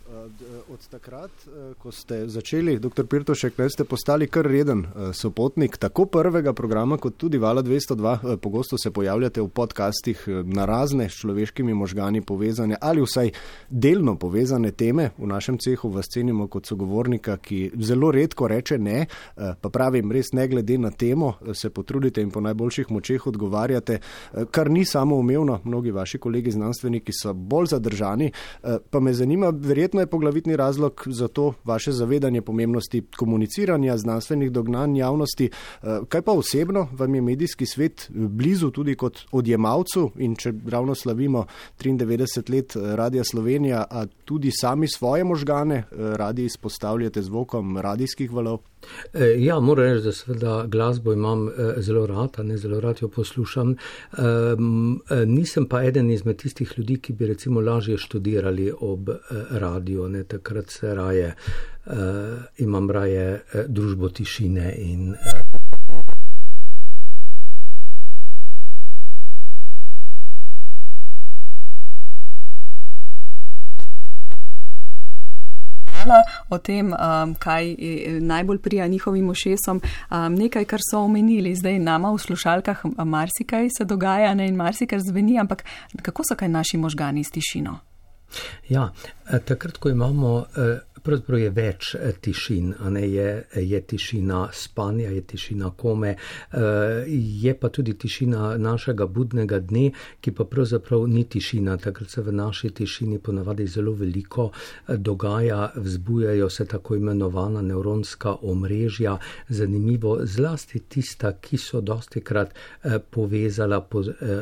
Od 0.70 0.88
takrat, 0.88 1.32
ko 1.78 1.91
ste 1.91 2.28
začeli, 2.32 2.78
dr. 2.80 3.04
Pirtošek, 3.06 3.58
ste 3.70 3.84
postali 3.84 4.28
kar 4.28 4.47
reden 4.47 4.86
sopotnik 5.14 5.78
tako 5.78 6.06
prvega 6.06 6.54
programa, 6.54 6.97
kot 6.97 7.18
tudi 7.18 7.38
Vala 7.38 7.64
202. 7.64 8.38
Pogosto 8.38 8.78
se 8.78 8.91
pojavljate 8.91 9.41
v 9.41 9.47
podcastih 9.49 10.24
na 10.43 10.66
razne 10.66 11.10
s 11.10 11.20
človeškimi 11.20 11.74
možgani 11.74 12.22
povezane 12.22 12.78
ali 12.82 13.01
vsaj 13.01 13.32
delno 13.70 14.16
povezane 14.16 14.72
teme. 14.72 15.10
V 15.18 15.28
našem 15.28 15.58
cehu 15.58 15.89
vas 15.89 16.06
cenimo 16.10 16.48
kot 16.48 16.66
sogovornika, 16.66 17.38
ki 17.38 17.72
zelo 17.80 18.12
redko 18.12 18.48
reče 18.48 18.78
ne, 18.78 19.06
eh, 19.06 19.54
pa 19.62 19.70
pravim, 19.70 20.12
res 20.12 20.32
ne 20.34 20.48
glede 20.48 20.78
na 20.78 20.91
temo, 20.91 21.34
eh, 21.41 21.54
se 21.54 21.70
potrudite 21.70 22.22
in 22.22 22.32
po 22.32 22.41
najboljših 22.41 22.91
močeh 22.91 23.28
odgovarjate, 23.28 23.94
eh, 23.94 24.46
kar 24.52 24.70
ni 24.70 24.86
samo 24.86 25.16
umevno. 25.16 25.60
Mnogi 25.64 25.91
vaši 25.91 26.18
kolegi 26.18 26.52
znanstveniki 26.52 27.12
so 27.14 27.34
bolj 27.34 27.66
zadržani, 27.66 28.32
pa 28.89 29.00
me 29.00 29.14
zanima, 29.14 29.50
verjetno 29.50 30.00
je 30.00 30.08
poglavitni 30.08 30.56
razlog 30.56 31.04
za 31.06 31.28
to 31.28 31.54
vaše 31.64 31.91
zavedanje 31.91 32.41
pomembnosti 32.41 33.02
komuniciranja 33.18 33.98
znanstvenih 33.98 34.52
dognanj 34.52 34.98
javnosti. 34.98 35.50
Kaj 36.10 36.22
pa 36.22 36.32
osebno 36.32 36.88
vam 36.91 37.16
je 37.16 37.22
medijski 37.22 37.66
svet 37.66 38.10
blizu 38.10 38.72
tudi 38.72 38.96
kot 38.96 39.20
odjemalcu 39.32 40.12
in 40.18 40.36
če 40.36 40.54
ravno 40.70 40.96
slavimo 40.96 41.46
93 41.80 42.50
let 42.50 42.76
radija 42.76 43.24
Slovenija, 43.34 43.86
a 43.89 44.05
tudi 44.25 44.51
sami 44.51 44.88
svoje 44.88 45.23
možgane 45.23 45.75
eh, 45.75 45.86
radi 45.97 46.45
izpostavljate 46.45 47.21
zvokom 47.21 47.77
radijskih 47.77 48.31
valov? 48.31 48.59
E, 49.13 49.25
ja, 49.39 49.59
moram 49.59 49.86
reči, 49.86 50.03
da 50.05 50.11
seveda 50.11 50.65
glasbo 50.67 51.13
imam 51.13 51.47
e, 51.47 51.51
zelo 51.81 52.05
rad, 52.05 52.38
a 52.38 52.43
ne 52.43 52.57
zelo 52.57 52.79
rad 52.79 53.01
jo 53.01 53.07
poslušam. 53.07 53.71
E, 53.71 53.75
nisem 55.25 55.65
pa 55.65 55.81
eden 55.84 56.11
izmed 56.11 56.38
tistih 56.38 56.73
ljudi, 56.77 56.99
ki 56.99 57.13
bi 57.13 57.27
recimo 57.27 57.61
lažje 57.61 57.97
študirali 57.97 58.71
ob 58.79 59.09
radiju, 59.49 60.09
ne 60.09 60.23
takrat 60.23 60.69
se 60.69 60.93
raje, 60.95 61.34
imam 62.57 62.91
raje 62.91 63.41
družbo 63.67 64.09
tišine 64.09 64.75
in. 64.77 65.13
Spraševala 76.04 76.24
o 76.49 76.58
tem, 76.58 76.93
um, 76.93 77.36
kaj 77.36 77.76
najbolj 78.20 78.60
prija 78.60 78.88
njihovim 78.88 79.30
ušesom. 79.30 79.82
Um, 80.12 80.36
nekaj, 80.36 80.66
kar 80.66 80.80
so 80.91 80.99
omenili, 80.99 81.56
zdaj 81.56 81.80
nama 81.80 82.12
v 82.12 82.18
slušalkah 82.18 82.86
marsikaj 83.06 83.70
se 83.78 83.86
dogaja 83.86 84.34
ne, 84.34 84.47
in 84.47 84.56
marsikaj 84.56 84.99
zveni, 84.99 85.39
ampak 85.39 85.64
kako 86.01 86.24
so 86.24 86.36
kaj 86.36 86.49
naši 86.49 86.78
možgani 86.78 87.24
s 87.24 87.32
tišino? 87.32 87.80
Ja, 88.70 88.91
eh, 89.30 89.39
takrat, 89.39 89.78
ko 89.78 89.89
imamo 89.89 90.45
eh, 90.58 90.80
pravzaprav 91.04 91.39
je 91.39 91.49
več 91.49 91.95
eh, 91.95 92.14
tišin, 92.22 92.74
ne, 92.95 93.04
je, 93.10 93.28
je 93.56 93.82
tišina 93.82 94.47
spanja, 94.54 95.10
je 95.12 95.22
tišina 95.34 95.72
kome, 95.78 96.16
eh, 96.16 97.04
je 97.43 97.54
pa 97.60 97.70
tudi 97.70 97.93
tišina 97.99 98.58
našega 98.58 99.08
budnega 99.08 99.60
dne, 99.60 99.91
ki 100.22 100.32
pa 100.32 100.45
pravzaprav 100.45 101.08
ni 101.08 101.26
tišina. 101.26 101.78
Takrat 101.78 102.10
se 102.10 102.22
v 102.22 102.34
naši 102.34 102.70
tišini 102.70 103.20
ponavadi 103.20 103.68
zelo 103.68 103.93
veliko 103.99 104.49
eh, 104.51 104.97
dogaja, 104.97 105.72
vzbujajo 105.76 106.49
se 106.49 106.66
tako 106.66 106.95
imenovana 106.95 107.62
neuronska 107.62 108.36
omrežja, 108.41 109.18
zanimivo 109.49 110.20
zlasti 110.24 110.80
tista, 110.80 111.34
ki 111.41 111.58
so 111.58 111.82
dosti 111.82 112.22
krat 112.22 112.54
povezala, 113.12 113.80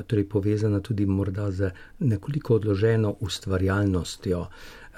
torej 0.07 0.25
povezana 0.29 0.79
tudi 0.79 1.05
morda 1.05 1.51
z 1.51 1.71
nekoliko 1.99 2.55
odloženo 2.55 3.15
ustvarjalnostjo. 3.19 4.45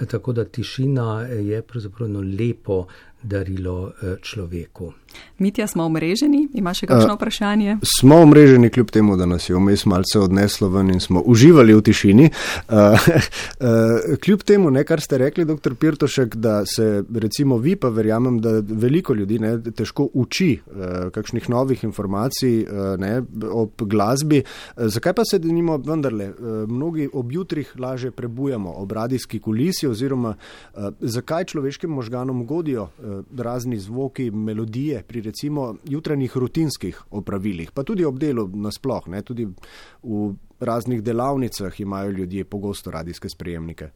Tako 0.08 0.34
da 0.34 0.46
tišina 0.46 1.22
je 1.22 1.62
pravzaprav 1.62 2.10
lepo 2.40 2.86
darilo 3.24 3.92
eh, 4.02 4.16
človeku. 4.22 4.94
Mitja, 5.38 5.68
smo 5.68 5.86
omreženi? 5.86 6.48
Imaš 6.54 6.84
še 6.84 6.88
kakšno 6.90 7.16
vprašanje? 7.18 7.76
Uh, 7.76 7.90
smo 8.00 8.20
omreženi, 8.24 8.70
kljub 8.74 8.92
temu, 8.94 9.18
da 9.18 9.26
nas 9.30 9.46
je 9.50 9.56
vmes 9.58 9.86
malce 9.90 10.20
odneslo 10.20 10.70
ven 10.74 10.90
in 10.94 11.02
smo 11.04 11.22
uživali 11.26 11.76
v 11.78 11.84
tišini. 11.86 12.30
Uh, 12.30 12.98
uh, 12.98 14.16
kljub 14.24 14.46
temu, 14.48 14.72
ne, 14.74 14.84
kar 14.88 15.02
ste 15.02 15.20
rekli, 15.22 15.46
dr. 15.46 15.76
Pirtošek, 15.80 16.36
da 16.36 16.64
se 16.66 17.04
recimo 17.14 17.58
vi, 17.62 17.76
pa 17.76 17.92
verjamem, 17.94 18.40
da 18.42 18.56
veliko 18.62 19.14
ljudi 19.14 19.40
ne, 19.44 19.56
težko 19.72 20.08
uči 20.14 20.52
uh, 20.58 21.12
kakšnih 21.14 21.50
novih 21.50 21.84
informacij 21.86 22.64
uh, 22.64 22.82
ne, 23.02 23.16
ob 23.52 23.86
glasbi. 23.90 24.44
Uh, 24.44 24.88
zakaj 24.94 25.18
pa 25.18 25.28
se 25.30 25.42
denimo 25.44 25.78
vendarle 25.78 26.30
uh, 26.32 26.64
mnogi 26.70 27.10
ob 27.14 27.32
jutrih 27.32 27.74
laže 27.80 28.12
prebujamo 28.12 28.74
ob 28.82 28.92
radijski 28.92 29.40
kulisi 29.40 29.88
oziroma 29.88 30.36
uh, 30.36 30.90
zakaj 31.00 31.52
človeškim 31.54 31.90
možganom 31.90 32.46
godijo 32.46 32.84
uh, 32.84 33.13
razni 33.38 33.80
zvoki, 33.80 34.32
melodije, 34.32 35.04
pri 35.08 35.22
recimo 35.22 35.76
jutranjih 35.90 36.38
rutinskih 36.38 37.02
opravilih, 37.12 37.72
pa 37.72 37.84
tudi 37.84 38.06
ob 38.06 38.20
delu 38.20 38.48
nasploh, 38.54 39.08
ne, 39.08 39.22
tudi 39.22 39.48
v 40.04 40.34
raznih 40.60 41.04
delavnicah 41.04 41.80
imajo 41.80 42.12
ljudje 42.12 42.44
pogosto 42.46 42.92
radijske 42.92 43.30
sprejemnike. 43.30 43.90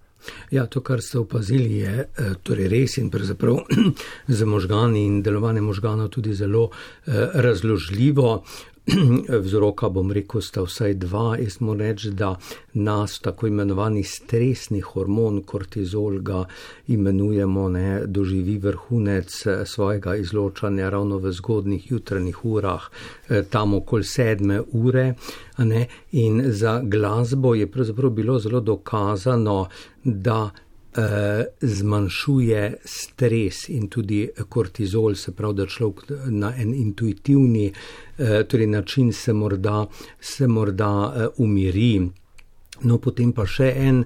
Ja, 0.52 0.66
to, 0.66 0.82
kar 0.82 1.02
ste 1.02 1.20
opazili, 1.20 1.78
je 1.78 2.08
eh, 2.08 2.32
torej 2.44 2.68
res 2.68 2.98
in 2.98 3.10
pravzaprav 3.14 3.60
za 4.40 4.46
možgani 4.46 5.06
in 5.06 5.22
delovanje 5.24 5.62
možgana 5.62 6.08
tudi 6.08 6.34
zelo 6.34 6.70
eh, 6.70 7.12
razložljivo. 7.34 8.44
vzroka, 9.44 9.90
bom 9.90 10.12
rekel, 10.12 10.42
sta 10.42 10.62
vsaj 10.64 10.94
dva. 10.94 11.36
Jaz 11.40 11.58
moram 11.60 11.82
reči, 11.82 12.12
da 12.16 12.36
nas 12.74 13.20
tako 13.20 13.48
imenovani 13.48 14.04
stresni 14.04 14.80
hormon 14.82 15.42
kortizol 15.44 16.20
ga 16.24 16.46
imenujemo, 16.88 17.70
ne, 17.70 18.02
doživi 18.06 18.58
vrhunec 18.58 19.46
eh, 19.46 19.66
svojega 19.66 20.16
izločanja 20.16 20.90
ravno 20.90 21.18
v 21.18 21.32
zgodnih 21.32 21.92
jutranjih 21.92 22.46
urah, 22.46 22.88
eh, 23.30 23.44
tam 23.50 23.74
okoli 23.74 24.04
sedme 24.04 24.62
ure. 24.72 25.14
Ne, 25.58 25.88
in 26.12 26.44
za 26.48 26.80
glasbo 26.84 27.56
je 27.56 27.68
pravzaprav 27.72 28.12
bilo 28.12 28.40
zelo 28.40 28.60
dokazano, 28.60 29.68
da 30.04 30.50
zmanjšuje 31.62 32.62
stres 32.86 33.70
in 33.70 33.88
tudi 33.88 34.30
kortizol, 34.50 35.16
se 35.16 35.32
pravi, 35.32 35.56
da 35.56 35.66
človek 35.66 36.12
na 36.34 36.54
en 36.58 36.74
intuitivni 36.76 37.68
eh, 37.70 38.44
torej 38.44 38.68
način 38.68 39.14
se 39.14 39.34
morda, 39.34 39.86
se 40.20 40.48
morda 40.48 41.14
eh, 41.16 41.28
umiri. 41.38 42.10
No, 42.82 43.00
potem 43.02 43.32
pa 43.34 43.46
še 43.50 43.72
en 43.76 44.04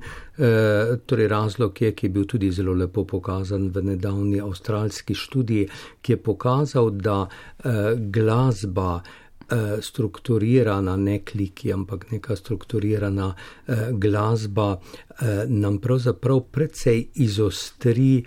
torej 1.06 1.28
razlog, 1.28 1.76
je, 1.82 1.90
ki 1.92 2.06
je 2.08 2.10
bil 2.10 2.24
tudi 2.26 2.48
zelo 2.56 2.72
lepo 2.74 3.04
pokazan 3.06 3.66
v 3.76 3.82
nedavni 3.84 4.40
avstralski 4.40 5.14
študiji, 5.14 5.68
ki 6.02 6.14
je 6.14 6.18
pokazal, 6.24 6.88
da 6.96 7.26
glasba 8.00 9.02
Eh, 9.04 9.21
strukturirana, 9.82 10.96
ne 10.98 11.20
kliki, 11.20 11.74
ampak 11.74 12.12
neka 12.12 12.36
strukturirana 12.36 13.34
eh, 13.68 13.76
glasba 13.92 14.78
eh, 14.78 15.46
nam 15.48 15.78
pravzaprav 15.78 16.40
precej 16.52 17.08
izostri 17.16 18.24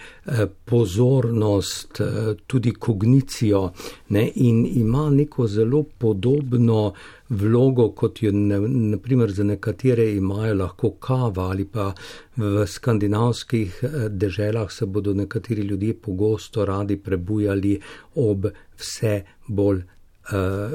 pozornost, 0.64 2.00
tudi 2.46 2.72
kognicijo 2.72 3.70
ne, 4.08 4.30
in 4.34 4.66
ima 4.66 5.10
neko 5.10 5.46
zelo 5.46 5.82
podobno 5.82 6.92
vlogo, 7.28 7.88
kot 7.90 8.22
jo 8.22 8.32
naprimer 8.32 9.32
za 9.32 9.44
nekatere 9.44 10.12
imajo 10.12 10.54
lahko 10.54 10.90
kava 10.90 11.42
ali 11.50 11.64
pa 11.64 11.92
v 12.36 12.66
skandinavskih 12.66 13.80
deželah 14.08 14.72
se 14.72 14.86
bodo 14.86 15.14
nekateri 15.14 15.62
ljudje 15.62 15.94
pogosto 15.94 16.64
radi 16.64 16.96
prebujali 16.96 17.80
ob 18.14 18.46
vse 18.78 19.22
bolj 19.46 19.82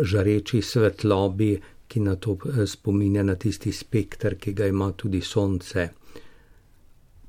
žareči 0.02 0.62
svetlobi, 0.62 1.60
ki 1.89 2.00
na 2.00 2.16
to 2.16 2.32
uh, 2.32 2.66
spominja 2.66 3.24
na 3.24 3.36
tisti 3.36 3.72
spektr, 3.72 4.36
ki 4.36 4.54
ga 4.54 4.68
ima 4.70 4.91
tudi 4.91 5.22
sonce. 5.22 5.89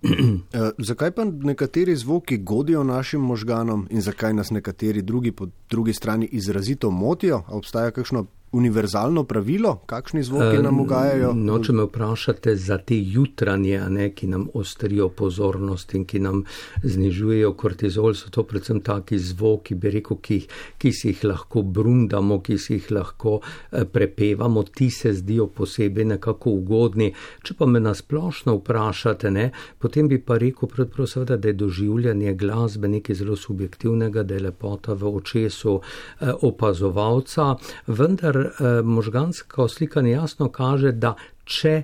uh, 0.04 0.68
zakaj 0.78 1.10
pa 1.10 1.24
nekateri 1.24 1.96
zvoki 1.96 2.38
godijo 2.38 2.84
našim 2.84 3.20
možganom 3.20 3.86
in 3.90 4.00
zakaj 4.00 4.34
nas 4.34 4.50
nekateri 4.50 5.02
drugi 5.02 5.32
po 5.32 5.48
drugi 5.70 5.92
strani 5.92 6.28
izrazito 6.32 6.90
motijo? 6.90 7.42
A 7.46 7.56
obstaja 7.56 7.90
kakšno 7.90 8.26
univerzalno 8.52 9.24
pravilo, 9.24 9.76
kakšni 9.86 10.22
zvoki 10.22 10.58
nam 10.62 10.80
ugajajo? 10.80 11.32
No, 11.38 11.58
če 11.62 11.72
me 11.72 11.84
vprašate 11.86 12.56
za 12.58 12.80
te 12.82 12.96
jutranje, 12.98 13.78
ne, 13.88 14.08
ki 14.14 14.26
nam 14.32 14.48
ostrijo 14.58 15.08
pozornost 15.14 15.94
in 15.94 16.04
ki 16.04 16.18
nam 16.24 16.42
znižujejo 16.82 17.52
kortizol, 17.54 18.14
so 18.18 18.30
to 18.34 18.42
predvsem 18.42 18.80
taki 18.82 19.18
zvoki, 19.22 19.76
bi 19.78 19.92
rekel, 19.94 20.18
ki, 20.18 20.40
ki 20.82 20.92
si 20.92 21.12
jih 21.12 21.22
lahko 21.30 21.62
brundamo, 21.62 22.40
ki 22.42 22.58
si 22.58 22.78
jih 22.78 22.90
lahko 22.96 23.36
eh, 23.40 23.84
prepevamo, 23.84 24.64
ti 24.74 24.90
se 24.90 25.12
zdijo 25.14 25.46
posebej 25.54 26.10
nekako 26.16 26.56
ugodni. 26.58 27.12
Če 27.46 27.54
pa 27.54 27.70
me 27.70 27.82
nasplošno 27.84 28.56
vprašate, 28.58 29.30
ne, 29.30 29.46
potem 29.78 30.10
bi 30.10 30.18
pa 30.18 30.40
rekel, 30.42 30.68
predvsem 30.68 31.06
seveda, 31.10 31.38
da 31.38 31.48
je 31.48 31.58
doživljanje 31.60 32.34
glasbe 32.34 32.90
nekaj 32.90 33.22
zelo 33.22 33.38
subjektivnega, 33.38 34.26
da 34.26 34.34
je 34.34 34.46
lepota 34.48 34.98
v 34.98 35.14
očesu 35.22 35.78
eh, 35.78 36.34
opazovalca, 36.42 37.54
vendar 37.86 38.39
možgansko 38.84 39.68
slikanje 39.68 40.10
jasno 40.10 40.48
kaže, 40.48 40.92
da 40.92 41.14
če, 41.50 41.74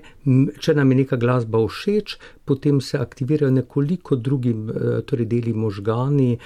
če 0.63 0.75
nam 0.77 0.91
je 0.91 1.01
neka 1.03 1.19
glasba 1.19 1.59
všeč, 1.67 2.17
potem 2.47 2.79
se 2.81 2.97
aktivirajo 2.97 3.51
nekoliko 3.51 4.15
drugi 4.15 4.49
eh, 4.49 5.01
torej 5.05 5.27
deli 5.27 5.53
možgani, 5.53 6.37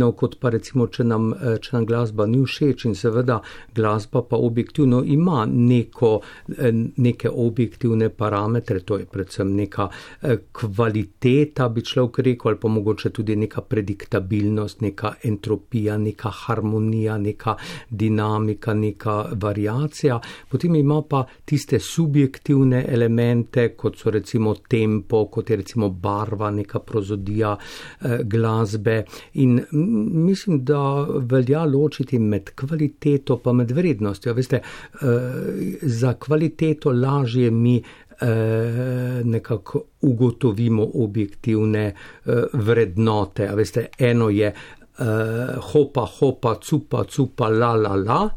no, 0.00 0.10
kot 0.18 0.36
pa 0.42 0.50
recimo, 0.50 0.88
če 0.90 1.06
nam, 1.06 1.30
eh, 1.34 1.58
če 1.62 1.76
nam 1.76 1.86
glasba 1.86 2.26
ni 2.26 2.42
všeč 2.42 2.88
in 2.90 2.96
seveda 2.98 3.38
glasba 3.76 4.24
pa 4.26 4.40
objektivno 4.48 5.02
ima 5.06 5.44
neko, 5.46 6.10
eh, 6.56 6.72
neke 6.96 7.30
objektivne 7.30 8.10
parametre, 8.10 8.80
to 8.82 8.98
je 8.98 9.06
predvsem 9.06 9.54
neka 9.54 9.88
kvaliteta, 10.52 11.68
bi 11.70 11.84
človek 11.86 12.18
rekel, 12.26 12.50
ali 12.50 12.60
pa 12.60 12.68
mogoče 12.68 13.12
tudi 13.14 13.36
neka 13.38 13.62
prediktabilnost, 13.62 14.82
neka 14.82 15.14
entropija, 15.30 15.98
neka 15.98 16.32
harmonija, 16.42 17.18
neka 17.18 17.54
dinamika, 17.90 18.74
neka 18.74 19.16
variacija, 19.38 20.18
potem 20.50 20.74
ima 20.80 21.00
pa 21.06 21.24
tiste 21.46 21.78
subjektivne 21.80 22.39
elemente, 22.48 23.74
kot 23.76 23.96
so 23.96 24.10
recimo 24.10 24.54
tempo, 24.68 25.28
kot 25.28 25.50
je 25.50 25.56
recimo 25.56 25.90
barva, 25.90 26.50
neka 26.50 26.78
prozodija 26.78 27.56
eh, 27.56 28.18
glasbe. 28.24 29.04
In 29.34 29.60
mislim, 29.70 30.64
da 30.64 31.06
velja 31.20 31.64
ločiti 31.64 32.18
med 32.18 32.50
kvaliteto 32.54 33.38
pa 33.38 33.52
med 33.52 33.70
vrednostjo. 33.70 34.34
Veste, 34.34 34.56
eh, 34.56 35.06
za 35.82 36.14
kvaliteto 36.14 36.92
lažje 36.92 37.50
mi 37.50 37.76
eh, 37.76 39.20
nekako 39.24 39.82
ugotovimo 40.00 40.90
objektivne 40.94 41.94
vrednote. 42.52 43.50
Veste, 43.56 43.86
eno 43.98 44.30
je 44.30 44.52
hopa, 45.72 46.04
hopa, 46.18 46.58
cupa, 46.60 47.04
cupa, 47.04 47.48
la, 47.48 47.74
la, 47.74 47.94
la 47.96 48.28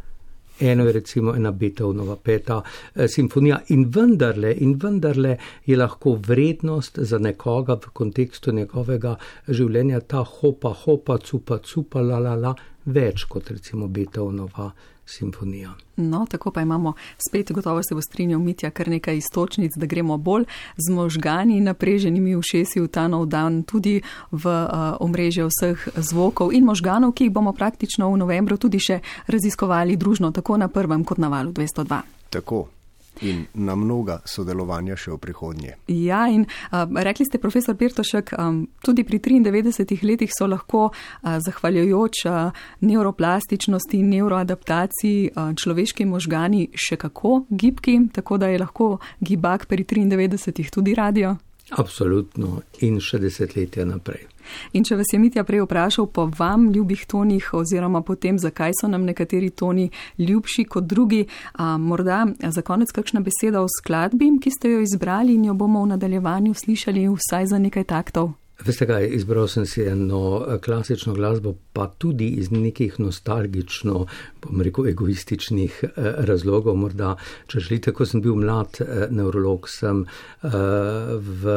eno 0.59 0.85
je 0.85 0.91
recimo 0.91 1.35
ena 1.35 1.51
Beethovenova 1.51 2.15
peta 2.15 2.61
eh, 2.95 3.07
simfonija. 3.07 3.59
In 3.69 3.85
vendarle, 3.95 4.53
in 4.59 4.77
vendarle 4.83 5.37
je 5.65 5.77
lahko 5.77 6.19
vrednost 6.27 6.99
za 7.01 7.17
nekoga 7.17 7.73
v 7.73 7.93
kontekstu 7.93 8.51
njegovega 8.51 9.15
življenja 9.47 9.99
ta 9.99 10.23
hopa, 10.23 10.73
hopa, 10.85 11.17
cupa, 11.17 11.59
cupa, 11.59 12.01
la, 12.01 12.19
la, 12.19 12.35
la, 12.35 12.55
več 12.85 13.25
kot 13.29 13.49
recimo 13.49 13.87
Beethovenova 13.87 14.71
simfonija. 15.05 15.73
No, 15.95 16.25
tako 16.29 16.51
pa 16.51 16.61
imamo 16.61 16.93
spet, 17.27 17.51
gotovo 17.51 17.83
se 17.83 17.95
bo 17.95 18.01
strinjal 18.01 18.39
Mitja, 18.39 18.71
kar 18.71 18.87
nekaj 18.87 19.17
istočnic, 19.17 19.71
da 19.75 19.85
gremo 19.85 20.17
bolj 20.17 20.45
z 20.77 20.93
možgani 20.93 21.61
napreženimi 21.61 22.35
ušesi 22.35 22.81
v 22.81 22.87
ta 22.87 23.07
nov 23.07 23.25
dan, 23.25 23.63
tudi 23.63 24.01
v 24.31 24.45
uh, 24.45 24.97
omrežje 24.99 25.47
vseh 25.47 25.87
zvokov 25.95 26.53
in 26.53 26.65
možganov, 26.65 27.13
ki 27.13 27.29
jih 27.29 27.33
bomo 27.33 27.53
praktično 27.53 28.09
v 28.09 28.17
novembru 28.17 28.57
tudi 28.57 28.79
še 28.79 28.99
raziskovali 29.27 29.97
družno, 29.97 30.31
tako 30.31 30.57
na 30.57 30.67
prvem 30.67 31.03
kot 31.03 31.17
na 31.17 31.27
valu 31.27 31.51
202. 31.51 32.01
Tako 32.29 32.82
in 33.21 33.45
na 33.53 33.75
mnoga 33.75 34.19
sodelovanja 34.25 34.97
še 34.97 35.13
v 35.13 35.19
prihodnje. 35.21 35.75
Ja, 35.87 36.25
in 36.31 36.45
uh, 36.45 36.87
rekli 37.05 37.25
ste, 37.25 37.37
profesor 37.37 37.77
Pirtošek, 37.77 38.33
um, 38.37 38.63
tudi 38.83 39.03
pri 39.03 39.19
93 39.19 40.03
letih 40.03 40.33
so 40.33 40.47
lahko, 40.47 40.89
uh, 40.89 41.37
zahvaljujoč 41.43 42.25
uh, 42.25 42.65
neuroplastičnosti 42.81 43.99
in 43.99 44.09
neuroadaptaciji, 44.17 45.31
uh, 45.35 45.53
človeški 45.53 46.05
možgani 46.09 46.67
še 46.73 46.97
kako 46.97 47.43
gibki, 47.49 47.99
tako 48.13 48.37
da 48.37 48.51
je 48.51 48.61
lahko 48.61 48.97
gibak 49.21 49.67
pri 49.67 49.85
93 49.85 50.69
tudi 50.73 50.95
radio. 50.97 51.37
Absolutno 51.71 52.61
in 52.83 52.99
še 52.99 53.21
desetletja 53.23 53.85
naprej. 53.87 54.27
In 54.73 54.83
če 54.83 54.95
vas 54.95 55.13
je 55.13 55.19
Mitja 55.19 55.43
prej 55.43 55.63
vprašal 55.65 56.07
po 56.07 56.29
vam 56.37 56.69
ljubih 56.71 57.05
tonih 57.07 57.49
oziroma 57.53 58.01
po 58.01 58.15
tem, 58.15 58.39
zakaj 58.39 58.71
so 58.81 58.87
nam 58.87 59.05
nekateri 59.05 59.49
toni 59.49 59.89
ljubši 60.17 60.63
kot 60.65 60.83
drugi, 60.83 61.25
a, 61.53 61.77
morda 61.77 62.25
za 62.49 62.61
konec 62.61 62.91
kakšna 62.91 63.21
beseda 63.21 63.61
o 63.61 63.67
skladbi, 63.79 64.31
ki 64.41 64.51
ste 64.51 64.75
jo 64.75 64.85
izbrali 64.85 65.35
in 65.35 65.45
jo 65.45 65.53
bomo 65.53 65.83
v 65.83 65.95
nadaljevanju 65.95 66.53
slišali 66.53 67.07
vsaj 67.09 67.45
za 67.45 67.59
nekaj 67.59 67.83
taktov. 67.83 68.33
Veste 68.61 68.85
kaj, 68.85 69.07
izbral 69.17 69.47
sem 69.49 69.65
si 69.65 69.81
eno 69.81 70.45
eh, 70.45 70.59
klasično 70.61 71.13
glasbo, 71.13 71.55
pa 71.73 71.87
tudi 71.97 72.27
iz 72.37 72.51
nekih 72.51 72.99
nostalgično, 72.99 74.05
bom 74.43 74.61
rekel, 74.61 74.87
egoističnih 74.91 75.79
eh, 75.83 75.89
razlogov. 76.29 76.77
Morda, 76.77 77.15
če 77.49 77.63
želite, 77.65 77.91
ko 77.97 78.05
sem 78.05 78.21
bil 78.21 78.37
mlad 78.37 78.77
eh, 78.81 79.07
neurolog, 79.09 79.65
sem 79.69 80.05
v, 80.43 81.53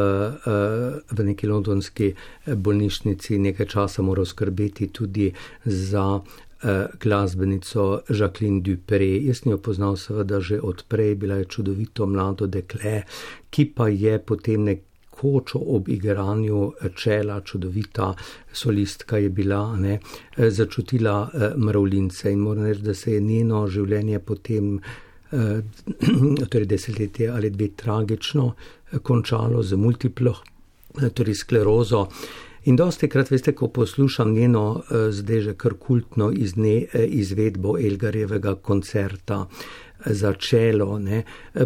v 1.10 1.24
neki 1.28 1.48
londonski 1.50 2.12
bolnišnici 2.46 3.38
nekaj 3.44 3.66
časa 3.74 4.02
moral 4.02 4.26
skrbeti 4.26 4.88
tudi 4.94 5.32
za 5.64 6.20
glasbenico 7.02 8.00
Jacqueline 8.08 8.62
Dupre. 8.64 9.10
Jaz 9.26 9.42
sem 9.42 9.52
jo 9.52 9.58
poznal 9.58 9.98
seveda 10.00 10.40
že 10.40 10.60
odprej, 10.62 11.14
bila 11.14 11.40
je 11.42 11.50
čudovito 11.52 12.06
mlado 12.06 12.46
dekle, 12.46 13.02
ki 13.50 13.68
pa 13.76 13.90
je 13.92 14.18
potem 14.18 14.64
nek 14.64 14.85
kočo 15.20 15.58
ob 15.58 15.88
igranju 15.88 16.72
čela, 16.94 17.40
čudovita 17.40 18.14
solistka 18.52 19.18
je 19.18 19.28
bila, 19.28 19.76
ne, 19.76 19.98
začutila 20.36 21.30
eh, 21.34 21.52
mravljince 21.56 22.32
in 22.32 22.38
moram 22.38 22.64
reči, 22.64 22.82
da 22.82 22.94
se 22.94 23.12
je 23.12 23.20
njeno 23.20 23.66
življenje 23.68 24.18
potem, 24.18 24.74
eh, 25.32 25.62
torej 26.50 26.66
desetletje 26.66 27.30
ali 27.32 27.50
dve, 27.50 27.70
tragično 27.76 28.50
eh, 28.52 28.98
končalo 28.98 29.62
z 29.62 29.76
multiplo, 29.76 30.34
torej 31.14 31.34
sklerozo. 31.34 32.06
In 32.66 32.76
dosti 32.76 33.08
krat, 33.08 33.30
veste, 33.30 33.52
ko 33.54 33.68
poslušam 33.68 34.32
njeno 34.34 34.82
zdaj 34.90 35.40
že 35.40 35.52
kar 35.54 35.76
kultno 35.78 36.32
izne, 36.32 36.88
izvedbo 37.06 37.76
Elgarjevega 37.78 38.56
koncerta 38.56 39.44
za 40.06 40.32
čelo, 40.32 40.98
ne, 40.98 41.22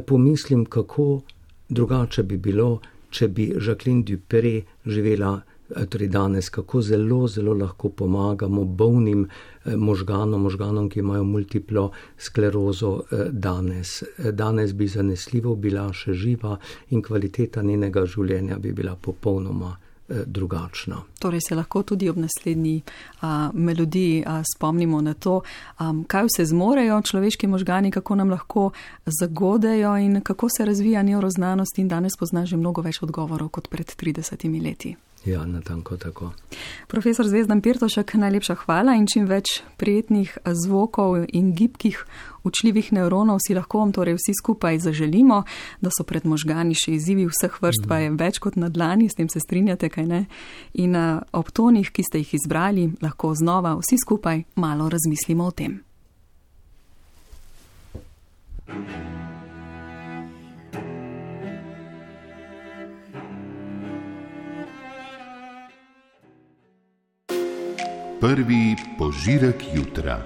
pomislim, 0.06 0.66
kako 0.66 1.22
drugače 1.68 2.22
bi 2.22 2.36
bilo, 2.36 2.80
če 3.10 3.28
bi 3.28 3.50
Jacqueline 3.52 4.04
Dupre 4.06 4.52
živela 4.86 5.32
eh, 5.40 5.86
torej 5.86 6.08
danes, 6.08 6.50
kako 6.50 6.82
zelo, 6.82 7.26
zelo 7.28 7.54
lahko 7.54 7.90
pomagamo 7.90 8.64
bolnim 8.64 9.26
eh, 9.26 9.76
možganom, 9.76 10.42
možganom, 10.42 10.88
ki 10.90 11.00
imajo 11.00 11.24
multiplo 11.24 11.90
sklerozo 12.18 12.94
eh, 13.10 13.28
danes. 13.32 14.02
Danes 14.32 14.74
bi 14.74 14.88
zanesljivo 14.88 15.54
bila 15.56 15.90
še 15.92 16.14
živa 16.14 16.56
in 16.90 17.02
kvaliteta 17.02 17.62
njenega 17.62 18.06
življenja 18.06 18.58
bi 18.58 18.72
bila 18.72 18.96
popolnoma 18.96 19.76
drugačna. 20.26 21.02
Torej 21.18 21.40
se 21.48 21.54
lahko 21.54 21.82
tudi 21.82 22.08
ob 22.08 22.16
naslednji 22.16 22.82
a, 23.20 23.50
melodiji 23.54 24.24
a, 24.26 24.42
spomnimo 24.56 25.00
na 25.00 25.14
to, 25.14 25.40
a, 25.78 25.92
kaj 26.06 26.26
vse 26.28 26.44
zmorejo 26.44 27.02
človeški 27.02 27.46
možgani, 27.46 27.90
kako 27.90 28.14
nam 28.14 28.30
lahko 28.30 28.70
zagodejo 29.06 29.96
in 29.96 30.20
kako 30.20 30.48
se 30.56 30.64
razvija 30.64 31.02
neuroznanost 31.02 31.78
in 31.78 31.88
danes 31.88 32.16
pozna 32.18 32.46
že 32.46 32.56
mnogo 32.56 32.82
več 32.82 33.02
odgovorov 33.02 33.48
kot 33.48 33.68
pred 33.68 33.86
30 33.86 34.62
leti. 34.64 34.96
Ja, 35.24 35.46
na 35.46 35.60
tanko 35.60 35.96
tako. 35.96 36.32
Profesor 36.88 37.28
Zvezdan 37.28 37.60
Pirtošek, 37.60 38.14
najlepša 38.14 38.54
hvala 38.64 38.94
in 38.96 39.04
čim 39.06 39.26
več 39.28 39.60
prijetnih 39.76 40.38
zvokov 40.64 41.26
in 41.28 41.52
gibkih 41.52 41.98
učljivih 42.48 42.92
nevronov 42.96 43.42
si 43.44 43.54
lahko 43.54 43.82
vam 43.82 43.92
torej 43.92 44.16
vsi 44.16 44.32
skupaj 44.40 44.78
zaželimo, 44.80 45.42
da 45.80 45.92
so 45.92 46.06
pred 46.08 46.24
možgani 46.24 46.72
še 46.74 46.96
izzivi 46.96 47.28
vseh 47.28 47.60
vrst, 47.60 47.84
pa 47.88 48.00
je 48.00 48.14
več 48.16 48.40
kot 48.40 48.56
na 48.56 48.72
dlani, 48.72 49.10
s 49.12 49.20
tem 49.20 49.28
se 49.28 49.44
strinjate, 49.44 49.92
kaj 49.92 50.08
ne? 50.08 50.24
In 50.80 50.96
ob 51.36 51.52
tonih, 51.52 51.92
ki 51.92 52.02
ste 52.02 52.24
jih 52.24 52.38
izbrali, 52.40 52.88
lahko 53.04 53.34
znova 53.36 53.76
vsi 53.82 54.00
skupaj 54.00 54.44
malo 54.56 54.88
razmislimo 54.88 55.44
o 55.44 55.50
tem. 55.52 55.80
thank 58.70 58.88
you 58.88 59.29
Prvi 68.20 68.76
požirek 68.98 69.64
jutra. 69.74 70.22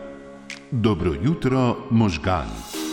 Dobro 0.70 1.14
jutro, 1.22 1.76
možgani. 1.90 2.83